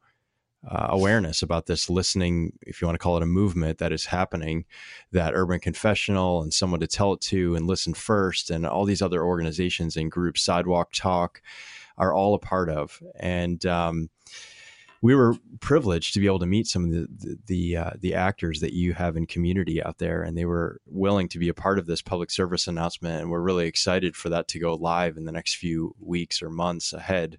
uh, 0.67 0.87
awareness 0.89 1.43
about 1.43 1.67
this 1.67 1.91
listening, 1.91 2.53
if 2.65 2.81
you 2.81 2.87
want 2.87 2.95
to 2.95 3.03
call 3.03 3.17
it 3.17 3.23
a 3.23 3.27
movement 3.27 3.77
that 3.77 3.91
is 3.91 4.05
happening, 4.05 4.65
that 5.11 5.33
Urban 5.35 5.59
Confessional 5.59 6.41
and 6.41 6.51
someone 6.51 6.79
to 6.79 6.87
tell 6.87 7.13
it 7.13 7.21
to 7.21 7.53
and 7.55 7.67
listen 7.67 7.93
first, 7.93 8.49
and 8.49 8.65
all 8.65 8.83
these 8.83 9.03
other 9.03 9.23
organizations 9.23 9.95
and 9.95 10.11
groups, 10.11 10.41
Sidewalk 10.41 10.91
Talk 10.91 11.41
are 11.97 12.13
all 12.13 12.33
a 12.33 12.39
part 12.39 12.69
of. 12.69 13.01
And 13.19 13.65
um, 13.65 14.09
we 15.01 15.13
were 15.13 15.35
privileged 15.59 16.13
to 16.13 16.19
be 16.19 16.25
able 16.25 16.39
to 16.39 16.45
meet 16.45 16.65
some 16.65 16.85
of 16.85 16.91
the 16.91 17.37
the 17.45 17.77
uh, 17.77 17.91
the, 17.99 18.15
actors 18.15 18.59
that 18.61 18.73
you 18.73 18.93
have 18.93 19.15
in 19.15 19.27
community 19.27 19.83
out 19.83 19.99
there, 19.99 20.23
and 20.23 20.35
they 20.35 20.45
were 20.45 20.81
willing 20.87 21.29
to 21.29 21.37
be 21.37 21.47
a 21.47 21.53
part 21.53 21.77
of 21.77 21.85
this 21.85 22.01
public 22.01 22.31
service 22.31 22.67
announcement, 22.67 23.21
and 23.21 23.29
we're 23.29 23.39
really 23.39 23.67
excited 23.67 24.15
for 24.15 24.29
that 24.29 24.47
to 24.47 24.59
go 24.59 24.73
live 24.73 25.15
in 25.15 25.25
the 25.25 25.31
next 25.31 25.57
few 25.57 25.95
weeks 25.99 26.41
or 26.41 26.49
months 26.49 26.91
ahead. 26.91 27.37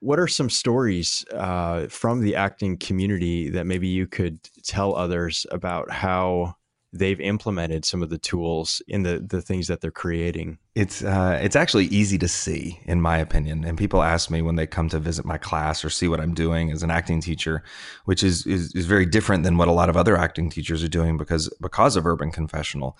What 0.00 0.18
are 0.18 0.26
some 0.26 0.50
stories 0.50 1.24
uh, 1.32 1.86
from 1.86 2.20
the 2.20 2.34
acting 2.34 2.76
community 2.76 3.50
that 3.50 3.66
maybe 3.66 3.86
you 3.86 4.08
could 4.08 4.40
tell 4.64 4.96
others 4.96 5.46
about 5.52 5.88
how 5.92 6.56
they've 6.92 7.20
implemented 7.20 7.84
some 7.84 8.02
of 8.02 8.10
the 8.10 8.18
tools 8.18 8.82
in 8.86 9.02
the 9.02 9.18
the 9.18 9.40
things 9.40 9.66
that 9.68 9.80
they're 9.80 9.90
creating. 9.90 10.58
It's 10.74 11.02
uh, 11.02 11.38
it's 11.42 11.56
actually 11.56 11.86
easy 11.86 12.18
to 12.18 12.28
see, 12.28 12.80
in 12.84 13.00
my 13.00 13.18
opinion. 13.18 13.64
And 13.64 13.78
people 13.78 14.02
ask 14.02 14.30
me 14.30 14.42
when 14.42 14.56
they 14.56 14.66
come 14.66 14.88
to 14.90 14.98
visit 14.98 15.24
my 15.24 15.38
class 15.38 15.84
or 15.84 15.90
see 15.90 16.08
what 16.08 16.20
I'm 16.20 16.34
doing 16.34 16.70
as 16.70 16.82
an 16.82 16.90
acting 16.90 17.20
teacher, 17.20 17.62
which 18.04 18.22
is 18.22 18.46
is, 18.46 18.74
is 18.74 18.86
very 18.86 19.06
different 19.06 19.44
than 19.44 19.56
what 19.56 19.68
a 19.68 19.72
lot 19.72 19.88
of 19.88 19.96
other 19.96 20.16
acting 20.16 20.50
teachers 20.50 20.84
are 20.84 20.88
doing 20.88 21.16
because 21.16 21.48
because 21.60 21.96
of 21.96 22.06
Urban 22.06 22.30
Confessional. 22.30 22.96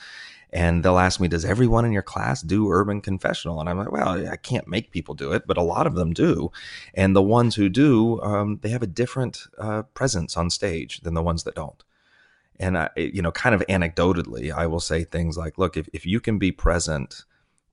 and 0.54 0.84
they'll 0.84 0.98
ask 0.98 1.18
me, 1.20 1.28
"Does 1.28 1.44
everyone 1.44 1.84
in 1.86 1.92
your 1.92 2.02
class 2.02 2.42
do 2.42 2.70
urban 2.70 3.00
confessional?" 3.00 3.58
And 3.60 3.68
I'm 3.68 3.78
like, 3.78 3.90
"Well, 3.92 4.28
I 4.28 4.36
can't 4.36 4.68
make 4.68 4.90
people 4.90 5.14
do 5.14 5.32
it, 5.32 5.46
but 5.46 5.56
a 5.56 5.62
lot 5.62 5.86
of 5.86 5.94
them 5.94 6.12
do." 6.12 6.50
And 6.94 7.16
the 7.16 7.22
ones 7.22 7.54
who 7.54 7.68
do, 7.68 8.20
um, 8.22 8.58
they 8.62 8.68
have 8.68 8.82
a 8.82 8.86
different 8.86 9.46
uh, 9.58 9.82
presence 9.94 10.36
on 10.36 10.50
stage 10.50 11.00
than 11.00 11.14
the 11.14 11.22
ones 11.22 11.44
that 11.44 11.54
don't. 11.54 11.82
And 12.62 12.78
I, 12.78 12.88
you 12.96 13.20
know, 13.20 13.32
kind 13.32 13.54
of 13.54 13.62
anecdotally, 13.68 14.52
I 14.52 14.66
will 14.66 14.80
say 14.80 15.04
things 15.04 15.36
like, 15.36 15.58
"Look, 15.58 15.76
if 15.76 15.88
if 15.92 16.06
you 16.06 16.20
can 16.20 16.38
be 16.38 16.52
present." 16.52 17.24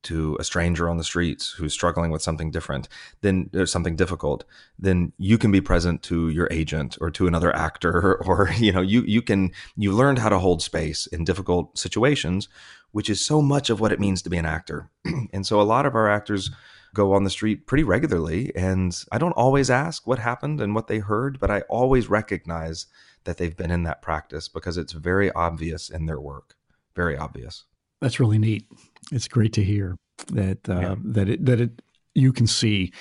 to 0.01 0.37
a 0.39 0.43
stranger 0.43 0.89
on 0.89 0.97
the 0.97 1.03
streets 1.03 1.49
who's 1.51 1.73
struggling 1.73 2.11
with 2.11 2.21
something 2.21 2.51
different, 2.51 2.87
then 3.21 3.49
there's 3.51 3.71
something 3.71 3.95
difficult, 3.95 4.45
then 4.77 5.11
you 5.17 5.37
can 5.37 5.51
be 5.51 5.61
present 5.61 6.01
to 6.03 6.29
your 6.29 6.47
agent 6.51 6.97
or 7.01 7.11
to 7.11 7.27
another 7.27 7.53
actor, 7.55 8.15
or 8.25 8.49
you 8.57 8.71
know, 8.71 8.81
you 8.81 9.01
you 9.01 9.21
can 9.21 9.51
you 9.75 9.91
learned 9.91 10.19
how 10.19 10.29
to 10.29 10.39
hold 10.39 10.61
space 10.61 11.05
in 11.07 11.23
difficult 11.25 11.77
situations, 11.77 12.47
which 12.91 13.09
is 13.09 13.25
so 13.25 13.41
much 13.41 13.69
of 13.69 13.79
what 13.79 13.91
it 13.91 13.99
means 13.99 14.21
to 14.21 14.29
be 14.29 14.37
an 14.37 14.45
actor. 14.45 14.89
and 15.33 15.45
so 15.45 15.59
a 15.59 15.63
lot 15.63 15.85
of 15.85 15.95
our 15.95 16.09
actors 16.09 16.49
go 16.93 17.13
on 17.13 17.23
the 17.23 17.29
street 17.29 17.67
pretty 17.67 17.83
regularly, 17.83 18.51
and 18.55 19.03
I 19.11 19.17
don't 19.17 19.33
always 19.33 19.69
ask 19.69 20.07
what 20.07 20.19
happened 20.19 20.61
and 20.61 20.73
what 20.73 20.87
they 20.87 20.99
heard, 20.99 21.39
but 21.39 21.51
I 21.51 21.61
always 21.61 22.09
recognize 22.09 22.87
that 23.29 23.37
they've 23.37 23.55
been 23.55 23.69
in 23.69 23.83
that 23.83 24.01
practice 24.01 24.47
because 24.49 24.75
it's 24.75 24.91
very 24.91 25.31
obvious 25.33 25.91
in 25.91 26.07
their 26.07 26.19
work. 26.19 26.55
Very 26.95 27.15
obvious. 27.15 27.65
That's 28.01 28.19
really 28.19 28.39
neat. 28.39 28.65
It's 29.11 29.27
great 29.27 29.53
to 29.53 29.63
hear 29.63 29.97
that 30.33 30.67
uh, 30.67 30.79
yeah. 30.79 30.95
that 31.03 31.29
it 31.29 31.45
that 31.45 31.61
it 31.61 31.81
you 32.15 32.33
can 32.33 32.47
see 32.47 32.91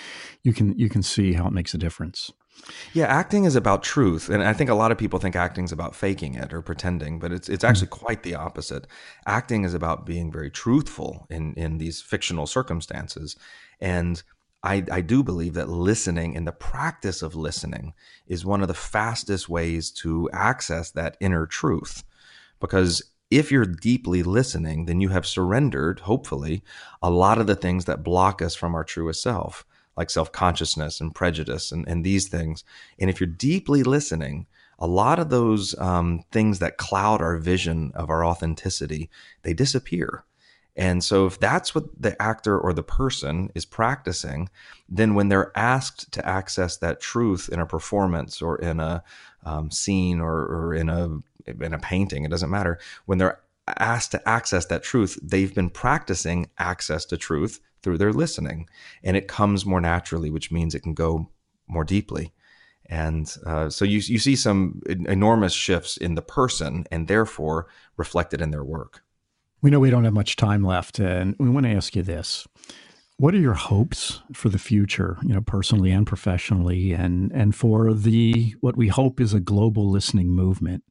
you 0.42 0.52
can 0.52 0.78
you 0.78 0.90
can 0.90 1.02
see 1.02 1.32
how 1.32 1.46
it 1.46 1.54
makes 1.54 1.72
a 1.72 1.78
difference. 1.78 2.30
Yeah, 2.92 3.06
acting 3.06 3.44
is 3.44 3.56
about 3.56 3.82
truth, 3.82 4.28
and 4.28 4.42
I 4.42 4.52
think 4.52 4.68
a 4.68 4.74
lot 4.74 4.92
of 4.92 4.98
people 4.98 5.18
think 5.18 5.34
acting 5.34 5.64
is 5.64 5.72
about 5.72 5.94
faking 5.94 6.34
it 6.34 6.52
or 6.52 6.60
pretending, 6.60 7.18
but 7.20 7.32
it's 7.32 7.48
it's 7.48 7.64
actually 7.64 7.86
quite 7.86 8.22
the 8.22 8.34
opposite. 8.34 8.86
Acting 9.26 9.64
is 9.64 9.72
about 9.72 10.04
being 10.04 10.30
very 10.30 10.50
truthful 10.50 11.26
in 11.30 11.54
in 11.54 11.78
these 11.78 12.02
fictional 12.02 12.46
circumstances, 12.46 13.34
and 13.80 14.22
I, 14.62 14.84
I 14.90 15.00
do 15.00 15.22
believe 15.22 15.54
that 15.54 15.68
listening 15.68 16.36
and 16.36 16.46
the 16.46 16.52
practice 16.52 17.22
of 17.22 17.36
listening 17.36 17.94
is 18.26 18.44
one 18.44 18.60
of 18.60 18.68
the 18.68 18.74
fastest 18.74 19.48
ways 19.48 19.90
to 19.92 20.28
access 20.32 20.90
that 20.90 21.16
inner 21.20 21.46
truth, 21.46 22.02
because 22.60 23.02
if 23.30 23.52
you're 23.52 23.66
deeply 23.66 24.22
listening, 24.22 24.86
then 24.86 25.00
you 25.00 25.10
have 25.10 25.26
surrendered, 25.26 26.00
hopefully, 26.00 26.62
a 27.02 27.10
lot 27.10 27.38
of 27.38 27.46
the 27.46 27.54
things 27.54 27.84
that 27.84 28.02
block 28.02 28.40
us 28.40 28.54
from 28.54 28.74
our 28.74 28.84
truest 28.84 29.22
self, 29.22 29.64
like 29.96 30.10
self 30.10 30.32
consciousness 30.32 31.00
and 31.00 31.14
prejudice 31.14 31.70
and, 31.70 31.86
and 31.86 32.04
these 32.04 32.28
things. 32.28 32.64
And 32.98 33.10
if 33.10 33.20
you're 33.20 33.28
deeply 33.28 33.82
listening, 33.82 34.46
a 34.78 34.86
lot 34.86 35.18
of 35.18 35.28
those 35.28 35.78
um, 35.78 36.24
things 36.30 36.58
that 36.60 36.78
cloud 36.78 37.20
our 37.20 37.36
vision 37.36 37.92
of 37.94 38.10
our 38.10 38.24
authenticity, 38.24 39.10
they 39.42 39.52
disappear. 39.52 40.24
And 40.78 41.02
so, 41.02 41.26
if 41.26 41.40
that's 41.40 41.74
what 41.74 41.86
the 42.00 42.20
actor 42.22 42.56
or 42.56 42.72
the 42.72 42.84
person 42.84 43.50
is 43.56 43.64
practicing, 43.64 44.48
then 44.88 45.14
when 45.16 45.28
they're 45.28 45.50
asked 45.58 46.12
to 46.12 46.24
access 46.24 46.76
that 46.76 47.00
truth 47.00 47.50
in 47.52 47.58
a 47.58 47.66
performance 47.66 48.40
or 48.40 48.56
in 48.58 48.78
a 48.78 49.02
um, 49.44 49.72
scene 49.72 50.20
or, 50.20 50.36
or 50.36 50.74
in 50.74 50.88
a 50.88 51.18
in 51.48 51.74
a 51.74 51.80
painting, 51.80 52.24
it 52.24 52.30
doesn't 52.30 52.48
matter. 52.48 52.78
When 53.06 53.18
they're 53.18 53.40
asked 53.66 54.12
to 54.12 54.28
access 54.28 54.66
that 54.66 54.84
truth, 54.84 55.18
they've 55.20 55.52
been 55.52 55.68
practicing 55.68 56.48
access 56.58 57.04
to 57.06 57.16
truth 57.16 57.58
through 57.82 57.98
their 57.98 58.12
listening, 58.12 58.68
and 59.02 59.16
it 59.16 59.26
comes 59.26 59.66
more 59.66 59.80
naturally, 59.80 60.30
which 60.30 60.52
means 60.52 60.76
it 60.76 60.84
can 60.84 60.94
go 60.94 61.28
more 61.66 61.84
deeply. 61.84 62.32
And 62.86 63.36
uh, 63.44 63.68
so 63.68 63.84
you 63.84 63.98
you 63.98 64.20
see 64.20 64.36
some 64.36 64.80
enormous 64.86 65.54
shifts 65.54 65.96
in 65.96 66.14
the 66.14 66.22
person, 66.22 66.86
and 66.92 67.08
therefore 67.08 67.66
reflected 67.96 68.40
in 68.40 68.52
their 68.52 68.64
work. 68.64 69.02
We 69.60 69.70
know 69.70 69.80
we 69.80 69.90
don't 69.90 70.04
have 70.04 70.14
much 70.14 70.36
time 70.36 70.62
left, 70.62 70.98
and 70.98 71.34
we 71.38 71.48
want 71.50 71.66
to 71.66 71.72
ask 71.72 71.96
you 71.96 72.02
this. 72.02 72.46
What 73.16 73.34
are 73.34 73.38
your 73.38 73.54
hopes 73.54 74.22
for 74.32 74.48
the 74.48 74.60
future, 74.60 75.18
you 75.22 75.34
know, 75.34 75.40
personally 75.40 75.90
and 75.90 76.06
professionally, 76.06 76.92
and 76.92 77.32
and 77.32 77.52
for 77.52 77.92
the 77.92 78.54
what 78.60 78.76
we 78.76 78.86
hope 78.86 79.20
is 79.20 79.34
a 79.34 79.40
global 79.40 79.90
listening 79.90 80.28
movement 80.28 80.84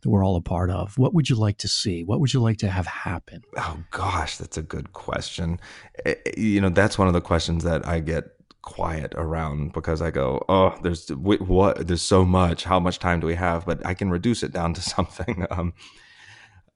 that 0.00 0.08
we're 0.08 0.24
all 0.24 0.36
a 0.36 0.40
part 0.40 0.70
of? 0.70 0.96
What 0.96 1.12
would 1.12 1.28
you 1.28 1.34
like 1.34 1.58
to 1.58 1.68
see? 1.68 2.04
What 2.04 2.20
would 2.20 2.32
you 2.32 2.40
like 2.40 2.58
to 2.58 2.70
have 2.70 2.86
happen? 2.86 3.42
Oh 3.56 3.82
gosh, 3.90 4.36
that's 4.36 4.56
a 4.56 4.62
good 4.62 4.92
question. 4.92 5.58
Eh, 6.06 6.14
eh, 6.24 6.30
you 6.36 6.60
know, 6.60 6.68
that's 6.68 6.98
one 6.98 7.08
of 7.08 7.14
the 7.14 7.20
questions 7.20 7.64
that 7.64 7.84
I 7.84 7.98
get 7.98 8.26
quiet 8.62 9.12
around 9.16 9.72
because 9.72 10.00
I 10.00 10.12
go, 10.12 10.44
oh, 10.48 10.78
there's 10.84 11.08
what 11.08 11.88
there's 11.88 12.02
so 12.02 12.24
much. 12.24 12.62
How 12.62 12.78
much 12.78 13.00
time 13.00 13.18
do 13.18 13.26
we 13.26 13.34
have? 13.34 13.66
But 13.66 13.84
I 13.84 13.94
can 13.94 14.08
reduce 14.08 14.44
it 14.44 14.52
down 14.52 14.74
to 14.74 14.80
something. 14.94 15.46
Um, 15.50 15.72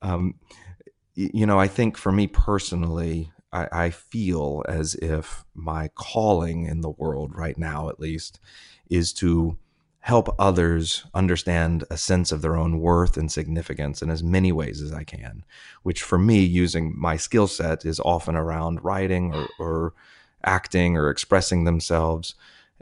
um, 0.02 0.34
you 1.16 1.46
know, 1.46 1.58
I 1.58 1.66
think 1.66 1.96
for 1.96 2.12
me 2.12 2.26
personally, 2.26 3.32
I, 3.52 3.68
I 3.72 3.90
feel 3.90 4.62
as 4.68 4.94
if 4.96 5.44
my 5.54 5.88
calling 5.94 6.66
in 6.66 6.82
the 6.82 6.90
world 6.90 7.34
right 7.34 7.56
now, 7.56 7.88
at 7.88 7.98
least, 7.98 8.38
is 8.90 9.12
to 9.14 9.56
help 10.00 10.32
others 10.38 11.04
understand 11.14 11.82
a 11.90 11.96
sense 11.96 12.30
of 12.30 12.42
their 12.42 12.56
own 12.56 12.78
worth 12.78 13.16
and 13.16 13.32
significance 13.32 14.02
in 14.02 14.10
as 14.10 14.22
many 14.22 14.52
ways 14.52 14.80
as 14.80 14.92
I 14.92 15.02
can, 15.02 15.42
which 15.82 16.02
for 16.02 16.18
me, 16.18 16.44
using 16.44 16.94
my 16.96 17.16
skill 17.16 17.48
set 17.48 17.84
is 17.84 17.98
often 17.98 18.36
around 18.36 18.84
writing 18.84 19.34
or, 19.34 19.48
or 19.58 19.94
acting 20.44 20.96
or 20.96 21.10
expressing 21.10 21.64
themselves. 21.64 22.34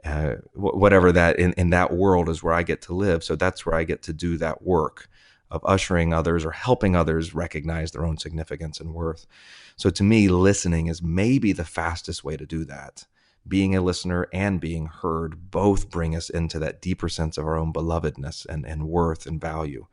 Uh, 0.04 0.34
whatever 0.52 1.12
that 1.12 1.38
in, 1.38 1.54
in 1.54 1.70
that 1.70 1.94
world 1.94 2.28
is 2.28 2.42
where 2.42 2.52
I 2.52 2.62
get 2.62 2.82
to 2.82 2.94
live. 2.94 3.24
So 3.24 3.36
that's 3.36 3.64
where 3.64 3.74
I 3.74 3.84
get 3.84 4.02
to 4.02 4.12
do 4.12 4.36
that 4.36 4.60
work 4.60 5.08
of 5.50 5.60
ushering 5.64 6.12
others 6.12 6.44
or 6.44 6.50
helping 6.50 6.96
others 6.96 7.34
recognize 7.34 7.92
their 7.92 8.04
own 8.04 8.18
significance 8.18 8.80
and 8.80 8.94
worth. 8.94 9.26
So 9.76 9.90
to 9.90 10.02
me, 10.02 10.28
listening 10.28 10.86
is 10.86 11.02
maybe 11.02 11.52
the 11.52 11.64
fastest 11.64 12.24
way 12.24 12.36
to 12.36 12.46
do 12.46 12.64
that. 12.64 13.06
Being 13.46 13.76
a 13.76 13.82
listener 13.82 14.26
and 14.32 14.60
being 14.60 14.86
heard 14.86 15.50
both 15.50 15.90
bring 15.90 16.16
us 16.16 16.30
into 16.30 16.58
that 16.60 16.80
deeper 16.80 17.08
sense 17.08 17.36
of 17.36 17.46
our 17.46 17.56
own 17.56 17.72
belovedness 17.72 18.46
and, 18.46 18.64
and 18.64 18.88
worth 18.88 19.26
and 19.26 19.40
value. 19.40 19.86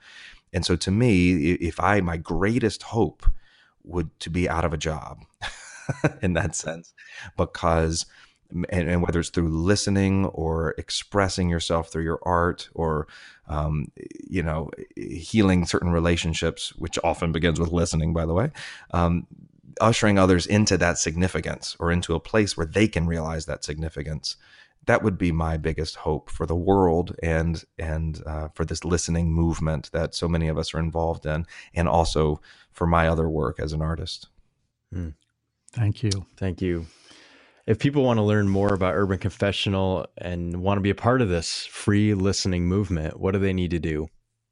And 0.53 0.65
so 0.65 0.75
to 0.77 0.91
me, 0.91 1.53
if 1.53 1.79
I, 1.79 2.01
my 2.01 2.17
greatest 2.17 2.83
hope 2.83 3.25
would 3.83 4.17
to 4.21 4.29
be 4.29 4.47
out 4.47 4.65
of 4.65 4.73
a 4.73 4.77
job 4.77 5.25
in 6.21 6.33
that 6.33 6.55
sense, 6.55 6.93
because 7.37 8.05
and, 8.51 8.89
and, 8.89 9.01
whether 9.01 9.19
it's 9.19 9.29
through 9.29 9.49
listening 9.49 10.25
or 10.25 10.75
expressing 10.77 11.49
yourself 11.49 11.89
through 11.89 12.03
your 12.03 12.19
art 12.23 12.69
or 12.73 13.07
um, 13.47 13.91
you 14.27 14.43
know 14.43 14.69
healing 14.95 15.65
certain 15.65 15.91
relationships 15.91 16.73
which 16.75 16.97
often 17.03 17.31
begins 17.31 17.59
with 17.59 17.71
listening 17.71 18.13
by 18.13 18.25
the 18.25 18.33
way 18.33 18.51
um, 18.91 19.27
ushering 19.79 20.17
others 20.17 20.45
into 20.45 20.77
that 20.77 20.97
significance 20.97 21.75
or 21.79 21.91
into 21.91 22.13
a 22.13 22.19
place 22.19 22.55
where 22.55 22.65
they 22.65 22.87
can 22.87 23.07
realize 23.07 23.45
that 23.45 23.63
significance 23.63 24.35
that 24.85 25.03
would 25.03 25.17
be 25.17 25.31
my 25.31 25.57
biggest 25.57 25.97
hope 25.97 26.29
for 26.29 26.45
the 26.45 26.55
world 26.55 27.15
and 27.21 27.63
and 27.77 28.23
uh, 28.25 28.47
for 28.49 28.65
this 28.65 28.83
listening 28.83 29.31
movement 29.31 29.91
that 29.91 30.15
so 30.15 30.27
many 30.27 30.47
of 30.47 30.57
us 30.57 30.73
are 30.73 30.79
involved 30.79 31.25
in 31.25 31.45
and 31.73 31.87
also 31.87 32.41
for 32.71 32.87
my 32.87 33.07
other 33.07 33.29
work 33.29 33.59
as 33.59 33.73
an 33.73 33.81
artist. 33.81 34.29
Mm. 34.93 35.13
thank 35.71 36.03
you. 36.03 36.25
Thank 36.35 36.61
you 36.61 36.87
if 37.67 37.79
people 37.79 38.03
want 38.03 38.17
to 38.17 38.23
learn 38.23 38.47
more 38.47 38.73
about 38.73 38.95
Urban 38.95 39.19
Confessional 39.19 40.07
and 40.17 40.61
want 40.61 40.77
to 40.77 40.81
be 40.81 40.89
a 40.89 40.95
part 40.95 41.21
of 41.21 41.29
this 41.29 41.65
free 41.65 42.13
listening 42.13 42.65
movement, 42.65 43.19
what 43.19 43.31
do 43.31 43.39
they 43.39 43.53
need 43.53 43.71
to 43.71 43.79
do? 43.79 44.07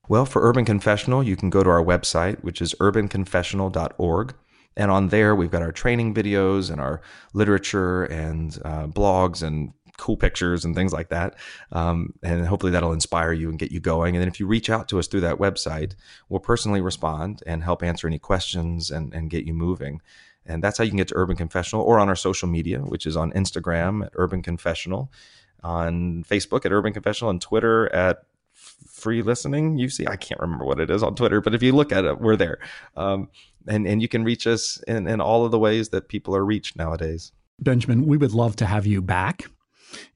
Well, 0.08 0.26
for 0.26 0.48
Urban 0.48 0.66
Confessional, 0.66 1.24
you 1.24 1.36
can 1.36 1.50
go 1.50 1.64
to 1.64 1.70
our 1.70 1.84
website, 1.84 2.44
which 2.44 2.62
is 2.62 2.74
urbanconfessional.org. 2.76 4.34
And 4.76 4.92
on 4.92 5.10
there, 5.10 5.36
we've 5.36 5.52
got 5.52 5.62
our 5.62 5.72
training 5.72 6.16
videos 6.16 6.72
and 6.72 6.80
our 6.80 7.02
literature 7.34 8.06
and 8.06 8.58
uh, 8.64 8.88
blogs 8.88 9.44
and 9.44 9.74
cool 10.00 10.18
pictures 10.18 10.66
and 10.66 10.74
things 10.74 10.94
like 10.94 11.10
that. 11.10 11.36
Um, 11.72 12.14
and 12.24 12.48
hopefully 12.48 12.72
that'll 12.72 12.94
inspire 12.94 13.34
you 13.34 13.50
and 13.50 13.60
get 13.60 13.72
you 13.72 13.80
going. 13.80 14.16
And 14.16 14.22
then 14.22 14.30
if 14.30 14.40
you 14.40 14.48
reach 14.48 14.70
out 14.70 14.88
to 14.90 15.00
us 15.00 15.08
through 15.08 15.22
that 15.22 15.38
website, 15.38 15.96
we'll 16.30 16.40
personally 16.40 16.82
respond 16.82 17.44
and 17.46 17.64
help 17.64 17.84
answer 17.84 18.08
any 18.08 18.18
questions 18.18 18.90
and, 18.90 19.14
and 19.14 19.30
get 19.30 19.46
you 19.46 19.54
moving. 19.54 20.02
And 20.50 20.64
that's 20.64 20.78
how 20.78 20.84
you 20.84 20.90
can 20.90 20.98
get 20.98 21.08
to 21.10 21.16
Urban 21.16 21.38
Confessional 21.38 21.84
or 21.84 22.00
on 22.00 22.10
our 22.10 22.16
social 22.16 22.48
media, 22.48 22.80
which 22.80 23.06
is 23.06 23.16
on 23.16 23.32
Instagram 23.34 24.06
at 24.06 24.12
Urban 24.16 24.42
Confessional, 24.42 25.12
on 25.64 26.24
Facebook 26.24 26.66
at 26.66 26.72
Urban 26.72 26.92
Confessional, 26.92 27.30
and 27.30 27.40
Twitter 27.42 27.94
at 27.94 28.24
Free 28.54 29.22
Listening. 29.22 29.78
You 29.78 29.90
see, 29.90 30.08
I 30.08 30.16
can't 30.16 30.42
remember 30.42 30.66
what 30.66 30.80
it 30.80 30.90
is 30.90 31.04
on 31.04 31.16
Twitter, 31.16 31.40
but 31.40 31.54
if 31.54 31.62
you 31.62 31.74
look 31.74 31.92
at 31.92 32.04
it, 32.04 32.20
we're 32.20 32.36
there. 32.36 32.60
Um, 32.98 33.30
and, 33.68 33.88
and 33.88 34.02
you 34.02 34.08
can 34.08 34.24
reach 34.24 34.48
us 34.48 34.82
in, 34.88 35.08
in 35.08 35.22
all 35.22 35.46
of 35.46 35.52
the 35.52 35.60
ways 35.60 35.90
that 35.90 36.08
people 36.08 36.36
are 36.36 36.44
reached 36.44 36.76
nowadays. 36.76 37.32
Benjamin, 37.60 38.06
we 38.06 38.18
would 38.18 38.34
love 38.34 38.56
to 38.58 38.66
have 38.66 38.88
you 38.88 39.02
back 39.02 39.50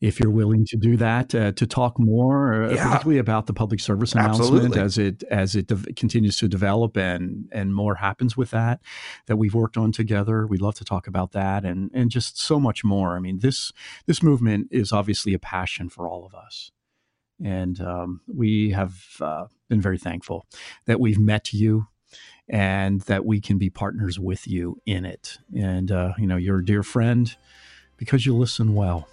if 0.02 0.20
you're 0.20 0.32
willing 0.32 0.66
to 0.66 0.78
do 0.78 0.98
that 0.98 1.34
uh, 1.34 1.52
to 1.54 1.66
talk 1.66 2.00
more, 2.00 2.64
uh, 2.64 2.74
yeah. 2.74 2.88
particularly 2.88 3.20
about 3.20 3.48
the 3.48 3.54
public 3.54 3.80
service 3.80 4.14
announcement 4.14 4.76
Absolutely. 4.76 4.82
as 4.82 4.98
it 4.98 5.24
as 5.24 5.56
it 5.56 5.68
de- 5.68 5.94
continues 5.94 6.38
to 6.38 6.48
develop 6.48 6.98
and 6.98 7.48
and 7.52 7.74
more 7.74 7.96
happens 7.96 8.38
with 8.38 8.52
that 8.52 8.82
that 9.28 9.38
we've 9.38 9.54
worked 9.54 9.78
on 9.78 9.92
together. 9.92 10.46
We'd 10.46 10.62
love 10.62 10.76
to 10.76 10.86
talk 10.86 11.08
about 11.08 11.32
that 11.32 11.66
and 11.66 11.90
and 11.94 12.12
just 12.12 12.40
so 12.40 12.60
much 12.60 12.84
more. 12.84 13.16
I 13.16 13.20
mean 13.20 13.40
this 13.40 13.72
this 14.06 14.22
movement 14.22 14.68
is 14.72 14.92
obviously 14.92 15.34
a 15.34 15.40
passion 15.40 15.90
for 15.90 16.08
all 16.08 16.26
of 16.26 16.34
us, 16.36 16.72
and 17.44 17.80
um, 17.82 18.22
we 18.28 18.72
have 18.72 19.04
uh, 19.22 19.46
been 19.70 19.82
very 19.82 19.98
thankful 19.98 20.46
that 20.86 21.00
we've 21.00 21.20
met 21.20 21.54
you 21.54 21.88
and 22.50 23.02
that 23.02 23.26
we 23.26 23.40
can 23.40 23.58
be 23.58 23.70
partners 23.70 24.20
with 24.20 24.48
you 24.48 24.78
in 24.86 25.06
it. 25.06 25.38
And, 25.56 25.92
uh, 25.92 26.14
you 26.18 26.28
know, 26.28 26.36
you're 26.36 26.60
a 26.60 26.66
dear 26.66 26.84
friend 26.84 27.34
because 27.98 28.26
you 28.26 28.36
listen 28.36 28.76
well 28.76 29.08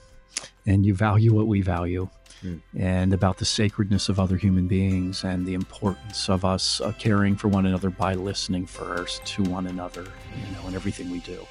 and 0.66 0.84
you 0.84 0.94
value 0.94 1.32
what 1.32 1.46
we 1.46 1.60
value 1.60 2.08
mm. 2.44 2.60
and 2.76 3.12
about 3.12 3.38
the 3.38 3.44
sacredness 3.44 4.08
of 4.08 4.20
other 4.20 4.36
human 4.36 4.66
beings 4.66 5.24
and 5.24 5.46
the 5.46 5.54
importance 5.54 6.28
of 6.28 6.44
us 6.44 6.80
uh, 6.80 6.92
caring 6.98 7.36
for 7.36 7.48
one 7.48 7.66
another 7.66 7.90
by 7.90 8.14
listening 8.14 8.66
first 8.66 9.24
to 9.24 9.42
one 9.44 9.66
another, 9.66 10.02
you 10.02 10.56
know, 10.56 10.68
in 10.68 10.74
everything 10.74 11.10
we 11.10 11.20
do. 11.20 11.46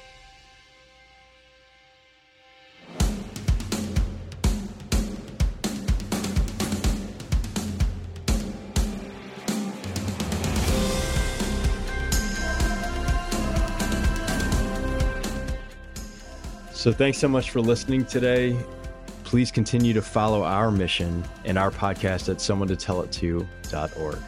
So, 16.80 16.90
thanks 16.90 17.18
so 17.18 17.28
much 17.28 17.50
for 17.50 17.60
listening 17.60 18.06
today. 18.06 18.56
Please 19.24 19.50
continue 19.50 19.92
to 19.92 20.00
follow 20.00 20.42
our 20.42 20.70
mission 20.70 21.22
and 21.44 21.58
our 21.58 21.70
podcast 21.70 22.30
at 22.30 22.40
someone 22.40 22.68
to 22.68 22.76
tell 22.76 23.02
it 23.02 23.12
to.org. 23.12 24.18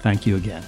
Thank 0.00 0.26
you 0.26 0.34
again. 0.34 0.64